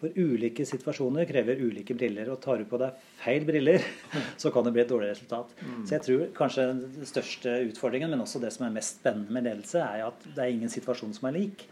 For 0.06 0.22
ulike 0.22 0.66
situasjoner 0.68 1.26
krever 1.26 1.62
ulike 1.66 1.96
briller. 1.98 2.30
Og 2.34 2.42
tar 2.44 2.62
du 2.62 2.68
på 2.70 2.78
deg 2.82 3.00
feil 3.22 3.46
briller, 3.48 3.82
så 4.42 4.52
kan 4.54 4.66
det 4.66 4.76
bli 4.76 4.84
et 4.84 4.92
dårlig 4.92 5.10
resultat. 5.16 5.56
Mm. 5.62 5.80
Så 5.82 5.96
jeg 5.96 6.06
tror 6.06 6.28
kanskje 6.38 6.68
den 6.74 7.10
største 7.10 7.56
utfordringen, 7.72 8.12
men 8.14 8.22
også 8.22 8.42
det 8.44 8.54
som 8.54 8.68
er 8.68 8.76
mest 8.76 9.00
spennende 9.02 9.34
med 9.34 9.48
ledelse, 9.50 9.82
er 9.82 10.06
at 10.12 10.28
det 10.28 10.44
er 10.44 10.54
ingen 10.54 10.72
situasjon 10.72 11.16
som 11.18 11.30
er 11.32 11.40
lik. 11.40 11.66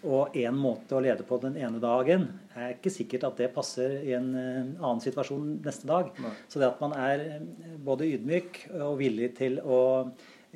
Og 0.00 0.36
én 0.38 0.56
måte 0.56 0.96
å 0.96 1.02
lede 1.04 1.26
på 1.28 1.36
den 1.42 1.58
ene 1.60 1.80
dagen 1.82 2.22
er 2.56 2.72
ikke 2.72 2.92
sikkert 2.92 3.26
at 3.28 3.40
det 3.42 3.50
passer 3.52 3.98
i 4.00 4.14
en 4.16 4.30
eh, 4.32 4.70
annen 4.80 5.02
situasjon 5.04 5.58
neste 5.66 5.90
dag. 5.90 6.08
Nei. 6.24 6.30
Så 6.48 6.62
det 6.62 6.70
at 6.70 6.80
man 6.80 6.94
er 6.96 7.24
eh, 7.26 7.74
både 7.84 8.08
ydmyk 8.14 8.62
og 8.78 8.94
villig 9.02 9.34
til 9.36 9.58
å 9.60 9.82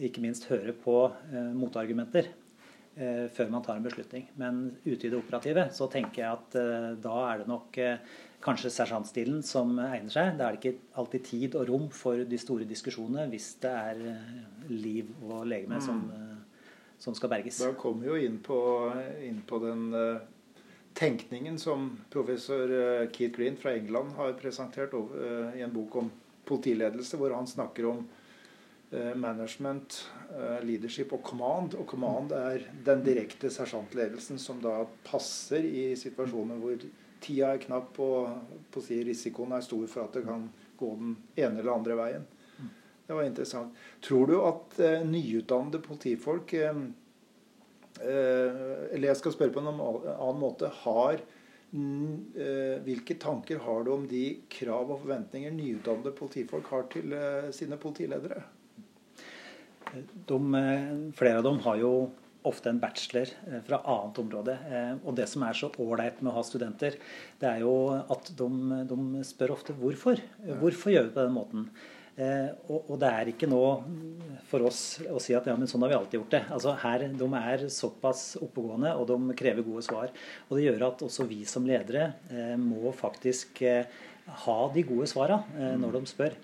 ikke 0.01 0.25
minst 0.25 0.49
høre 0.49 0.73
på 0.73 0.97
eh, 1.11 1.53
motargumenter, 1.53 2.31
før 2.95 3.49
man 3.51 3.63
tar 3.65 3.79
en 3.79 3.87
beslutning. 3.87 4.29
Men 4.39 4.61
ute 4.85 5.07
i 5.07 5.11
det 5.11 5.19
operative 5.19 5.67
så 5.75 5.89
tenker 5.91 6.23
jeg 6.23 6.31
at 6.31 6.57
eh, 6.61 6.91
da 7.03 7.15
er 7.27 7.43
det 7.43 7.49
nok 7.51 7.79
eh, 7.83 8.13
kanskje 8.45 8.71
sersjantstilen 8.71 9.41
som 9.47 9.73
egner 9.83 10.15
seg. 10.15 10.35
Da 10.39 10.47
er 10.47 10.57
det 10.57 10.61
ikke 10.63 10.99
alltid 11.03 11.27
tid 11.27 11.59
og 11.59 11.69
rom 11.73 11.89
for 11.95 12.23
de 12.29 12.39
store 12.41 12.69
diskusjonene 12.71 13.27
hvis 13.33 13.55
det 13.65 13.73
er 13.73 14.05
eh, 14.13 14.69
liv 14.71 15.11
og 15.27 15.47
legeme 15.51 15.81
mm. 15.81 15.85
som, 15.87 16.05
eh, 16.15 16.71
som, 17.03 17.17
skal 17.19 17.33
berges. 17.35 17.63
Da 17.65 17.75
kommer 17.79 18.07
vi 18.07 18.13
jo 18.13 18.31
inn 18.31 18.39
på, 18.45 18.61
inn 19.27 19.43
på 19.49 19.61
den 19.65 19.89
tenkningen 20.95 21.57
som 21.59 21.89
professor 22.15 22.71
Keith 23.11 23.35
Green 23.35 23.57
fra 23.59 23.73
England 23.75 24.15
har 24.15 24.37
presentert 24.39 24.95
i 24.95 25.65
en 25.65 25.75
bok 25.75 25.97
om 25.99 26.13
politiledelse, 26.45 27.17
hvor 27.19 27.35
han 27.35 27.49
snakker 27.49 27.89
om 27.89 28.05
eh, 28.05 28.24
management, 29.15 29.97
eh, 30.35 30.61
leadership 30.67 31.13
og 31.13 31.23
command. 31.23 31.75
Og 31.79 31.87
command 31.87 32.33
er 32.37 32.67
den 32.87 33.03
direkte 33.07 33.51
sersjantledelsen 33.53 34.41
som 34.41 34.61
da 34.63 34.83
passer 35.07 35.65
i 35.65 35.87
situasjoner 35.99 36.61
hvor 36.63 36.87
tida 37.25 37.55
er 37.55 37.63
knapp 37.63 37.99
og 38.05 38.81
si 38.85 39.01
risikoen 39.07 39.55
er 39.57 39.65
stor 39.65 39.87
for 39.89 40.05
at 40.05 40.19
det 40.19 40.25
kan 40.27 40.49
gå 40.79 40.91
den 41.01 41.15
ene 41.37 41.63
eller 41.63 41.77
andre 41.77 41.99
veien. 41.99 42.27
Det 43.05 43.13
var 43.13 43.27
interessant. 43.29 43.73
Tror 44.01 44.27
du 44.29 44.39
at 44.41 44.79
eh, 44.81 45.05
nyutdannede 45.05 45.83
politifolk 45.85 46.55
eh, 46.57 46.85
eh, 48.01 48.61
Eller 48.95 49.11
jeg 49.11 49.21
skal 49.21 49.35
spørre 49.35 49.53
på 49.53 49.61
en 49.61 49.75
annen 49.75 50.41
måte. 50.41 50.73
Har 50.85 51.21
Eh, 51.75 52.83
hvilke 52.87 53.17
tanker 53.19 53.59
har 53.59 53.85
du 53.85 53.91
om 53.91 54.05
de 54.07 54.37
krav 54.49 54.93
og 54.95 55.01
forventninger 55.01 55.51
nyutdannede 55.51 56.13
politifolk 56.15 56.69
har 56.71 56.85
til 56.93 57.15
eh, 57.19 57.49
sine 57.51 57.79
politiledere? 57.83 58.45
De, 60.29 60.39
eh, 60.61 60.93
flere 61.19 61.41
av 61.41 61.49
dem 61.49 61.59
har 61.65 61.81
jo 61.81 61.95
ofte 62.45 62.69
en 62.69 62.79
bachelor 62.81 63.31
fra 63.65 63.79
annet 63.89 64.19
område. 64.21 64.55
Og 65.01 65.15
det 65.17 65.25
som 65.31 65.47
er 65.47 65.57
så 65.57 65.71
ålreit 65.81 66.19
med 66.21 66.29
å 66.29 66.35
ha 66.37 66.43
studenter, 66.45 66.99
det 67.41 67.49
er 67.49 67.63
jo 67.63 67.73
at 67.97 68.29
de, 68.37 68.49
de 68.91 69.23
spør 69.25 69.55
ofte 69.55 69.73
hvorfor. 69.79 70.21
Hvorfor 70.61 70.93
gjør 70.93 71.07
vi 71.07 71.15
på 71.15 71.25
den 71.25 71.33
måten? 71.39 71.71
Eh, 72.15 72.51
og, 72.69 72.85
og, 72.93 72.99
det 73.03 73.09
er 73.11 73.29
ikke 73.33 73.49
nå 73.51 73.61
for 74.47 74.63
oss 74.69 75.01
å 75.11 75.19
si 75.23 75.35
at 75.35 75.49
ja, 75.51 75.57
men 75.59 75.67
sånn 75.67 75.83
har 75.83 75.91
vi 75.91 75.97
alltid 75.97 76.21
gjort 76.21 76.37
det. 76.37 76.43
Altså 76.55 76.75
her, 76.85 77.07
De 77.19 77.29
er 77.41 77.65
såpass 77.75 78.23
oppegående, 78.39 78.93
og 78.95 79.09
de 79.11 79.39
krever 79.39 79.67
gode 79.67 79.83
svar. 79.87 80.13
Og 80.47 80.57
Det 80.57 80.69
gjør 80.69 80.87
at 80.93 81.03
også 81.09 81.27
vi 81.31 81.43
som 81.49 81.67
ledere 81.67 82.13
eh, 82.31 82.55
må 82.61 82.95
faktisk 82.95 83.65
eh, 83.67 83.91
ha 84.47 84.59
de 84.75 84.87
gode 84.87 85.11
svara 85.11 85.43
eh, 85.59 85.75
når 85.81 85.99
de 85.99 86.13
spør. 86.13 86.39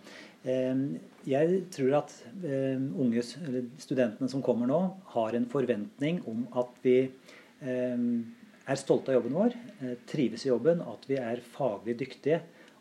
Eh, 1.20 1.28
jeg 1.32 1.64
tror 1.74 1.98
at 2.00 2.14
eh, 2.44 2.80
unge 2.80 3.22
studentene 3.24 4.28
som 4.30 4.42
kommer 4.44 4.70
nå, 4.70 4.80
har 5.14 5.36
en 5.36 5.48
forventning 5.50 6.22
om 6.30 6.46
at 6.60 6.80
vi 6.84 6.98
er 7.60 8.78
stolte 8.80 9.12
av 9.12 9.18
jobben 9.18 9.34
vår, 9.36 9.54
trives 10.08 10.46
i 10.46 10.48
jobben, 10.48 10.78
at 10.80 11.02
vi 11.04 11.18
er 11.20 11.42
faglig 11.44 11.98
dyktige 12.00 12.38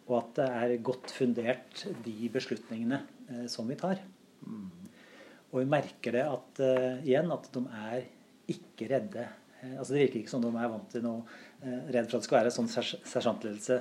og 0.10 0.16
at 0.22 0.30
det 0.38 0.46
er 0.48 0.84
godt 0.88 1.12
fundert, 1.14 1.82
de 2.06 2.30
beslutningene 2.34 3.02
eh, 3.30 3.44
som 3.52 3.68
vi 3.70 3.76
tar. 3.78 4.00
Mm. 4.48 4.70
Og 5.52 5.60
vi 5.60 5.68
merker 5.70 6.16
det 6.16 6.24
at, 6.30 6.62
igjen 7.04 7.32
at 7.34 7.48
de 7.54 7.62
er 7.76 8.08
ikke 8.50 8.88
redde. 8.92 9.26
Uh, 9.60 9.78
altså 9.78 9.94
Det 9.94 10.02
virker 10.04 10.22
ikke 10.22 10.34
som 10.34 10.44
de 10.44 10.52
er 10.52 10.72
vant 10.72 10.90
til 10.92 11.04
noe 11.06 11.24
uh, 11.26 11.90
redd 11.94 12.10
for 12.10 12.18
at 12.18 12.24
det 12.24 12.28
skal 12.28 12.40
være 12.40 12.54
sånn 12.56 12.70
sersjantledelse. 12.72 13.80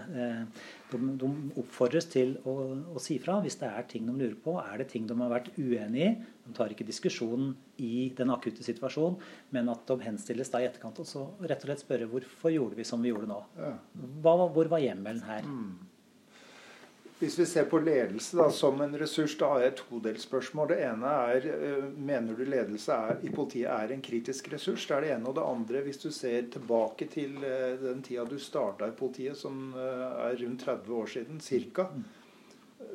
De, 0.93 1.01
de, 1.21 1.31
oppfordres 1.61 2.09
til 2.13 2.37
å, 2.49 2.55
å, 2.95 3.03
si 3.03 3.19
fra 3.23 3.39
hvis 3.45 3.59
det 3.61 3.69
er 3.69 3.89
ting 3.91 4.09
de 4.09 4.17
lurer 4.17 4.39
på. 4.45 4.57
Er 4.63 4.83
det 4.83 4.91
ting 4.93 5.09
de 5.09 5.17
har 5.19 5.33
vært 5.33 5.53
uenig 5.57 6.07
i? 6.07 6.15
De 6.49 6.55
tar 6.57 6.73
ikke 6.73 6.87
diskusjonen 6.89 7.53
i 7.85 8.09
den 8.17 8.33
akutte 8.35 8.65
situasjonen, 8.65 9.19
men 9.55 9.69
at 9.71 9.85
de 9.91 9.99
henstilles 10.07 10.51
da 10.51 10.63
i 10.63 10.69
etterkant 10.71 11.03
og 11.03 11.07
så 11.07 11.27
rett 11.45 11.61
og 11.61 11.71
slett 11.71 11.85
spørre 11.85 12.09
hvorfor 12.11 12.55
gjorde 12.55 12.79
vi 12.79 12.89
som 12.89 13.05
vi 13.05 13.13
gjorde 13.13 13.29
nå. 13.31 13.43
Hva, 14.25 14.35
hvor 14.55 14.73
var 14.73 14.83
hjemmelen 14.83 15.23
her? 15.29 15.45
Mm. 15.45 15.88
Hvis 17.19 17.39
vi 17.39 17.45
ser 17.51 17.65
på 17.67 17.81
ledelse 17.83 18.37
da, 18.39 18.45
som 18.55 18.79
en 18.81 18.93
ressurs, 18.99 19.33
da 19.41 19.49
har 19.51 19.63
jeg 19.65 19.73
et 19.73 19.81
todelsspørsmål. 19.89 20.69
Det 20.71 20.77
ene 20.87 21.15
er 21.33 21.47
eh, 21.51 21.87
mener 21.99 22.37
du 22.39 22.45
ledelse 22.47 22.95
er, 22.95 23.17
i 23.27 23.33
politiet 23.35 23.73
er 23.75 23.91
en 23.91 24.05
kritisk 24.07 24.53
ressurs? 24.53 24.85
Det 24.87 24.95
er 24.95 25.03
det 25.03 25.11
ene. 25.17 25.27
Og 25.27 25.35
det 25.35 25.47
andre, 25.47 25.83
hvis 25.83 25.99
du 25.99 26.13
ser 26.15 26.47
tilbake 26.55 27.09
til 27.11 27.35
eh, 27.43 27.75
den 27.83 28.05
tida 28.07 28.23
du 28.29 28.37
starta 28.39 28.87
i 28.87 28.95
politiet, 28.95 29.35
som 29.41 29.73
eh, 29.75 30.05
er 30.29 30.39
rundt 30.45 30.63
30 30.63 30.95
år 31.01 31.11
siden 31.17 31.43
ca. 31.43 31.89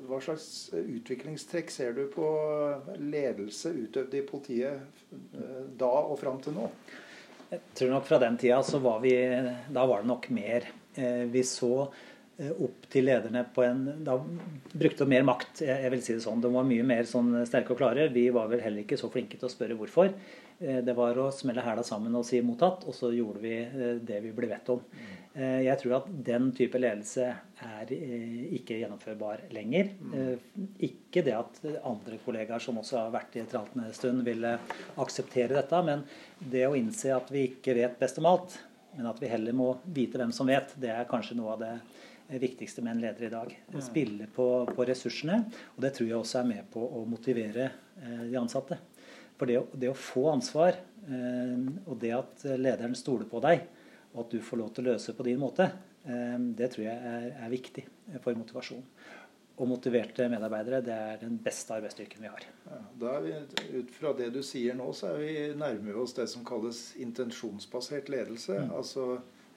Hva 0.07 0.21
slags 0.23 0.47
utviklingstrekk 0.71 1.75
ser 1.75 1.91
du 1.97 2.05
på 2.11 2.29
ledelse 3.03 3.73
utøvd 3.75 4.15
i 4.15 4.23
politiet 4.23 5.03
da 5.79 5.91
og 5.91 6.15
fram 6.21 6.39
til 6.43 6.55
nå? 6.55 6.69
Jeg 7.51 7.59
tror 7.75 7.91
nok 7.91 8.07
fra 8.07 8.21
den 8.23 8.39
tida 8.39 8.63
så 8.65 8.79
var 8.81 9.03
vi 9.03 9.11
Da 9.13 9.83
var 9.85 10.01
det 10.01 10.09
nok 10.09 10.29
mer. 10.33 10.65
Vi 11.29 11.43
så 11.45 11.91
opp 12.33 12.87
til 12.89 13.05
lederne 13.05 13.43
på 13.53 13.61
en 13.61 13.83
Da 14.05 14.15
brukte 14.17 15.03
de 15.03 15.09
mer 15.11 15.25
makt. 15.27 15.61
Jeg 15.67 15.91
vil 15.93 16.01
si 16.01 16.15
det 16.15 16.23
sånn. 16.25 16.41
De 16.41 16.49
var 16.53 16.65
mye 16.65 16.85
mer 16.87 17.05
sånn 17.09 17.35
sterke 17.45 17.75
og 17.75 17.81
klare. 17.81 18.07
Vi 18.13 18.25
var 18.33 18.49
vel 18.49 18.63
heller 18.63 18.81
ikke 18.83 18.97
så 18.97 19.09
flinke 19.13 19.37
til 19.37 19.49
å 19.49 19.53
spørre 19.53 19.77
hvorfor. 19.77 20.09
Eh, 20.59 20.79
det 20.85 20.95
var 20.97 21.17
å 21.19 21.29
smelle 21.33 21.63
hæla 21.65 21.83
sammen 21.85 22.15
og 22.17 22.25
si 22.27 22.41
mottatt, 22.45 22.87
og 22.87 22.95
så 22.97 23.11
gjorde 23.13 23.43
vi 23.43 23.53
eh, 23.61 23.99
det 24.01 24.21
vi 24.25 24.33
ble 24.35 24.49
bedt 24.51 24.73
om. 24.73 24.81
Jeg 25.33 25.79
tror 25.81 25.95
at 25.97 26.09
den 26.27 26.51
type 26.53 26.77
ledelse 26.77 27.23
er 27.65 27.89
ikke 27.89 28.75
gjennomførbar 28.77 29.47
lenger. 29.49 29.87
Ikke 30.85 31.23
det 31.25 31.33
at 31.33 31.57
andre 31.89 32.19
kollegaer 32.21 32.61
som 32.61 32.77
også 32.77 32.99
har 32.99 33.15
vært 33.15 33.39
i 33.39 33.41
et 33.41 33.49
traltende 33.49 33.89
stund, 33.97 34.21
ville 34.27 34.51
akseptere 35.01 35.57
dette, 35.57 35.79
men 35.89 36.05
det 36.37 36.67
å 36.67 36.77
innse 36.77 37.15
at 37.15 37.33
vi 37.33 37.47
ikke 37.47 37.73
vet 37.79 37.97
best 37.97 38.21
om 38.21 38.29
alt, 38.29 38.59
men 38.93 39.09
at 39.09 39.17
vi 39.23 39.31
heller 39.31 39.57
må 39.57 39.71
vite 39.89 40.21
hvem 40.21 40.35
som 40.37 40.53
vet, 40.53 40.75
det 40.77 40.93
er 40.93 41.09
kanskje 41.09 41.39
noe 41.39 41.55
av 41.55 41.65
det 41.65 41.73
viktigste 42.27 42.81
med 42.81 42.95
en 42.95 43.03
leder 43.03 43.27
i 43.27 43.29
dag. 43.29 43.53
Spille 43.83 44.27
på, 44.35 44.47
på, 44.69 44.85
ressursene. 44.87 45.43
Og 45.75 45.85
det 45.85 45.93
tror 45.97 46.09
jeg 46.09 46.17
også 46.19 46.41
er 46.41 46.49
med 46.49 46.67
på 46.73 46.83
å 46.83 47.03
motivere 47.09 47.69
eh, 48.01 48.25
de 48.29 48.37
ansatte. 48.39 48.79
For 49.37 49.49
det, 49.49 49.59
det 49.79 49.89
å 49.91 49.97
få 49.97 50.27
ansvar, 50.31 50.77
eh, 51.07 51.57
og 51.85 51.97
det 52.01 52.13
at 52.17 52.45
lederen 52.59 52.95
stoler 52.97 53.29
på 53.29 53.41
deg, 53.43 53.65
og 54.13 54.25
at 54.25 54.35
du 54.35 54.45
får 54.45 54.61
lov 54.61 54.71
til 54.73 54.85
å 54.85 54.93
løse 54.93 55.15
på 55.17 55.25
din 55.25 55.41
måte, 55.41 55.69
eh, 56.05 56.37
det 56.57 56.71
tror 56.73 56.87
jeg 56.87 57.13
er, 57.15 57.27
er 57.45 57.53
viktig 57.53 57.87
for 58.23 58.39
motivasjon. 58.39 58.85
Og 59.53 59.69
motiverte 59.69 60.25
medarbeidere 60.33 60.79
det 60.81 60.93
er 60.93 61.19
den 61.21 61.35
beste 61.41 61.75
arbeidsstyrken 61.75 62.23
vi 62.23 62.31
har. 62.31 62.45
Ja, 62.65 62.79
da 63.03 63.11
er 63.19 63.25
vi, 63.27 63.33
ut 63.77 63.91
fra 63.93 64.13
det 64.17 64.31
du 64.33 64.41
sier 64.45 64.73
nå, 64.77 64.87
så 64.97 65.11
er 65.11 65.19
vi 65.21 65.35
nærmer 65.59 65.99
oss 66.01 66.15
det 66.17 66.25
som 66.31 66.45
kalles 66.47 66.87
intensjonsbasert 66.97 68.09
ledelse. 68.09 68.63
Mm. 68.63 68.73
altså 68.79 69.05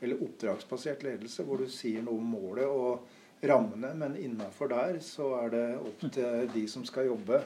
eller 0.01 0.23
oppdragsbasert 0.25 1.07
ledelse, 1.07 1.45
hvor 1.47 1.63
du 1.63 1.71
sier 1.73 2.05
noe 2.05 2.21
om 2.21 2.35
målet 2.37 2.67
og 2.69 3.07
rammene, 3.47 3.91
men 3.95 4.17
innafor 4.17 4.71
der 4.73 4.99
så 5.05 5.29
er 5.43 5.51
det 5.53 5.65
opp 5.77 6.05
til 6.13 6.49
de 6.55 6.63
som 6.71 6.85
skal 6.89 7.11
jobbe, 7.11 7.41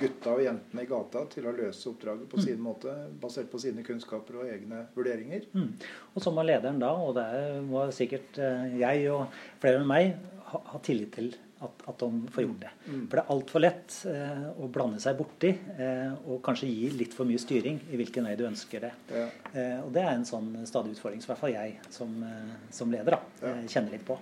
gutta 0.00 0.34
og 0.34 0.42
jentene 0.42 0.82
i 0.82 0.90
gata, 0.90 1.22
til 1.30 1.46
å 1.46 1.54
løse 1.54 1.88
oppdraget 1.92 2.26
på 2.30 2.42
sin 2.42 2.60
måte, 2.62 2.92
basert 3.22 3.50
på 3.52 3.60
sine 3.62 3.84
kunnskaper 3.86 4.40
og 4.42 4.50
egne 4.50 4.86
vurderinger. 4.96 5.46
Mm. 5.54 5.70
Og 6.14 6.24
så 6.24 6.34
må 6.34 6.44
lederen 6.46 6.82
da, 6.82 6.92
og 6.98 7.14
det 7.18 7.28
må 7.66 7.86
sikkert 7.94 8.40
eh, 8.42 8.78
jeg 8.82 9.06
og 9.14 9.38
flere 9.62 9.82
med 9.82 9.92
meg, 9.92 10.16
ha, 10.50 10.62
ha 10.74 10.82
tillit 10.84 11.14
til 11.14 11.32
at, 11.66 11.84
at, 11.90 12.02
de 12.02 12.32
får 12.32 12.46
gjort 12.46 12.62
det. 12.62 12.72
Mm. 12.86 13.02
For 13.06 13.18
det 13.18 13.22
er 13.22 13.32
altfor 13.34 13.64
lett 13.64 13.96
eh, 14.12 14.46
å 14.62 14.68
blande 14.72 15.02
seg 15.02 15.18
borti 15.18 15.52
eh, 15.76 16.14
og 16.26 16.40
kanskje 16.46 16.70
gi 16.70 16.90
litt 16.96 17.16
for 17.16 17.28
mye 17.28 17.42
styring 17.42 17.80
i 17.90 18.00
hvilken 18.00 18.28
vei 18.28 18.36
du 18.38 18.46
ønsker 18.48 18.86
det. 18.86 18.92
Ja. 19.12 19.26
Eh, 19.52 19.78
og 19.82 19.92
det 19.96 20.04
er 20.04 20.14
en 20.14 20.28
sånn 20.28 20.52
stadig 20.68 20.96
utfordring 20.96 21.22
som 21.22 21.30
i 21.30 21.34
hvert 21.34 21.44
fall 21.44 21.56
jeg 21.56 21.76
som, 21.98 22.16
eh, 22.26 22.54
som 22.80 22.94
leder 22.94 23.18
da, 23.18 23.22
ja. 23.42 23.52
Eh, 23.52 23.66
kjenner 23.70 23.96
litt 23.96 24.06
på. 24.08 24.18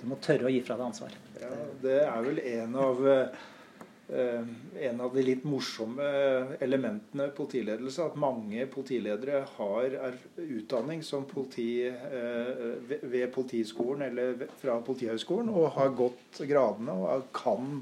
Du 0.00 0.06
må 0.10 0.18
tørre 0.20 0.48
å 0.48 0.52
gi 0.52 0.60
fra 0.64 0.76
deg 0.78 0.88
ansvar. 0.90 1.18
Ja, 1.40 1.50
det 1.80 1.98
er 2.04 2.24
vel 2.26 2.40
en 2.54 2.74
av 2.80 3.04
eh, 3.08 3.44
en 4.08 5.00
av 5.00 5.14
de 5.14 5.22
litt 5.24 5.44
morsomme 5.48 6.04
elementene 6.62 7.30
politiledelse, 7.34 8.04
at 8.04 8.18
mange 8.20 8.66
politiledere 8.70 9.40
har 9.56 9.96
utdanning 10.44 11.00
som 11.02 11.24
politi 11.28 11.86
eh, 11.88 13.00
ved 13.00 13.30
Politiskolen 13.34 14.04
eller 14.10 14.46
fra 14.60 14.76
Politihøgskolen 14.84 15.48
og 15.54 15.72
har 15.78 15.94
gått 15.96 16.42
gradene 16.44 16.98
og 17.00 17.30
kan 17.34 17.80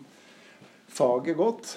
faget 0.93 1.37
godt. 1.37 1.75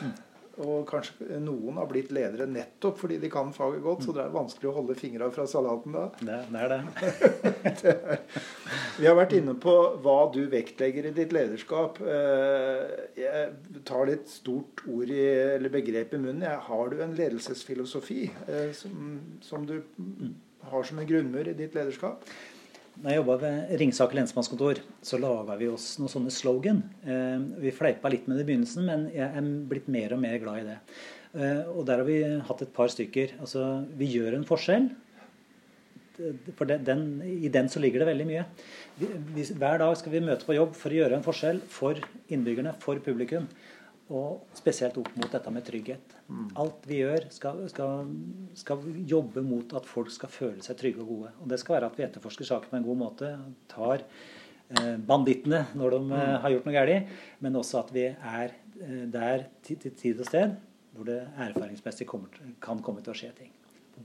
Og 0.64 0.86
kanskje 0.88 1.40
noen 1.44 1.76
har 1.82 1.88
blitt 1.90 2.14
ledere 2.16 2.48
nettopp 2.48 3.02
fordi 3.02 3.18
de 3.20 3.30
kan 3.32 3.52
faget 3.56 3.84
godt. 3.84 4.06
Så 4.06 4.16
det 4.16 4.24
er 4.24 4.32
vanskelig 4.36 4.70
å 4.70 4.76
holde 4.78 4.96
fingra 5.00 5.28
fra 5.36 5.48
salaten 5.50 5.96
da. 5.98 6.06
Det, 6.22 6.40
det 6.54 6.62
er 6.64 6.72
det. 6.72 6.80
det 7.82 7.96
er. 7.96 8.24
Vi 8.96 9.10
har 9.10 9.18
vært 9.20 9.36
inne 9.36 9.58
på 9.60 9.76
hva 10.06 10.18
du 10.32 10.46
vektlegger 10.52 11.10
i 11.10 11.14
ditt 11.18 11.36
lederskap. 11.36 12.00
Eh, 12.00 12.96
jeg 13.20 13.84
tar 13.88 14.08
litt 14.08 14.32
stort 14.32 14.86
ord 14.88 15.12
i, 15.12 15.22
eller 15.58 15.74
begrep 15.74 16.16
i 16.16 16.24
munnen. 16.24 16.48
Har 16.70 16.92
du 16.94 17.02
en 17.04 17.16
ledelsesfilosofi 17.18 18.24
eh, 18.48 18.72
som, 18.78 19.20
som 19.44 19.68
du 19.68 19.82
har 20.72 20.88
som 20.88 21.00
en 21.02 21.10
grunnmur 21.10 21.52
i 21.52 21.58
ditt 21.58 21.76
lederskap? 21.76 22.24
Når 22.96 23.12
jeg 23.12 23.20
jobba 23.20 23.36
ved 23.42 23.72
Ringsaker 23.82 24.16
lensmannskontor, 24.16 24.80
så 25.04 25.18
laga 25.20 25.58
vi 25.60 25.68
oss 25.68 25.98
noen 26.00 26.12
sånne 26.12 26.32
slogan. 26.32 26.80
Eh, 27.04 27.42
vi 27.66 27.74
fleipa 27.76 28.12
litt 28.12 28.30
med 28.30 28.40
det 28.40 28.46
i 28.46 28.50
begynnelsen, 28.54 28.86
men 28.88 29.10
jeg 29.12 29.26
er 29.28 29.50
blitt 29.68 29.90
mer 29.92 30.16
og 30.16 30.22
mer 30.24 30.38
glad 30.40 30.62
i 30.62 30.68
det. 30.70 30.78
Eh, 31.36 31.74
og 31.74 31.84
der 31.90 32.00
har 32.00 32.08
vi 32.08 32.22
hatt 32.48 32.64
et 32.64 32.72
par 32.76 32.92
stykker. 32.94 33.36
Altså, 33.44 33.66
vi 34.00 34.08
gjør 34.14 34.38
en 34.38 34.48
forskjell. 34.48 34.88
For 36.56 36.72
den, 36.72 37.02
I 37.28 37.52
den 37.52 37.68
så 37.68 37.82
ligger 37.84 38.00
det 38.00 38.14
veldig 38.14 38.30
mye. 38.30 38.46
Hver 38.96 39.82
dag 39.82 39.98
skal 40.00 40.14
vi 40.14 40.24
møte 40.24 40.48
på 40.48 40.56
jobb 40.56 40.78
for 40.80 40.96
å 40.96 41.00
gjøre 41.02 41.18
en 41.20 41.26
forskjell 41.26 41.60
for 41.68 42.00
innbyggerne, 42.32 42.72
for 42.80 43.04
publikum. 43.04 43.50
Og 44.14 44.44
spesielt 44.54 44.98
opp 45.02 45.10
mot 45.18 45.32
dette 45.34 45.52
med 45.54 45.66
trygghet. 45.66 46.12
Mm. 46.30 46.50
Alt 46.62 46.84
vi 46.86 47.00
gjør, 47.00 47.26
skal, 47.34 47.64
skal, 47.72 48.12
skal, 48.58 48.84
jobbe 49.10 49.42
mot 49.46 49.74
at 49.78 49.88
folk 49.90 50.12
skal 50.14 50.30
føle 50.30 50.62
seg 50.66 50.78
trygge 50.78 51.02
og 51.02 51.10
gode. 51.10 51.32
Og 51.42 51.50
det 51.50 51.58
skal 51.62 51.80
være 51.80 51.90
at 51.90 51.98
vi 51.98 52.06
etterforsker 52.06 52.50
saker 52.52 52.70
på 52.70 52.78
en 52.78 52.86
god 52.86 53.00
måte. 53.02 53.32
Tar 53.72 54.04
eh, 54.06 54.94
bandittene 55.02 55.64
når 55.74 55.98
de 55.98 56.02
eh, 56.04 56.14
mm. 56.14 56.38
har 56.46 56.54
gjort 56.54 56.70
noe 56.70 56.78
galt, 56.78 57.18
men 57.42 57.60
også 57.64 57.82
at 57.82 57.92
vi 57.98 58.06
er 58.14 58.54
eh, 58.54 59.04
der 59.18 59.48
til 59.66 59.82
tid 59.90 60.22
og 60.22 60.30
sted 60.30 60.56
hvor 60.96 61.10
det 61.10 61.26
erfaringsmessig 61.44 62.08
kommer, 62.08 62.32
kan 62.64 62.80
komme 62.86 63.02
til 63.04 63.12
å 63.12 63.18
skje 63.20 63.34
ting. 63.42 63.52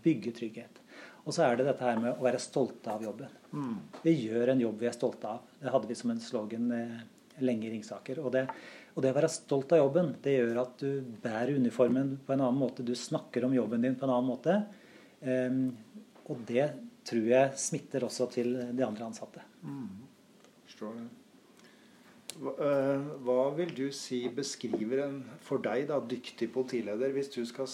Bygge 0.03 0.33
trygghet. 0.35 0.81
Og 1.27 1.35
så 1.37 1.45
er 1.47 1.59
det 1.59 1.69
dette 1.69 1.85
her 1.85 2.01
med 2.01 2.17
å 2.17 2.25
være 2.25 2.41
stolte 2.43 2.91
av 2.91 3.05
jobben. 3.05 3.31
Mm. 3.53 3.77
Vi 4.03 4.15
gjør 4.25 4.55
en 4.55 4.63
jobb 4.65 4.81
vi 4.81 4.89
er 4.89 4.97
stolte 4.97 5.31
av. 5.37 5.49
Det 5.61 5.73
hadde 5.75 5.91
vi 5.91 5.97
som 5.99 6.13
en 6.13 6.23
slogan 6.25 6.71
eh, 6.75 7.01
lenge 7.45 7.69
i 7.69 7.73
Ringsaker. 7.75 8.21
Og 8.25 8.33
det, 8.35 8.47
og 8.95 9.05
det, 9.05 9.13
å 9.13 9.17
være 9.17 9.31
stolt 9.31 9.73
av 9.77 9.85
jobben, 9.85 10.13
det 10.25 10.35
gjør 10.35 10.61
at 10.65 10.83
du 10.83 11.17
bærer 11.23 11.59
uniformen 11.61 12.17
på 12.27 12.35
en 12.35 12.43
annen 12.43 12.59
måte. 12.59 12.87
Du 12.87 12.95
snakker 12.99 13.47
om 13.47 13.55
jobben 13.55 13.87
din 13.87 13.97
på 13.99 14.07
en 14.07 14.15
annen 14.17 14.31
måte. 14.31 14.57
Um, 15.21 15.63
og 16.27 16.43
det 16.49 16.67
tror 17.07 17.29
jeg 17.31 17.61
smitter 17.61 18.07
også 18.07 18.27
til 18.35 18.53
de 18.75 18.87
andre 18.87 19.07
ansatte. 19.07 19.45
Mm. 19.63 20.03
Forstår 20.67 20.99
det. 20.99 21.07
Hva, 22.41 22.55
uh, 22.57 23.07
hva, 23.27 23.39
vil 23.59 23.73
du 23.77 23.87
si 23.95 24.25
beskriver 24.35 25.05
en 25.07 25.21
for 25.45 25.63
deg 25.63 25.87
da, 25.91 26.01
dyktig 26.03 26.51
politileder, 26.55 27.15
hvis 27.15 27.31
du 27.35 27.43
skal 27.47 27.71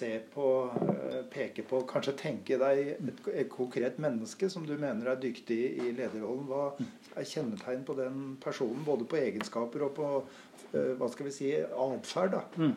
se 0.00 0.10
på, 0.34 0.48
uh, 0.74 1.20
peke 1.32 1.64
på, 1.68 1.82
kanskje 1.90 2.16
tenke 2.18 2.58
deg 2.60 2.92
et, 2.96 3.24
et, 3.32 3.48
konkret 3.52 4.00
menneske 4.02 4.50
som 4.52 4.66
du 4.66 4.76
mener 4.80 5.12
er 5.12 5.22
dyktig 5.22 5.58
i 5.80 5.92
lederrollen? 5.94 6.46
Hva 6.50 7.18
er 7.20 7.28
kjennetegn 7.28 7.84
på 7.86 7.96
den 7.98 8.22
personen, 8.42 8.84
både 8.86 9.08
på 9.08 9.20
egenskaper 9.20 9.88
og 9.88 9.96
på 9.98 10.12
uh, 10.20 10.92
hva 11.00 11.10
skal 11.12 11.30
vi 11.30 11.34
si, 11.36 11.52
atferd? 11.58 12.40
Mm. 12.56 12.74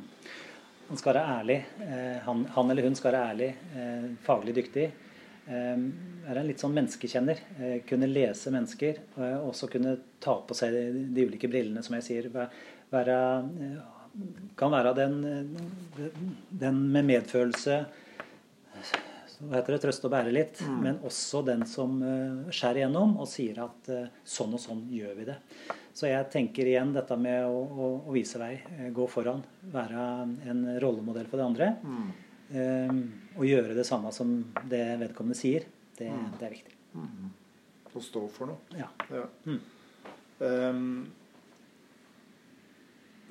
Han 0.90 1.00
skal 1.00 1.14
være 1.14 1.38
ærlig. 1.40 1.56
Han, 2.26 2.42
han, 2.54 2.70
eller 2.70 2.86
hun 2.86 2.96
skal 3.00 3.14
være 3.14 3.30
ærlig, 3.32 3.48
faglig 4.26 4.54
dyktig. 4.58 4.84
Er 6.24 6.40
en 6.40 6.48
litt 6.48 6.62
sånn 6.64 6.76
menneskekjenner. 6.76 7.40
Eh, 7.60 7.76
kunne 7.88 8.08
lese 8.08 8.52
mennesker. 8.54 9.02
Og 9.18 9.50
også 9.52 9.68
kunne 9.72 9.98
ta 10.24 10.38
på 10.48 10.56
seg 10.56 10.76
de, 10.76 11.26
ulike 11.28 11.50
brillene, 11.52 11.84
som 11.84 11.98
jeg 11.98 12.08
sier. 12.08 12.30
Være, 12.94 13.18
eh, 13.66 13.82
kan 14.60 14.74
være 14.74 14.94
den, 14.98 15.20
den 16.50 16.82
med 16.94 17.08
medfølelse 17.08 17.80
hva 19.44 19.60
heter 19.60 19.76
det, 19.76 19.80
trøste 19.84 20.08
og 20.08 20.14
bære 20.14 20.34
litt, 20.34 20.60
mm. 20.64 20.76
men 20.84 21.00
også 21.06 21.42
den 21.48 21.66
som 21.70 21.96
uh, 22.04 22.52
skjærer 22.54 22.84
igjennom 22.84 23.16
og 23.22 23.30
sier 23.30 23.60
at 23.64 23.90
uh, 23.92 24.12
sånn 24.24 24.54
og 24.56 24.62
sånn 24.62 24.84
gjør 24.94 25.16
vi 25.18 25.28
det. 25.28 25.38
Så 25.94 26.08
jeg 26.10 26.30
tenker 26.34 26.70
igjen 26.70 26.94
dette 26.96 27.18
med 27.20 27.46
å, 27.46 27.58
å, 27.60 27.90
å 28.08 28.16
vise 28.16 28.40
vei, 28.42 28.56
uh, 28.62 28.88
gå 28.96 29.08
foran, 29.12 29.44
være 29.74 30.06
en 30.52 30.64
rollemodell 30.84 31.28
for 31.32 31.42
de 31.42 31.48
andre. 31.48 31.72
Mm. 31.84 32.12
Um, 32.54 33.02
og 33.40 33.48
gjøre 33.50 33.76
det 33.78 33.88
samme 33.88 34.12
som 34.14 34.36
det 34.70 34.84
vedkommende 35.02 35.40
sier, 35.40 35.66
det, 35.98 36.12
mm. 36.12 36.30
det 36.40 36.48
er 36.48 36.56
viktig. 36.60 36.78
Mm. 36.94 37.34
Å 37.94 38.04
stå 38.04 38.24
for 38.34 38.54
noe. 38.54 38.78
Ja. 38.78 38.90
ja. 39.14 39.26
Mm. 39.50 39.60
Um, 40.44 40.88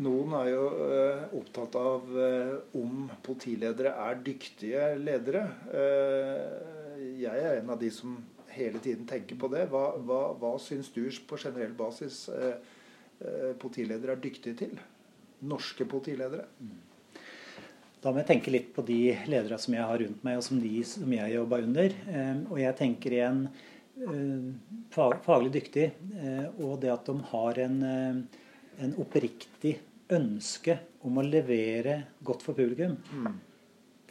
noen 0.00 0.36
er 0.38 0.50
jo 0.52 0.62
uh, 0.72 1.24
opptatt 1.38 1.76
av 1.80 2.12
uh, 2.16 2.54
om 2.78 3.08
politiledere 3.24 3.92
er 4.06 4.22
dyktige 4.24 4.92
ledere. 5.00 5.42
Uh, 5.72 7.02
jeg 7.20 7.42
er 7.42 7.58
en 7.58 7.74
av 7.74 7.80
de 7.80 7.90
som 7.92 8.16
hele 8.52 8.80
tiden 8.84 9.04
tenker 9.08 9.36
på 9.40 9.50
det. 9.52 9.66
Hva, 9.72 9.90
hva, 10.00 10.22
hva 10.38 10.54
syns 10.60 10.92
du 10.94 11.04
på 11.28 11.38
generell 11.40 11.72
basis 11.76 12.26
politiledere 13.62 14.16
er 14.16 14.20
dyktige 14.20 14.58
til? 14.58 14.80
Norske 15.46 15.86
politiledere? 15.88 16.44
Mm. 16.58 16.80
Da 18.02 18.10
må 18.10 18.18
jeg 18.18 18.32
tenke 18.32 18.50
litt 18.50 18.72
på 18.74 18.82
de 18.82 19.12
ledere 19.30 19.56
som 19.62 19.76
jeg 19.76 19.86
har 19.86 20.00
rundt 20.02 20.24
meg, 20.26 20.40
og 20.40 20.42
som 20.42 20.58
de 20.58 20.80
som 20.86 21.12
jeg 21.14 21.34
jobba 21.36 21.60
under. 21.62 21.92
Eh, 22.10 22.40
og 22.50 22.56
jeg 22.58 22.74
tenker 22.80 23.14
igjen 23.14 23.44
eh, 23.46 24.48
faglig 24.90 25.52
dyktig, 25.54 25.84
eh, 26.18 26.48
og 26.58 26.80
det 26.82 26.90
at 26.90 27.06
de 27.06 27.14
har 27.30 27.60
en, 27.62 27.76
en 28.80 28.94
oppriktig 29.00 29.76
ønske 30.12 30.78
om 31.06 31.18
å 31.18 31.24
levere 31.26 31.98
godt 32.24 32.44
for 32.46 32.56
publikum, 32.56 32.94
mm. 32.96 33.34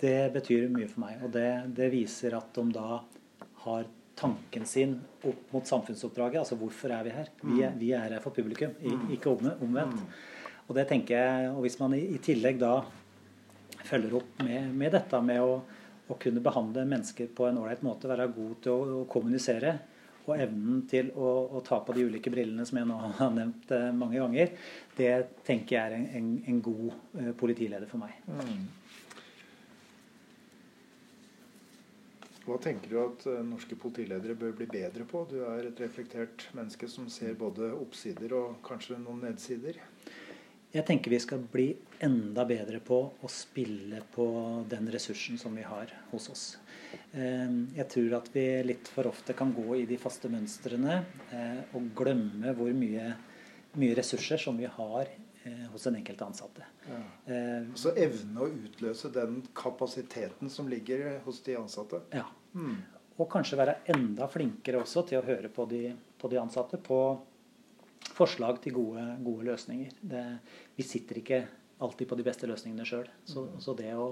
det 0.01 0.19
betyr 0.33 0.69
mye 0.73 0.89
for 0.91 1.05
meg. 1.05 1.23
Og 1.25 1.33
det, 1.33 1.49
det, 1.77 1.89
viser 1.93 2.37
at 2.37 2.51
de 2.57 2.65
da 2.75 3.01
har 3.65 3.89
tanken 4.17 4.65
sin 4.69 4.97
opp 5.25 5.53
mot 5.53 5.67
samfunnsoppdraget. 5.67 6.41
Altså 6.43 6.57
hvorfor 6.59 6.93
er 6.93 7.07
vi 7.07 7.15
her? 7.15 7.31
Vi 7.41 7.61
er, 7.65 7.75
vi 7.77 7.91
er 7.97 8.17
her 8.17 8.23
for 8.23 8.35
publikum, 8.35 8.73
mm. 8.81 9.07
ikke 9.17 9.33
omvendt. 9.33 10.01
Mm. 10.01 10.09
Og 10.67 10.77
det 10.77 10.87
tenker 10.87 11.17
jeg, 11.17 11.51
og 11.51 11.65
hvis 11.65 11.79
man 11.81 11.95
i, 11.97 12.03
i 12.15 12.19
tillegg 12.23 12.59
da 12.61 12.75
følger 13.87 14.19
opp 14.21 14.43
med, 14.45 14.69
med 14.77 14.93
dette 14.95 15.21
med 15.25 15.41
å, 15.43 15.55
å, 16.07 16.17
kunne 16.21 16.43
behandle 16.43 16.85
mennesker 16.87 17.31
på 17.35 17.47
en 17.47 17.59
ålreit 17.61 17.81
måte, 17.85 18.09
være 18.11 18.29
god 18.35 18.53
til 18.63 18.73
å, 18.73 18.99
å, 19.01 19.05
kommunisere, 19.11 19.73
og 20.27 20.35
evnen 20.35 20.83
til 20.91 21.09
å, 21.15 21.31
å, 21.57 21.61
ta 21.65 21.79
på 21.85 21.95
de 21.97 22.05
ulike 22.07 22.31
brillene 22.33 22.65
som 22.67 22.77
jeg 22.79 22.89
nå 22.89 22.97
har 23.19 23.33
nevnt 23.35 23.73
eh, 23.75 23.89
mange 23.95 24.19
ganger, 24.21 24.53
det 24.97 25.13
tenker 25.47 25.77
jeg 25.77 25.81
er 25.81 25.97
en, 25.97 26.07
en, 26.19 26.29
en 26.51 26.61
god 26.65 26.87
eh, 26.91 27.33
politileder 27.37 27.89
for 27.89 28.03
meg. 28.03 28.17
Mm. 28.29 28.69
Hva 32.41 32.57
tenker 32.57 32.89
du 32.89 32.97
at 32.97 33.25
uh, 33.29 33.37
norske 33.45 33.77
politiledere 33.77 34.33
bør 34.35 34.55
bli 34.57 34.65
bedre 34.69 35.05
på? 35.07 35.21
Du 35.29 35.37
er 35.45 35.67
et 35.69 35.81
reflektert 35.83 36.47
menneske 36.57 36.89
som 36.89 37.05
ser 37.13 37.37
både 37.37 37.69
oppsider 37.75 38.33
og 38.33 38.57
kanskje 38.65 38.97
noen 38.97 39.21
nedsider. 39.27 39.77
Jeg 40.71 40.85
tenker 40.87 41.11
vi 41.11 41.19
skal 41.19 41.41
bli 41.51 41.65
enda 41.99 42.45
bedre 42.47 42.79
på 42.79 42.97
å 43.19 43.29
spille 43.31 43.99
på 44.13 44.25
den 44.71 44.87
ressursen 44.93 45.39
som 45.39 45.55
vi 45.57 45.65
har 45.67 45.91
hos 46.13 46.29
oss. 46.31 46.43
Ehm, 47.11 47.65
jeg 47.75 47.89
tror 47.91 48.15
at 48.21 48.29
vi 48.31 48.45
litt 48.63 48.87
for 48.87 49.09
ofte 49.09 49.35
kan 49.35 49.51
gå 49.51 49.81
i 49.81 49.87
de 49.89 49.97
faste 49.99 50.31
mønstrene 50.31 51.01
eh, 51.35 51.59
og 51.75 51.91
glemme 51.97 52.53
hvor 52.55 52.71
mye, 52.77 53.09
mye 53.81 53.97
ressurser 53.99 54.39
som 54.39 54.55
vi 54.59 54.69
har 54.71 55.11
eh, 55.11 55.65
hos 55.73 55.89
den 55.89 55.99
enkelte 55.99 56.29
ansatte. 56.31 56.69
Ja. 56.87 57.01
Ehm, 57.35 57.73
Så 57.75 57.91
evne 57.99 58.45
å 58.45 58.47
utløse 58.47 59.11
den 59.11 59.41
kapasiteten 59.51 60.49
som 60.49 60.71
ligger 60.71 61.19
hos 61.25 61.43
de 61.43 61.57
ansatte? 61.59 61.99
Ja. 62.15 62.29
Mm. 62.55 62.79
Og 63.19 63.27
kanskje 63.29 63.59
være 63.59 63.81
enda 63.91 64.31
flinkere 64.31 64.79
også 64.85 65.03
til 65.09 65.19
å 65.19 65.27
høre 65.27 65.51
på 65.51 65.67
de, 65.67 65.89
på 66.17 66.31
de 66.31 66.39
ansatte. 66.39 66.79
på 66.79 67.01
forslag 68.13 68.61
til 68.63 68.75
gode, 68.75 69.03
gode 69.25 69.47
løsninger. 69.49 69.97
Det, 70.01 70.23
vi 70.77 70.85
sitter 70.85 71.21
ikke 71.21 71.41
alltid 71.81 72.09
på 72.09 72.17
de 72.19 72.25
beste 72.25 72.49
løsningene 72.49 72.85
sjøl. 72.87 73.09
Så, 73.25 73.45
mm. 73.47 73.59
så, 73.63 73.75
det 73.77 73.91
å 73.97 74.07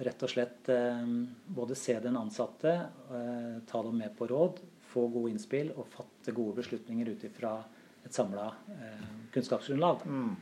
rett 0.00 0.22
og 0.24 0.32
slett 0.32 0.70
eh, 0.72 1.06
både 1.50 1.76
se 1.78 1.96
den 2.02 2.18
ansatte, 2.18 2.76
eh, 3.10 3.56
ta 3.68 3.82
dem 3.84 3.98
med 4.00 4.14
på 4.18 4.28
råd, 4.30 4.62
få 4.90 5.06
gode 5.12 5.34
innspill 5.34 5.72
og 5.76 5.88
fatte 5.92 6.34
gode 6.34 6.56
beslutninger 6.62 7.12
ut 7.12 7.26
ifra 7.28 7.56
et 8.04 8.14
samla 8.16 8.46
eh, 8.74 9.10
kunnskapsgrunnlag. 9.34 10.06
Mm. 10.06 10.32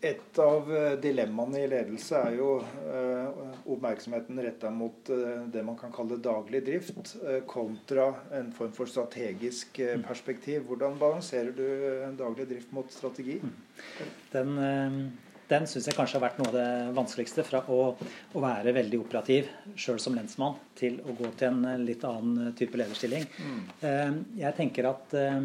Et 0.00 0.38
av 0.38 0.68
eh, 0.70 0.92
dilemmaene 1.02 1.64
i 1.64 1.68
ledelse 1.72 2.20
er 2.22 2.36
jo 2.38 2.52
eh, 2.62 3.40
oppmerksomheten 3.66 4.38
retta 4.44 4.70
mot 4.70 5.10
eh, 5.10 5.40
det 5.50 5.64
man 5.66 5.74
kan 5.80 5.90
kalle 5.94 6.20
daglig 6.22 6.60
drift, 6.68 7.16
kontra 7.50 8.12
en 8.38 8.52
form 8.54 8.70
for 8.76 8.86
strategisk 8.86 9.80
perspektiv. 10.06 10.68
Hvordan 10.68 11.00
balanserer 11.02 11.50
du 11.50 12.14
daglig 12.18 12.46
drift 12.52 12.70
mot 12.76 12.94
strategi? 12.94 13.40
Den 14.30 14.54
den 15.48 15.68
syns 15.68 15.88
jeg 15.88 15.96
kanskje 15.96 16.18
har 16.18 16.24
vært 16.26 16.40
noe 16.40 16.50
av 16.50 16.56
det 16.56 16.96
vanskeligste. 16.96 17.44
Fra 17.46 17.62
å, 17.72 17.78
å 17.96 18.42
være 18.42 18.74
veldig 18.76 19.00
operativ 19.00 19.48
sjøl 19.78 20.00
som 20.02 20.16
lensmann 20.18 20.58
til 20.78 21.00
å 21.02 21.14
gå 21.18 21.30
til 21.40 21.48
en 21.50 21.84
litt 21.86 22.04
annen 22.06 22.52
type 22.58 22.78
lederstilling. 22.78 23.24
Mm. 23.38 24.18
Jeg 24.38 24.56
tenker 24.58 24.90
at 24.90 25.16
eh, 25.18 25.38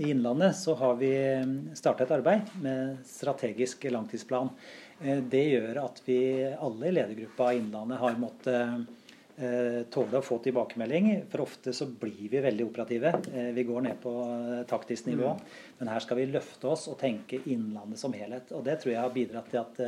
i 0.00 0.08
Innlandet 0.12 0.56
så 0.58 0.76
har 0.80 0.96
vi 1.00 1.12
starta 1.78 2.06
et 2.06 2.16
arbeid 2.16 2.56
med 2.64 3.04
strategisk 3.08 3.84
langtidsplan. 3.92 4.50
Eh, 5.02 5.20
det 5.20 5.44
gjør 5.52 5.84
at 5.84 6.02
vi 6.08 6.18
alle 6.52 6.88
i 6.88 6.96
ledergruppa 6.96 7.52
i 7.52 7.60
Innlandet 7.62 8.02
har 8.02 8.18
måttet 8.20 8.52
Eh, 8.52 9.01
tåle 9.92 10.18
å 10.18 10.24
få 10.24 10.36
tilbakemelding. 10.44 11.06
For 11.32 11.44
ofte 11.44 11.72
så 11.74 11.86
blir 11.86 12.28
vi 12.30 12.40
veldig 12.44 12.66
operative. 12.68 13.14
Eh, 13.32 13.50
vi 13.56 13.64
går 13.64 13.86
ned 13.86 14.00
på 14.02 14.12
eh, 14.28 14.62
taktisk 14.68 15.08
nivå. 15.08 15.32
Mm. 15.32 15.70
Men 15.78 15.90
her 15.92 16.04
skal 16.04 16.18
vi 16.20 16.26
løfte 16.30 16.68
oss 16.68 16.86
og 16.92 16.98
tenke 17.00 17.40
Innlandet 17.50 18.00
som 18.00 18.14
helhet. 18.16 18.52
Og 18.56 18.64
det 18.66 18.78
tror 18.82 18.92
jeg 18.92 19.00
har 19.00 19.14
bidratt 19.14 19.48
til 19.50 19.62
at 19.62 19.80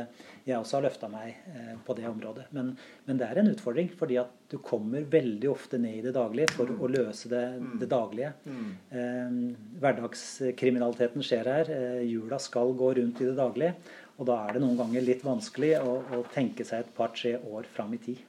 jeg 0.45 0.57
også 0.57 0.79
har 0.79 0.85
løfta 0.87 1.09
meg 1.09 1.37
på 1.85 1.95
det 1.97 2.07
området. 2.09 2.47
Men, 2.53 2.73
men, 3.05 3.19
det 3.21 3.29
er 3.29 3.39
en 3.39 3.49
utfordring, 3.53 3.87
fordi 3.97 4.19
at 4.21 4.33
du 4.51 4.57
kommer 4.65 5.05
veldig 5.09 5.49
ofte 5.49 5.79
ned 5.81 6.01
i 6.01 6.03
det 6.05 6.13
daglige 6.17 6.51
for 6.53 6.69
å 6.69 6.89
løse 6.91 7.31
det, 7.31 7.45
mm. 7.61 7.71
det 7.81 7.89
daglige. 7.89 8.33
Mm. 8.45 9.39
hverdagskriminaliteten 9.81 11.25
skjer 11.25 11.51
her. 11.53 11.73
Hjula 12.03 12.41
skal 12.43 12.75
gå 12.77 12.91
rundt 12.99 13.23
i 13.23 13.31
det 13.31 13.39
daglige. 13.39 13.73
Og 14.19 14.29
da 14.29 14.37
er 14.43 14.55
det 14.55 14.63
noen 14.63 14.77
ganger 14.79 15.03
litt 15.03 15.25
vanskelig 15.25 15.75
å, 15.79 15.97
å 16.19 16.23
tenke 16.35 16.67
seg 16.67 16.83
et 16.83 16.95
par-tre 16.97 17.37
år 17.39 17.67
fram 17.71 17.95
i 17.95 18.03
tid. 18.09 18.23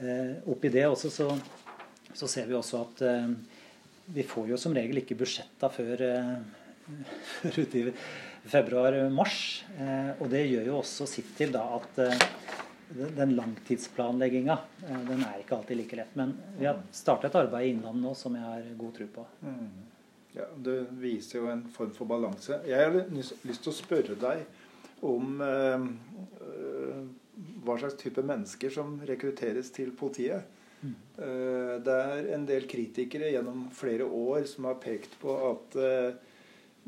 Eh, 0.00 0.36
oppi 0.48 0.70
det 0.72 0.86
også 0.88 1.10
så, 1.12 1.26
så, 2.14 2.28
ser 2.28 2.46
vi 2.48 2.56
også 2.56 2.80
at 2.86 3.02
eh, 3.04 3.32
vi 4.16 4.24
får 4.24 4.48
jo 4.48 4.58
som 4.60 4.72
regel 4.74 5.02
ikke 5.02 5.18
budsjetta 5.20 5.68
før, 5.72 6.04
eh, 6.06 6.86
før 7.34 7.58
ute 7.60 7.92
februar-mars. 8.50 9.66
og 10.16 10.30
det 10.32 10.46
gjør 10.48 10.70
jo 10.70 10.78
også 10.78 11.04
sitt 11.04 11.34
til 11.36 11.50
da 11.52 11.60
at 11.76 11.98
den 12.88 13.34
langtidsplanlegginga 13.36 14.56
den 14.80 15.20
er 15.26 15.42
ikke 15.42 15.58
alltid 15.58 15.76
like 15.76 15.98
lett. 15.98 16.14
Men 16.16 16.32
vi 16.56 16.64
har 16.64 16.80
starta 16.96 17.28
et 17.28 17.36
arbeid 17.36 17.66
i 17.66 17.74
Innlandet 17.74 18.06
nå 18.06 18.14
som 18.16 18.38
jeg 18.38 18.46
har 18.46 18.70
god 18.80 18.94
tro 18.96 19.10
på. 19.18 19.26
Mm. 19.44 19.68
Ja, 20.38 20.48
Det 20.56 20.78
viser 21.02 21.42
jo 21.42 21.50
en 21.52 21.66
form 21.74 21.92
for 21.92 22.08
balanse. 22.08 22.62
Jeg 22.64 22.80
har 22.80 22.96
lyst 23.12 23.60
til 23.60 23.74
å 23.74 23.76
spørre 23.76 24.16
deg 24.24 24.46
om 25.04 25.44
uh, 25.44 25.84
hva 27.64 27.76
slags 27.80 27.98
type 28.00 28.24
mennesker 28.26 28.72
som 28.74 28.98
rekrutteres 29.08 29.72
til 29.74 29.92
politiet. 29.96 30.48
Mm. 30.80 30.96
Uh, 31.18 31.76
det 31.84 31.94
er 31.94 32.32
en 32.36 32.48
del 32.48 32.66
kritikere 32.70 33.32
gjennom 33.34 33.68
flere 33.76 34.06
år 34.06 34.46
som 34.48 34.68
har 34.70 34.80
pekt 34.82 35.18
på 35.20 35.36
at 35.50 35.76
uh, 35.80 36.30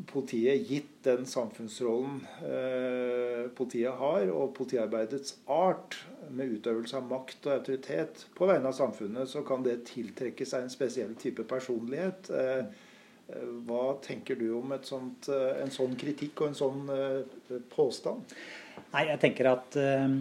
politiet, 0.06 0.68
gitt 0.68 1.04
den 1.04 1.26
samfunnsrollen 1.26 2.22
eh, 2.46 3.50
politiet 3.56 3.98
har, 3.98 4.30
og 4.32 4.54
politiarbeidets 4.56 5.36
art, 5.50 5.98
med 6.32 6.54
utøvelse 6.54 6.96
av 6.96 7.08
makt 7.10 7.48
og 7.48 7.52
autoritet 7.58 8.22
på 8.38 8.46
vegne 8.48 8.70
av 8.70 8.76
samfunnet, 8.76 9.28
så 9.28 9.42
kan 9.44 9.64
det 9.66 9.82
tiltrekke 9.90 10.46
seg 10.48 10.64
en 10.64 10.72
spesiell 10.72 11.12
type 11.20 11.44
personlighet. 11.50 12.30
Eh, 12.32 12.88
eh 13.32 13.50
hva 13.66 13.98
tenker 14.04 14.38
du 14.40 14.48
om 14.56 14.72
sånt, 14.86 15.28
eh, 15.28 15.62
en 15.62 15.74
sånn 15.74 15.96
kritikk 15.98 16.40
og 16.40 16.48
en 16.48 16.60
sånn 16.62 16.88
eh, 16.94 17.58
påstand? 17.74 18.32
Nei, 18.92 19.06
jeg 19.08 19.20
tenker 19.22 19.46
at 19.48 19.76
uh, 19.80 20.16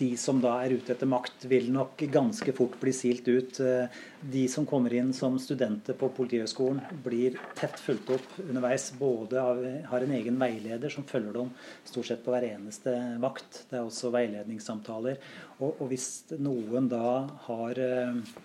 de 0.00 0.08
som 0.18 0.40
da 0.42 0.56
er 0.64 0.72
ute 0.74 0.90
etter 0.96 1.06
makt, 1.06 1.44
vil 1.50 1.68
nok 1.70 2.00
ganske 2.10 2.54
fort 2.58 2.74
bli 2.82 2.90
silt 2.96 3.28
ut. 3.30 3.60
Uh, 3.62 4.00
de 4.32 4.42
som 4.50 4.66
kommer 4.66 4.96
inn 4.98 5.12
som 5.14 5.36
studenter 5.38 5.94
på 5.98 6.08
Politihøgskolen, 6.16 6.80
blir 7.04 7.38
tett 7.58 7.78
fulgt 7.78 8.10
opp 8.16 8.40
underveis. 8.42 8.88
Både 8.98 9.38
av, 9.38 9.62
har 9.92 10.06
en 10.06 10.16
egen 10.18 10.40
veileder 10.42 10.90
som 10.90 11.06
følger 11.06 11.38
dem 11.38 11.52
stort 11.86 12.10
sett 12.10 12.24
på 12.24 12.34
hver 12.34 12.48
eneste 12.48 12.96
vakt. 13.22 13.62
Det 13.70 13.78
er 13.78 13.86
også 13.86 14.10
veiledningssamtaler. 14.16 15.22
Og, 15.60 15.70
og 15.76 15.86
hvis 15.92 16.10
noen 16.42 16.90
da 16.90 17.14
har 17.46 17.78
uh, 17.78 18.42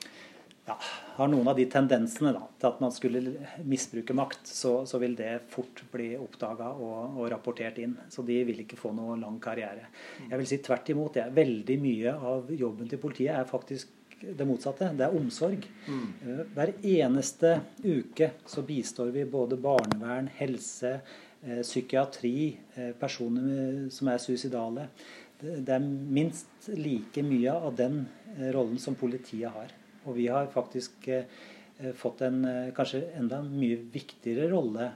ja, 0.66 0.76
har 1.16 1.30
noen 1.30 1.48
av 1.48 1.58
de 1.60 1.66
tendensene 1.70 2.32
da, 2.34 2.42
til 2.60 2.70
at 2.72 2.80
man 2.82 2.94
skulle 2.94 3.22
misbruke 3.70 4.16
makt, 4.18 4.48
så, 4.50 4.72
så 4.90 5.00
vil 5.02 5.14
det 5.18 5.44
fort 5.52 5.84
bli 5.92 6.16
oppdaga 6.18 6.72
og, 6.74 7.20
og, 7.20 7.28
rapportert 7.32 7.78
inn. 7.84 7.94
Så 8.10 8.26
de 8.26 8.40
vil 8.48 8.64
ikke 8.64 8.80
få 8.80 8.94
noe 8.98 9.18
lang 9.22 9.38
karriere. 9.44 9.92
Jeg 10.24 10.42
vil 10.42 10.50
si 10.50 10.60
tvert 10.66 10.90
imot. 10.94 11.20
Ja. 11.22 11.28
Veldig 11.36 11.78
mye 11.82 12.16
av 12.32 12.50
jobben 12.50 12.90
til 12.90 13.02
politiet 13.02 13.38
er 13.38 13.46
faktisk 13.50 13.94
det 14.26 14.48
motsatte. 14.48 14.90
Det 14.98 15.06
er 15.06 15.20
omsorg. 15.20 15.70
Mm. 15.86 16.10
Eh, 16.26 16.42
hver 16.58 16.74
eneste 16.96 17.54
uke 17.86 18.32
så 18.50 18.66
bistår 18.66 19.14
vi 19.14 19.28
både 19.30 19.62
barnevern, 19.62 20.32
helse, 20.40 20.98
eh, 21.46 21.62
psykiatri, 21.62 22.58
eh, 22.76 22.92
personer 22.98 23.90
som 23.94 24.10
er 24.10 24.18
suicidale. 24.18 24.90
Det 25.40 25.70
er 25.70 25.80
minst 25.80 26.70
like 26.74 27.22
mye 27.22 27.52
av 27.54 27.76
den 27.76 28.06
rollen 28.56 28.80
som 28.80 28.96
politiet 28.96 29.52
har. 29.52 29.74
Og 30.06 30.16
vi 30.18 30.28
har 30.32 30.48
faktisk 30.54 31.08
eh, 31.10 31.26
fått 31.98 32.22
en 32.26 32.44
eh, 32.50 32.70
kanskje 32.76 33.04
enda 33.18 33.42
mye 33.46 33.80
viktigere 33.94 34.50
rolle, 34.54 34.92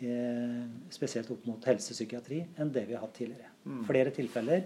eh, 0.00 0.62
spesielt 0.94 1.30
opp 1.34 1.44
mot 1.48 1.68
helsepsykiatri, 1.68 2.40
enn 2.58 2.72
det 2.74 2.86
vi 2.88 2.96
har 2.96 3.04
hatt 3.04 3.16
tidligere. 3.18 3.52
Mm. 3.64 3.84
Flere 3.88 4.14
tilfeller, 4.16 4.64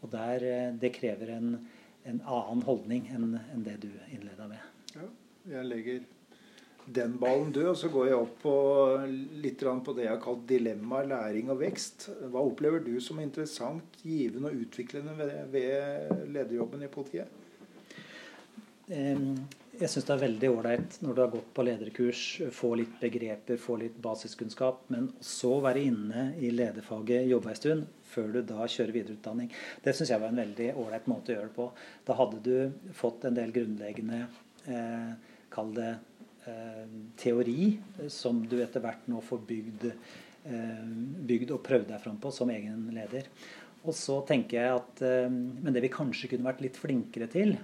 og 0.00 0.12
der 0.14 0.46
det 0.80 0.94
krever 0.96 1.34
en, 1.36 1.50
en 2.08 2.22
annen 2.22 2.64
holdning 2.64 3.10
enn, 3.12 3.34
enn 3.52 3.66
det 3.66 3.76
du 3.82 3.90
innleda 4.14 4.48
med. 4.48 4.64
Ja, 4.94 5.10
jeg 5.50 5.68
legger 5.68 6.00
den 6.90 7.18
ballen 7.20 7.52
død, 7.52 7.68
og 7.70 7.76
så 7.78 7.90
går 7.92 8.08
jeg 8.08 8.18
opp 8.18 8.38
på 8.42 8.54
litt 9.42 9.60
på 9.60 9.94
det 9.94 10.06
jeg 10.06 10.14
har 10.14 10.22
kalt 10.22 10.46
dilemma, 10.48 11.02
læring 11.06 11.50
og 11.52 11.60
vekst. 11.60 12.08
Hva 12.32 12.42
opplever 12.42 12.82
du 12.82 12.96
som 13.04 13.20
interessant, 13.22 14.00
givende 14.02 14.50
og 14.50 14.64
utviklende 14.64 15.14
ved, 15.18 15.36
ved 15.52 16.26
lederjobben 16.32 16.82
i 16.82 16.90
politiet? 16.90 17.39
Jeg 18.90 19.88
syns 19.88 20.06
det 20.08 20.12
er 20.12 20.22
veldig 20.24 20.48
ålreit 20.50 20.96
når 21.04 21.14
du 21.14 21.20
har 21.22 21.30
gått 21.32 21.50
på 21.54 21.64
lederkurs, 21.64 22.22
få 22.52 22.72
litt 22.80 22.96
begreper, 23.00 23.60
få 23.60 23.76
litt 23.80 23.96
basiskunnskap, 24.02 24.82
men 24.90 25.06
så 25.24 25.54
være 25.62 25.84
inne 25.86 26.24
i 26.42 26.50
lederfaget, 26.52 27.28
jobbe 27.30 27.52
ei 27.52 27.58
stund, 27.58 27.86
før 28.10 28.32
du 28.34 28.40
da 28.48 28.66
kjører 28.66 28.96
videreutdanning. 28.98 29.48
Det 29.84 29.94
syns 29.94 30.12
jeg 30.12 30.22
var 30.22 30.34
en 30.34 30.42
veldig 30.42 30.68
ålreit 30.82 31.08
måte 31.10 31.32
å 31.32 31.36
gjøre 31.36 31.52
det 31.52 31.56
på. 31.56 31.68
Da 32.10 32.18
hadde 32.18 32.42
du 32.44 32.92
fått 32.98 33.24
en 33.28 33.38
del 33.38 33.54
grunnleggende, 33.54 34.20
eh, 34.66 35.40
kall 35.54 35.72
det 35.78 35.90
eh, 36.50 36.84
teori, 37.22 37.72
som 38.10 38.42
du 38.50 38.58
etter 38.60 38.82
hvert 38.84 39.08
nå 39.08 39.22
får 39.24 39.44
bygd, 39.54 39.90
eh, 40.50 40.86
bygd 41.30 41.54
og 41.54 41.64
prøvd 41.70 41.92
deg 41.94 42.02
fram 42.02 42.18
på 42.20 42.34
som 42.34 42.50
egen 42.52 42.88
leder. 42.96 43.30
Og 43.86 43.94
så 43.96 44.20
tenker 44.28 44.60
jeg 44.60 44.76
at 44.76 45.02
eh, 45.06 45.28
Men 45.30 45.72
det 45.72 45.86
vi 45.86 45.94
kanskje 45.94 46.34
kunne 46.34 46.50
vært 46.50 46.66
litt 46.66 46.76
flinkere 46.76 47.30
til, 47.32 47.54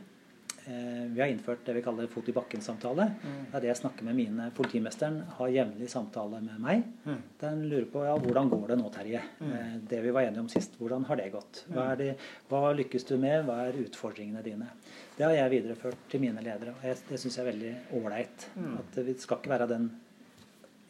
vi 0.66 1.20
har 1.20 1.30
innført 1.30 1.64
det 1.66 1.76
vi 1.76 1.82
kaller 1.84 2.08
fot 2.10 2.28
i 2.28 2.34
bakken-samtale. 2.34 3.06
Mm. 3.22 3.34
Det 3.50 3.58
er 3.58 3.64
det 3.64 3.70
jeg 3.70 3.78
snakker 3.80 4.06
med 4.08 4.16
mine. 4.18 4.48
Politimesteren 4.56 5.20
har 5.38 5.52
jevnlig 5.54 5.88
samtale 5.90 6.40
med 6.42 6.62
meg. 6.62 6.82
Mm. 7.06 7.20
Den 7.40 7.62
lurer 7.70 7.86
på 7.92 8.04
ja, 8.06 8.16
hvordan 8.20 8.50
går 8.50 8.72
det 8.72 8.78
nå, 8.80 8.90
Terje. 8.94 9.22
Mm. 9.40 9.52
Eh, 9.52 9.74
det 9.92 10.00
vi 10.04 10.14
var 10.16 10.26
enige 10.26 10.44
om 10.44 10.50
sist, 10.52 10.78
hvordan 10.80 11.06
har 11.08 11.20
det 11.20 11.28
gått? 11.34 11.62
Hva, 11.70 11.88
det, 11.98 12.12
hva, 12.50 12.72
lykkes 12.76 13.06
du 13.08 13.14
med? 13.22 13.44
Hva 13.46 13.60
er 13.68 13.78
utfordringene 13.84 14.42
dine? 14.46 14.70
Det 15.16 15.24
har 15.24 15.36
jeg 15.36 15.54
videreført 15.54 16.08
til 16.12 16.24
mine 16.26 16.42
ledere. 16.44 16.74
og 16.74 16.88
jeg, 16.88 16.98
Det 17.08 17.20
syns 17.22 17.38
jeg 17.38 17.46
er 17.46 17.52
veldig 17.52 17.74
ålreit. 18.00 18.48
At 18.80 18.98
det 19.06 19.18
skal 19.22 19.40
ikke 19.40 19.54
være 19.54 19.70
den 19.70 19.90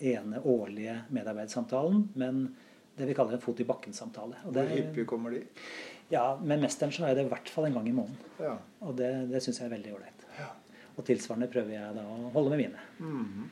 ene 0.01 0.41
årlige 0.45 0.99
medarbeidssamtalen, 1.14 2.09
men 2.20 2.49
det 2.97 3.09
vi 3.09 3.14
kaller 3.16 3.36
en 3.36 3.42
fot 3.42 3.61
i 3.61 3.66
bakken-samtale. 3.68 4.40
Hvor 4.47 4.70
hyppig 4.72 5.07
kommer 5.09 5.34
de? 5.34 5.42
Ja, 6.12 6.36
med 6.38 6.62
mesteren 6.62 6.94
så 6.94 7.07
er 7.09 7.16
det 7.18 7.26
i 7.26 7.30
hvert 7.30 7.49
fall 7.51 7.68
en 7.68 7.76
gang 7.76 7.88
i 7.90 7.94
måneden. 7.94 8.18
Ja. 8.40 8.55
Og 8.86 8.94
det, 8.99 9.11
det 9.32 9.42
syns 9.44 9.61
jeg 9.61 9.68
er 9.68 9.74
veldig 9.74 9.94
ålreit. 9.97 10.26
Ja. 10.38 10.51
Og 10.97 11.05
tilsvarende 11.09 11.51
prøver 11.53 11.74
jeg 11.74 11.97
da 11.97 12.05
å 12.07 12.30
holde 12.34 12.53
med 12.55 12.62
mine. 12.62 12.84
Mm 12.99 13.24
-hmm. 13.24 13.49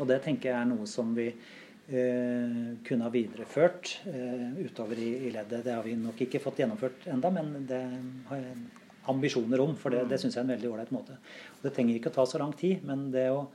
Og 0.00 0.08
det 0.08 0.22
tenker 0.22 0.50
jeg 0.50 0.60
er 0.60 0.68
noe 0.68 0.86
som 0.86 1.14
vi 1.14 1.26
eh, 1.28 2.66
kunne 2.84 3.04
ha 3.04 3.10
videreført 3.12 4.00
eh, 4.06 4.64
utover 4.66 4.98
i, 4.98 5.10
i, 5.26 5.30
leddet. 5.30 5.64
Det 5.64 5.72
har 5.72 5.82
vi 5.82 5.94
nok 5.96 6.20
ikke 6.20 6.42
fått 6.42 6.58
gjennomført 6.58 7.06
enda, 7.06 7.30
men 7.30 7.66
det 7.66 7.82
har 8.28 8.36
jeg 8.36 8.56
ambisjoner 9.04 9.60
om. 9.60 9.76
For 9.76 9.90
det, 9.90 10.02
mm. 10.02 10.08
det 10.08 10.20
syns 10.20 10.34
jeg 10.34 10.40
er 10.40 10.48
en 10.48 10.54
veldig 10.56 10.72
ålreit 10.72 10.90
måte. 10.90 11.16
Og 11.56 11.62
det 11.62 11.74
trenger 11.74 11.94
ikke 11.94 12.12
å 12.12 12.18
ta 12.18 12.26
så 12.26 12.38
lang 12.38 12.52
tid, 12.52 12.84
men 12.84 13.10
det 13.10 13.30
å 13.30 13.46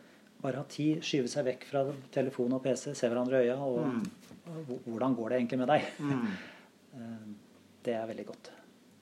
bare 0.42 0.58
ha 0.58 0.64
tid, 0.64 1.04
skyve 1.06 1.30
seg 1.30 1.46
vekk 1.46 1.66
fra 1.70 1.86
telefon 2.14 2.54
og 2.58 2.64
PC, 2.64 2.96
se 2.98 3.10
hverandre 3.10 3.44
i 3.44 3.50
øya 3.50 3.60
og, 3.62 3.84
mm. 3.86 4.21
Hvordan 4.46 5.16
går 5.16 5.30
det 5.30 5.42
egentlig 5.42 5.62
med 5.64 5.72
deg? 5.76 5.94
Mm. 6.00 6.26
Eh, 6.92 7.28
det 7.86 7.94
er 7.96 8.08
veldig 8.10 8.26
godt. 8.28 8.50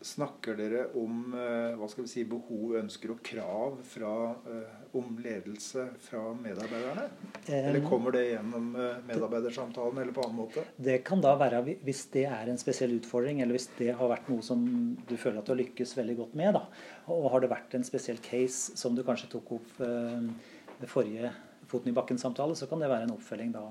Snakker 0.06 0.54
dere 0.56 0.84
om 1.02 1.34
eh, 1.34 1.74
hva 1.76 1.88
skal 1.90 2.06
vi 2.06 2.12
si, 2.12 2.22
behov, 2.30 2.76
ønsker 2.80 3.16
og 3.16 3.24
krav 3.26 3.80
fra, 3.84 4.12
eh, 4.46 4.84
om 4.96 5.18
ledelse 5.20 5.88
fra 6.06 6.22
medarbeiderne? 6.38 7.08
Eller 7.50 7.82
kommer 7.84 8.14
det 8.14 8.22
gjennom 8.30 8.70
medarbeidersamtalen 9.10 10.04
eller 10.04 10.14
på 10.14 10.24
annen 10.28 10.38
måte? 10.38 10.68
Det 10.78 11.00
kan 11.08 11.26
da 11.26 11.34
være 11.42 11.64
hvis 11.82 12.06
det 12.14 12.28
er 12.30 12.54
en 12.54 12.62
spesiell 12.62 12.94
utfordring, 13.00 13.42
eller 13.42 13.58
hvis 13.58 13.72
det 13.80 13.90
har 13.98 14.14
vært 14.14 14.30
noe 14.30 14.46
som 14.46 14.64
du 15.10 15.18
føler 15.18 15.42
at 15.42 15.50
du 15.50 15.56
har 15.56 15.62
lykkes 15.64 15.98
veldig 15.98 16.20
godt 16.22 16.38
med. 16.44 16.56
Da. 16.56 16.64
Og 17.12 17.32
har 17.34 17.44
det 17.44 17.52
vært 17.58 17.76
en 17.76 17.90
spesiell 17.90 18.22
case 18.24 18.78
som 18.80 18.94
du 18.94 19.02
kanskje 19.08 19.34
tok 19.34 19.56
opp 19.58 19.78
ved 19.82 20.88
forrige 20.94 21.34
Foten 21.70 21.92
i 21.92 21.94
bakken-samtale, 21.94 22.56
så 22.58 22.66
kan 22.66 22.82
det 22.82 22.88
være 22.90 23.06
en 23.06 23.12
oppfølging 23.14 23.52
da 23.54 23.68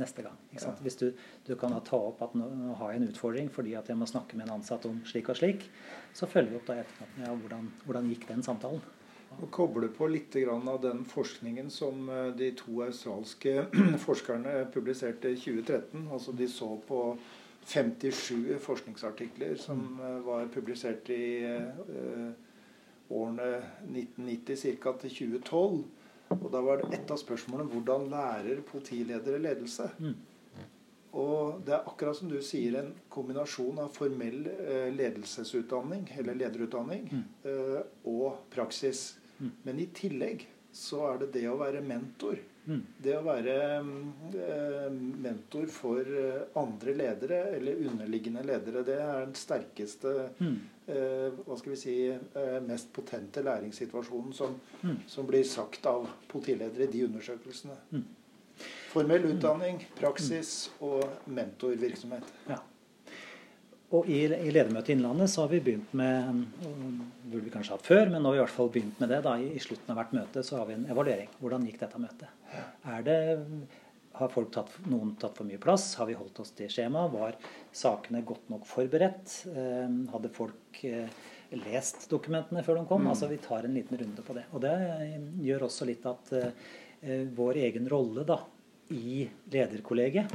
neste 0.00 0.24
gang. 0.24 0.36
Ja. 0.54 0.74
Hvis 0.82 0.98
du, 1.00 1.08
du, 1.46 1.54
kan 1.60 1.74
ta 1.86 1.98
opp 2.10 2.22
at 2.24 2.36
nå, 2.38 2.46
nå, 2.54 2.76
har 2.80 2.92
jeg 2.92 3.02
en 3.02 3.08
utfordring 3.12 3.50
fordi 3.54 3.74
at 3.78 3.90
jeg 3.90 3.98
må 3.98 4.08
snakke 4.08 4.38
med 4.38 4.48
en 4.48 4.58
ansatt 4.58 4.86
om 4.88 5.00
slik 5.08 5.30
og 5.32 5.40
slik, 5.40 5.66
så 6.16 6.30
følger 6.30 6.54
vi 6.54 6.60
opp 6.60 6.70
da 6.70 6.78
etterpå. 6.82 7.10
Ja, 7.24 7.34
hvordan, 7.34 7.72
hvordan 7.86 8.08
gikk 8.12 8.28
den 8.30 8.46
samtalen? 8.46 8.80
Og 9.38 9.50
koble 9.52 9.90
på 9.92 10.08
litt 10.08 10.34
av 10.48 10.78
den 10.82 11.04
forskningen 11.06 11.68
som 11.70 12.08
eh, 12.08 12.30
de 12.38 12.52
to 12.56 12.80
australske 12.86 13.66
forskerne 14.06 14.64
publiserte 14.74 15.34
i 15.34 15.36
2013. 15.36 16.08
Altså 16.08 16.32
de 16.32 16.48
så 16.48 16.70
på 16.88 17.02
57 17.68 18.56
forskningsartikler 18.64 19.56
som 19.60 19.78
mm. 19.78 20.00
eh, 20.06 20.18
var 20.24 20.48
publisert 20.54 21.10
i 21.12 21.44
uh, 21.44 22.30
årene 23.10 23.50
1990 23.84 24.78
ca. 24.80 24.94
til 25.02 25.10
2012. 25.10 25.84
Og 26.36 26.48
da 26.52 26.60
var 26.64 26.82
det 26.82 26.98
ett 26.98 27.10
av 27.10 27.20
spørsmålene 27.20 27.70
hvordan 27.72 28.08
lærer 28.12 28.60
politiledere 28.68 29.40
ledelse? 29.40 29.88
Mm. 29.98 30.16
Og 31.18 31.62
det 31.64 31.72
er 31.72 31.86
akkurat 31.88 32.18
som 32.18 32.28
du 32.28 32.36
sier, 32.44 32.76
en 32.76 32.90
kombinasjon 33.12 33.80
av 33.80 33.94
formell 33.96 34.44
eh, 34.52 34.90
ledelsesutdanning, 34.92 36.04
eller 36.20 36.36
lederutdanning, 36.36 37.08
mm. 37.08 37.24
eh, 37.48 37.80
og 38.12 38.42
praksis. 38.52 39.16
Mm. 39.38 39.52
Men 39.64 39.80
i 39.80 39.88
tillegg 39.96 40.44
så 40.74 41.06
er 41.08 41.22
det 41.22 41.32
det 41.38 41.46
å 41.48 41.56
være 41.60 41.80
mentor. 41.84 42.42
Mm. 42.68 42.80
Det 43.00 43.14
å 43.16 43.24
være 43.24 43.54
eh, 43.78 44.88
mentor 45.24 45.70
for 45.72 46.04
eh, 46.04 46.42
andre 46.60 46.92
ledere, 46.98 47.38
eller 47.56 47.80
underliggende 47.88 48.42
ledere, 48.44 48.82
det 48.84 48.98
er 49.00 49.22
den 49.22 49.36
sterkeste 49.38 50.12
mm. 50.36 50.58
eh, 50.92 51.38
hva 51.46 51.56
skal 51.56 51.72
vi 51.72 51.80
si, 51.80 51.96
mest 52.68 52.92
potente 52.92 53.44
læringssituasjonen 53.46 54.36
som, 54.36 54.58
mm. 54.82 54.98
som, 55.08 55.28
blir 55.28 55.48
sagt 55.48 55.88
av 55.88 56.10
politiledere 56.28 56.84
i 56.84 56.92
de 56.92 57.06
undersøkelsene. 57.08 57.78
Mm. 57.96 58.04
Formell 58.92 59.30
utdanning, 59.30 59.80
praksis 59.96 60.68
og 60.84 61.06
mentorvirksomhet. 61.30 62.34
Ja. 62.50 62.60
Og 63.96 64.08
i, 64.12 64.18
i 64.26 64.50
Ledermøtet 64.52 64.92
Innlandet 64.92 65.30
så 65.32 65.46
har 65.46 65.54
vi 65.54 65.62
begynt 65.64 65.94
med 65.96 66.42
burde 66.60 67.46
vi 67.46 67.52
kanskje 67.54 67.78
hatt 67.78 67.86
før, 67.86 68.10
men 68.12 68.20
nå 68.20 68.28
har 68.28 68.36
vi 68.36 68.40
i 68.42 68.42
hvert 68.42 68.56
fall 68.58 68.68
begynt 68.74 69.00
med 69.00 69.08
det. 69.14 69.22
da, 69.24 69.38
I, 69.40 69.62
slutten 69.64 69.94
av 69.94 70.02
hvert 70.02 70.12
møte 70.18 70.44
så 70.44 70.60
har 70.60 70.68
vi 70.68 70.76
en 70.76 70.84
evaluering. 70.92 71.32
Hvordan 71.40 71.64
gikk 71.64 71.80
dette 71.80 72.02
møtet? 72.02 72.37
Er 72.88 73.04
det, 73.06 73.18
Har 74.18 74.32
folk 74.32 74.50
tatt, 74.54 74.72
noen 74.90 75.14
tatt 75.20 75.36
for 75.38 75.46
mye 75.46 75.60
plass? 75.62 75.92
Har 76.00 76.08
vi 76.08 76.16
holdt 76.18 76.40
oss 76.42 76.50
til 76.58 76.70
skjemaet? 76.72 77.12
Var 77.14 77.36
sakene 77.76 78.24
godt 78.26 78.48
nok 78.50 78.66
forberedt? 78.66 79.34
Eh, 79.52 79.88
hadde 80.12 80.32
folk 80.34 80.82
eh, 80.88 81.16
lest 81.54 82.08
dokumentene 82.10 82.64
før 82.66 82.80
de 82.80 82.86
kom? 82.90 83.06
Mm. 83.06 83.12
Altså 83.14 83.30
Vi 83.30 83.40
tar 83.44 83.68
en 83.68 83.76
liten 83.78 84.00
runde 84.00 84.26
på 84.26 84.36
det. 84.36 84.46
Og 84.52 84.64
det 84.64 84.74
gjør 85.44 85.68
også 85.68 85.88
litt 85.88 86.06
at 86.08 86.34
vår 87.38 87.60
egen 87.62 87.84
rolle 87.86 88.24
da, 88.26 88.40
i 88.90 89.22
lederkollegiet 89.52 90.32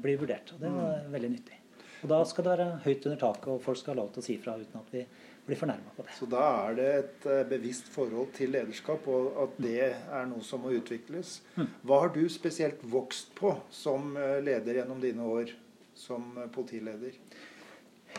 blir 0.00 0.16
vurdert. 0.22 0.54
Og 0.54 0.62
det 0.62 0.70
er 0.70 0.78
mm. 0.80 1.10
veldig 1.12 1.32
nyttig. 1.34 1.58
Og 2.00 2.08
da 2.08 2.20
skal 2.24 2.46
det 2.46 2.54
være 2.54 2.68
høyt 2.86 3.06
under 3.08 3.20
taket, 3.20 3.48
og 3.52 3.60
folk 3.64 3.78
skal 3.80 3.94
ha 3.94 4.00
lov 4.00 4.14
til 4.14 4.22
å 4.22 4.24
si 4.24 4.36
fra 4.40 4.56
uten 4.56 4.80
at 4.80 4.94
vi 4.94 5.04
blir 5.50 5.58
fornærma 5.58 5.94
på 5.96 6.04
det. 6.06 6.14
Så 6.14 6.28
da 6.30 6.44
er 6.68 6.76
det 6.78 6.88
et 7.00 7.26
eh, 7.26 7.44
bevisst 7.50 7.90
forhold 7.90 8.30
til 8.36 8.52
lederskap, 8.54 9.06
og 9.10 9.38
at 9.44 9.60
det 9.62 9.78
er 9.90 10.26
noe 10.30 10.44
som 10.46 10.62
må 10.62 10.72
utvikles. 10.76 11.40
Mm. 11.56 11.70
Hva 11.86 12.02
har 12.04 12.12
du 12.14 12.22
spesielt 12.30 12.82
vokst 12.92 13.32
på 13.38 13.54
som 13.74 14.14
eh, 14.16 14.38
leder 14.46 14.80
gjennom 14.80 15.00
dine 15.02 15.26
år 15.26 15.54
som 15.98 16.30
eh, 16.38 16.50
politileder? 16.54 17.16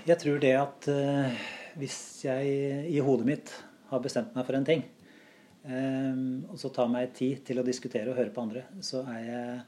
Jeg 0.08 0.18
tror 0.22 0.40
det 0.40 0.54
at 0.56 0.86
hvis 1.76 1.98
jeg 2.24 2.52
i 2.88 3.02
hodet 3.04 3.28
mitt 3.28 3.52
har 3.90 4.00
bestemt 4.04 4.32
meg 4.38 4.48
for 4.48 4.56
en 4.56 4.68
ting, 4.68 4.86
og 6.48 6.56
så 6.58 6.72
tar 6.74 6.88
meg 6.90 7.12
tid 7.14 7.44
til 7.46 7.60
å 7.60 7.66
diskutere 7.68 8.08
og 8.08 8.16
høre 8.16 8.32
på 8.32 8.46
andre, 8.48 8.64
så 8.80 9.04
er 9.12 9.20
jeg 9.28 9.60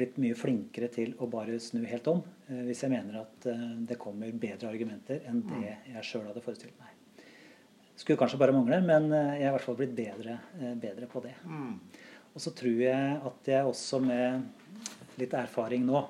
blitt 0.00 0.18
mye 0.18 0.36
flinkere 0.36 0.90
til 0.92 1.14
å 1.22 1.30
bare 1.30 1.62
snu 1.62 1.86
helt 1.86 2.10
om 2.10 2.26
hvis 2.66 2.82
jeg 2.84 2.96
mener 2.98 3.22
at 3.22 3.48
det 3.86 4.02
kommer 4.02 4.34
bedre 4.34 4.74
argumenter 4.74 5.22
enn 5.30 5.44
det 5.46 5.62
mm. 5.62 5.90
jeg 5.94 6.06
sjøl 6.10 6.26
hadde 6.26 6.42
forestilt 6.42 6.74
meg. 6.82 6.97
Skulle 7.98 8.18
kanskje 8.18 8.38
bare 8.38 8.54
mangle, 8.54 8.78
men 8.86 9.10
eh, 9.10 9.40
jeg 9.40 9.48
har 9.48 9.50
i 9.50 9.54
hvert 9.56 9.66
fall 9.66 9.78
blitt 9.80 9.96
bedre, 9.96 10.38
eh, 10.60 10.74
bedre 10.78 11.08
på 11.10 11.22
det. 11.24 11.34
Mm. 11.50 11.72
Og 12.30 12.44
så 12.44 12.52
tror 12.54 12.78
jeg 12.84 13.16
at 13.26 13.50
jeg 13.50 13.66
også 13.66 13.98
med 14.04 15.18
litt 15.18 15.34
erfaring 15.34 15.82
nå 15.86 16.04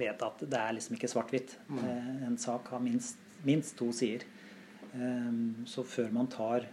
vet 0.00 0.22
at 0.26 0.42
det 0.42 0.58
er 0.58 0.74
liksom 0.74 0.96
ikke 0.96 1.10
svart-hvitt. 1.12 1.54
Mm. 1.68 1.78
Eh, 1.84 2.10
en 2.26 2.38
sak 2.42 2.72
har 2.74 2.82
minst, 2.82 3.22
minst 3.46 3.76
to 3.78 3.92
sider. 3.94 4.26
Så 5.70 5.84
før 5.86 6.08
man 6.10 6.26
tar 6.26 6.64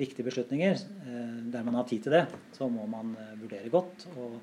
viktige 0.00 0.24
beslutninger, 0.24 0.78
der 1.52 1.66
man 1.66 1.74
har 1.76 1.84
tid 1.84 2.06
til 2.06 2.14
det, 2.14 2.22
så 2.56 2.64
må 2.72 2.86
man 2.88 3.10
vurdere 3.36 3.68
godt 3.68 4.06
og, 4.14 4.38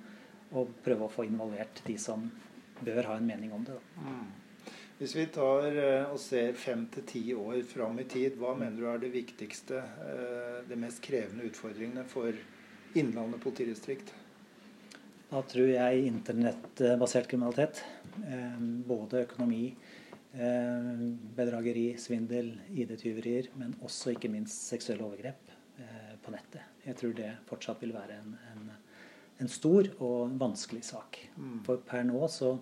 og 0.53 0.75
prøve 0.85 1.07
å 1.07 1.09
få 1.09 1.25
involvert 1.25 1.81
de 1.87 1.95
som 1.97 2.27
bør 2.85 3.09
ha 3.09 3.15
en 3.17 3.25
mening 3.25 3.55
om 3.57 3.65
det. 3.65 3.79
Da. 3.79 4.03
Mm. 4.05 4.42
Hvis 5.03 5.17
vi 5.17 5.23
tar 5.35 5.65
eh, 5.67 6.11
og 6.13 6.19
ser 6.23 6.53
fem 6.55 6.85
til 6.87 7.03
ti 7.03 7.21
år 7.35 7.57
fram 7.67 7.97
i 7.99 8.05
tid, 8.07 8.37
hva 8.39 8.53
mener 8.55 8.77
du 8.79 8.85
er 8.87 9.01
det 9.01 9.09
viktigste, 9.11 9.81
eh, 9.99 10.61
det 10.63 10.77
mest 10.79 11.01
krevende 11.03 11.43
utfordringene 11.49 12.05
for 12.07 12.31
Innlandet 12.95 13.41
politidistrikt? 13.43 14.13
Da 15.27 15.41
tror 15.51 15.67
jeg 15.67 16.05
internettbasert 16.07 17.27
kriminalitet. 17.27 17.81
Eh, 18.23 18.55
både 18.87 19.25
økonomi, 19.25 19.65
bedrageri, 21.35 21.97
svindel, 21.99 22.53
ID-tyverier, 22.71 23.51
men 23.59 23.75
også 23.85 24.15
ikke 24.15 24.31
minst 24.33 24.63
seksuelle 24.71 25.05
overgrep 25.05 25.51
på 26.23 26.33
nettet. 26.33 26.63
Jeg 26.87 26.97
tror 26.97 27.13
det 27.19 27.27
fortsatt 27.45 27.83
vil 27.83 27.93
være 27.93 28.17
en, 28.17 28.31
en, 28.53 28.71
en 29.43 29.51
stor 29.51 29.91
og 29.99 30.33
vanskelig 30.41 30.81
sak. 30.87 31.19
Mm. 31.35 31.59
For 31.67 31.83
per 31.85 32.07
nå 32.07 32.23
så 32.33 32.55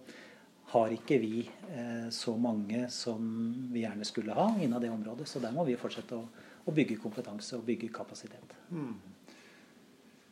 har 0.72 0.94
ikke 0.96 1.18
vi 1.20 1.42
eh, 1.72 2.10
så 2.16 2.36
mange 2.40 2.86
som 2.94 3.24
vi 3.74 3.84
gjerne 3.84 4.08
skulle 4.08 4.36
ha 4.36 4.48
innen 4.56 4.80
det 4.82 4.92
området. 4.92 5.28
Så 5.28 5.42
der 5.44 5.52
må 5.56 5.66
vi 5.68 5.80
fortsette 5.80 6.16
å, 6.16 6.28
å 6.64 6.76
bygge 6.76 7.00
kompetanse 7.02 7.58
og 7.58 7.66
bygge 7.68 7.92
kapasitet. 7.94 8.56
Mm. 8.72 8.96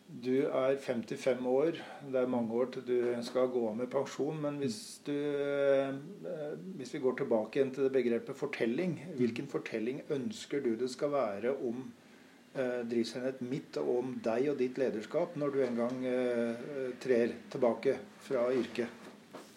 Du 0.10 0.48
er 0.48 0.78
55 0.82 1.46
år. 1.46 1.76
Det 2.10 2.18
er 2.18 2.32
mange 2.32 2.56
år 2.58 2.72
til 2.74 2.86
du 2.88 2.96
skal 3.28 3.52
gå 3.54 3.62
av 3.70 3.76
med 3.78 3.92
pensjon. 3.94 4.40
Men 4.42 4.58
hvis, 4.58 4.80
du, 5.06 5.14
eh, 5.14 5.92
hvis 6.80 6.96
vi 6.96 7.02
går 7.04 7.20
tilbake 7.20 7.60
igjen 7.60 7.74
til 7.76 7.86
det 7.86 7.94
begrepet 7.94 8.40
fortelling, 8.40 8.98
hvilken 9.20 9.50
fortelling 9.52 10.02
ønsker 10.10 10.64
du 10.66 10.72
det 10.80 10.90
skal 10.90 11.14
være 11.14 11.54
om 11.60 11.84
eh, 12.56 12.82
driftsenhet 12.90 13.44
mitt 13.46 13.78
og 13.84 13.92
om 14.00 14.16
deg 14.26 14.50
og 14.50 14.58
ditt 14.64 14.82
lederskap 14.82 15.38
når 15.38 15.54
du 15.54 15.62
en 15.68 15.78
gang 15.84 16.02
eh, 16.10 16.66
trer 17.04 17.38
tilbake 17.54 18.00
fra 18.26 18.48
yrket? 18.56 18.99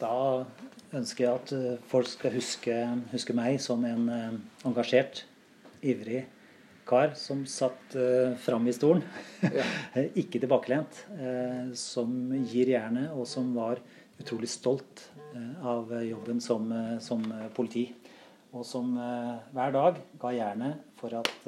Da 0.03 0.44
ønsker 0.92 1.24
jeg 1.24 1.32
at 1.32 1.53
eh, 1.57 1.82
folk 1.90 2.11
skal 2.11 2.34
huske, 2.34 2.76
huske 3.12 3.34
meg 3.36 3.61
som 3.62 3.84
en 3.86 4.09
uh, 4.11 4.38
engasjert, 4.68 5.24
ivrig 5.82 6.24
kar 6.88 7.14
som 7.18 7.44
satt 7.46 7.94
uh, 7.94 8.34
fram 8.42 8.66
i 8.66 8.74
stolen. 8.74 9.05
Ja. 9.42 9.64
Ikke 10.22 10.40
tilbakelent. 10.42 11.05
Uh, 11.14 11.70
som 11.78 12.32
gir 12.50 12.74
jernet, 12.74 13.12
og 13.14 13.28
som 13.30 13.53
var 13.57 13.80
utrolig 14.20 14.50
stolt 14.50 15.07
uh, 15.32 15.55
av 15.74 15.94
jobben 16.05 16.42
som, 16.42 16.68
som, 17.03 17.24
politi. 17.57 17.88
Og 18.53 18.66
som 18.68 18.90
hver 19.55 19.70
dag 19.72 19.96
ga 20.20 20.30
jernet 20.36 20.82
for 20.98 21.14
at 21.16 21.46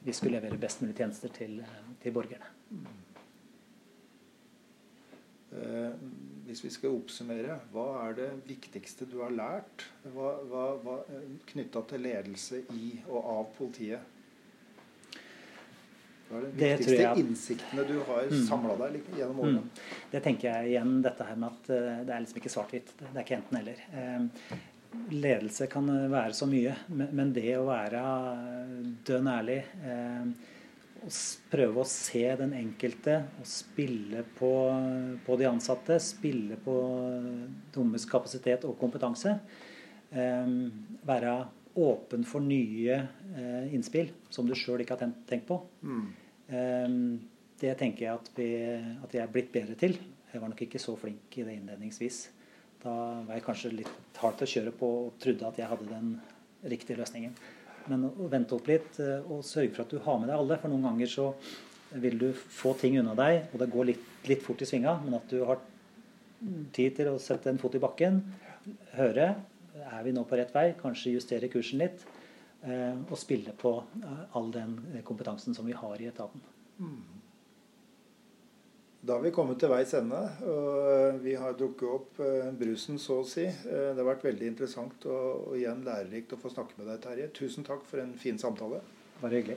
vi 0.00 0.14
skulle 0.16 0.38
levere 0.38 0.56
best 0.56 0.80
mulig 0.80 0.94
tjenester 0.96 1.28
til, 1.36 1.58
til 2.00 2.14
borgerne. 2.16 2.48
Mm 6.50 6.56
hvis 6.60 6.64
vi 6.64 6.70
skal 6.74 6.94
oppsummere, 6.98 7.56
hva 7.70 7.84
er 8.04 8.16
det 8.18 8.30
viktigste 8.48 9.06
du 9.06 9.20
har 9.22 9.30
lært 9.30 9.84
hva, 10.10 10.32
hva, 10.50 10.64
hva 10.82 10.96
knytta 11.52 11.84
til 11.92 12.02
ledelse 12.02 12.64
i 12.74 12.88
og 13.06 13.20
av 13.20 13.44
politiet? 13.54 14.16
Hva 16.26 16.40
er 16.40 16.48
de 16.48 16.50
viktigste 16.72 16.96
jeg... 16.98 17.22
innsiktene 17.22 17.84
du 17.86 17.94
har 18.08 18.26
mm, 18.32 18.42
samla 18.48 18.76
deg 18.82 18.98
gjennom 19.14 19.44
årene? 19.44 19.62
Mm, 19.62 20.02
det 20.10 20.24
tenker 20.26 20.50
jeg 20.50 20.72
igjen 20.72 20.98
dette 21.06 21.28
her 21.28 21.38
med 21.38 21.54
at 21.54 21.70
uh, 21.70 22.02
det 22.08 22.16
er 22.16 22.26
liksom 22.26 22.42
ikke 22.42 22.54
svart-hvitt. 22.56 22.92
Det 22.98 23.10
er 23.14 23.22
ikke 23.22 23.38
enten-eller. 23.38 23.84
Uh, 23.94 25.06
ledelse 25.14 25.70
kan 25.70 25.86
være 26.10 26.34
så 26.34 26.50
mye, 26.50 26.74
men, 26.90 27.14
men 27.14 27.34
det 27.34 27.50
å 27.60 27.68
være 27.70 28.02
dønn 29.06 29.30
ærlig 29.38 29.60
uh, 29.86 30.26
prøve 31.50 31.82
å 31.82 31.88
se 31.88 32.24
den 32.40 32.52
enkelte 32.56 33.16
og 33.40 33.48
spille 33.48 34.24
på, 34.36 34.50
på 35.26 35.38
de 35.40 35.48
ansatte. 35.48 35.98
Spille 36.02 36.58
på 36.60 36.76
deres 37.74 38.06
kapasitet 38.10 38.66
og 38.68 38.78
kompetanse. 38.80 39.36
Eh, 40.10 40.54
være 41.06 41.34
åpen 41.80 42.24
for 42.26 42.42
nye 42.42 42.96
eh, 42.98 43.74
innspill 43.74 44.10
som 44.32 44.48
du 44.48 44.56
sjøl 44.58 44.82
ikke 44.82 44.96
har 44.96 45.04
tenkt, 45.04 45.22
tenkt 45.30 45.46
på. 45.50 45.60
Mm. 45.86 46.08
Eh, 46.50 46.96
det 47.60 47.76
tenker 47.78 48.06
jeg 48.06 48.16
at, 48.16 48.32
vi, 48.36 48.50
at 49.04 49.14
jeg 49.14 49.22
er 49.22 49.32
blitt 49.32 49.52
bedre 49.54 49.76
til. 49.78 49.96
Jeg 50.30 50.42
var 50.42 50.52
nok 50.52 50.62
ikke 50.64 50.80
så 50.82 50.94
flink 50.98 51.36
i 51.38 51.46
det 51.46 51.56
innledningsvis. 51.58 52.20
Da 52.80 52.92
var 53.26 53.36
jeg 53.36 53.44
kanskje 53.44 53.72
litt 53.74 54.20
hardt 54.22 54.44
å 54.44 54.48
kjøre 54.48 54.72
på 54.76 54.90
og 55.04 55.16
trodde 55.20 55.48
at 55.48 55.58
jeg 55.60 55.68
hadde 55.68 55.88
den 55.90 56.14
riktige 56.70 57.00
løsningen. 57.00 57.34
Men 57.90 58.06
å 58.10 58.28
vente 58.30 58.56
opp 58.56 58.70
litt 58.70 59.00
eh, 59.02 59.18
og 59.26 59.44
sørge 59.46 59.74
for 59.74 59.84
at 59.84 59.92
du 59.92 60.00
har 60.04 60.20
med 60.20 60.30
deg 60.30 60.38
alle. 60.38 60.58
For 60.62 60.72
noen 60.72 60.86
ganger 60.90 61.10
så 61.10 61.26
vil 62.00 62.18
du 62.20 62.28
få 62.34 62.76
ting 62.78 63.00
unna 63.00 63.16
deg, 63.18 63.50
og 63.50 63.62
det 63.62 63.70
går 63.72 63.90
litt, 63.90 64.08
litt 64.30 64.44
fort 64.46 64.62
i 64.62 64.68
svinga. 64.68 64.96
Men 65.04 65.18
at 65.18 65.32
du 65.32 65.42
har 65.48 65.62
tid 66.76 66.96
til 66.96 67.10
å 67.10 67.18
sette 67.20 67.50
en 67.50 67.60
fot 67.60 67.74
i 67.76 67.82
bakken, 67.82 68.22
høre 68.94 69.32
er 69.80 70.02
vi 70.04 70.12
nå 70.14 70.24
på 70.28 70.38
rett 70.38 70.52
vei, 70.54 70.70
kanskje 70.78 71.14
justere 71.16 71.50
kursen 71.52 71.80
litt. 71.82 72.04
Eh, 72.60 72.96
og 73.08 73.16
spille 73.16 73.54
på 73.56 73.72
eh, 74.02 74.24
all 74.36 74.50
den 74.52 74.76
kompetansen 75.06 75.56
som 75.56 75.64
vi 75.68 75.76
har 75.76 76.00
i 76.00 76.10
etaten. 76.10 76.42
Mm. 76.80 77.19
Da 79.00 79.16
har 79.16 79.22
vi 79.24 79.32
kommet 79.32 79.56
til 79.60 79.70
veis 79.72 79.94
ende. 79.96 80.18
og 80.44 81.22
Vi 81.24 81.32
har 81.40 81.56
drukket 81.56 81.88
opp 81.88 82.20
eh, 82.20 82.50
brusen, 82.52 83.00
så 83.00 83.22
å 83.22 83.26
si. 83.28 83.46
Eh, 83.48 83.88
det 83.94 83.96
har 83.96 84.10
vært 84.10 84.26
veldig 84.28 84.52
interessant 84.52 85.08
og 85.08 85.56
igjen 85.56 85.80
lærerikt 85.86 86.36
å 86.36 86.40
få 86.42 86.52
snakke 86.52 86.76
med 86.76 86.90
deg, 86.92 87.00
Terje. 87.06 87.32
Tusen 87.40 87.64
takk 87.64 87.86
for 87.88 88.04
en 88.04 88.12
fin 88.20 88.40
samtale. 88.40 88.82
Bare 89.22 89.40
hyggelig. 89.40 89.56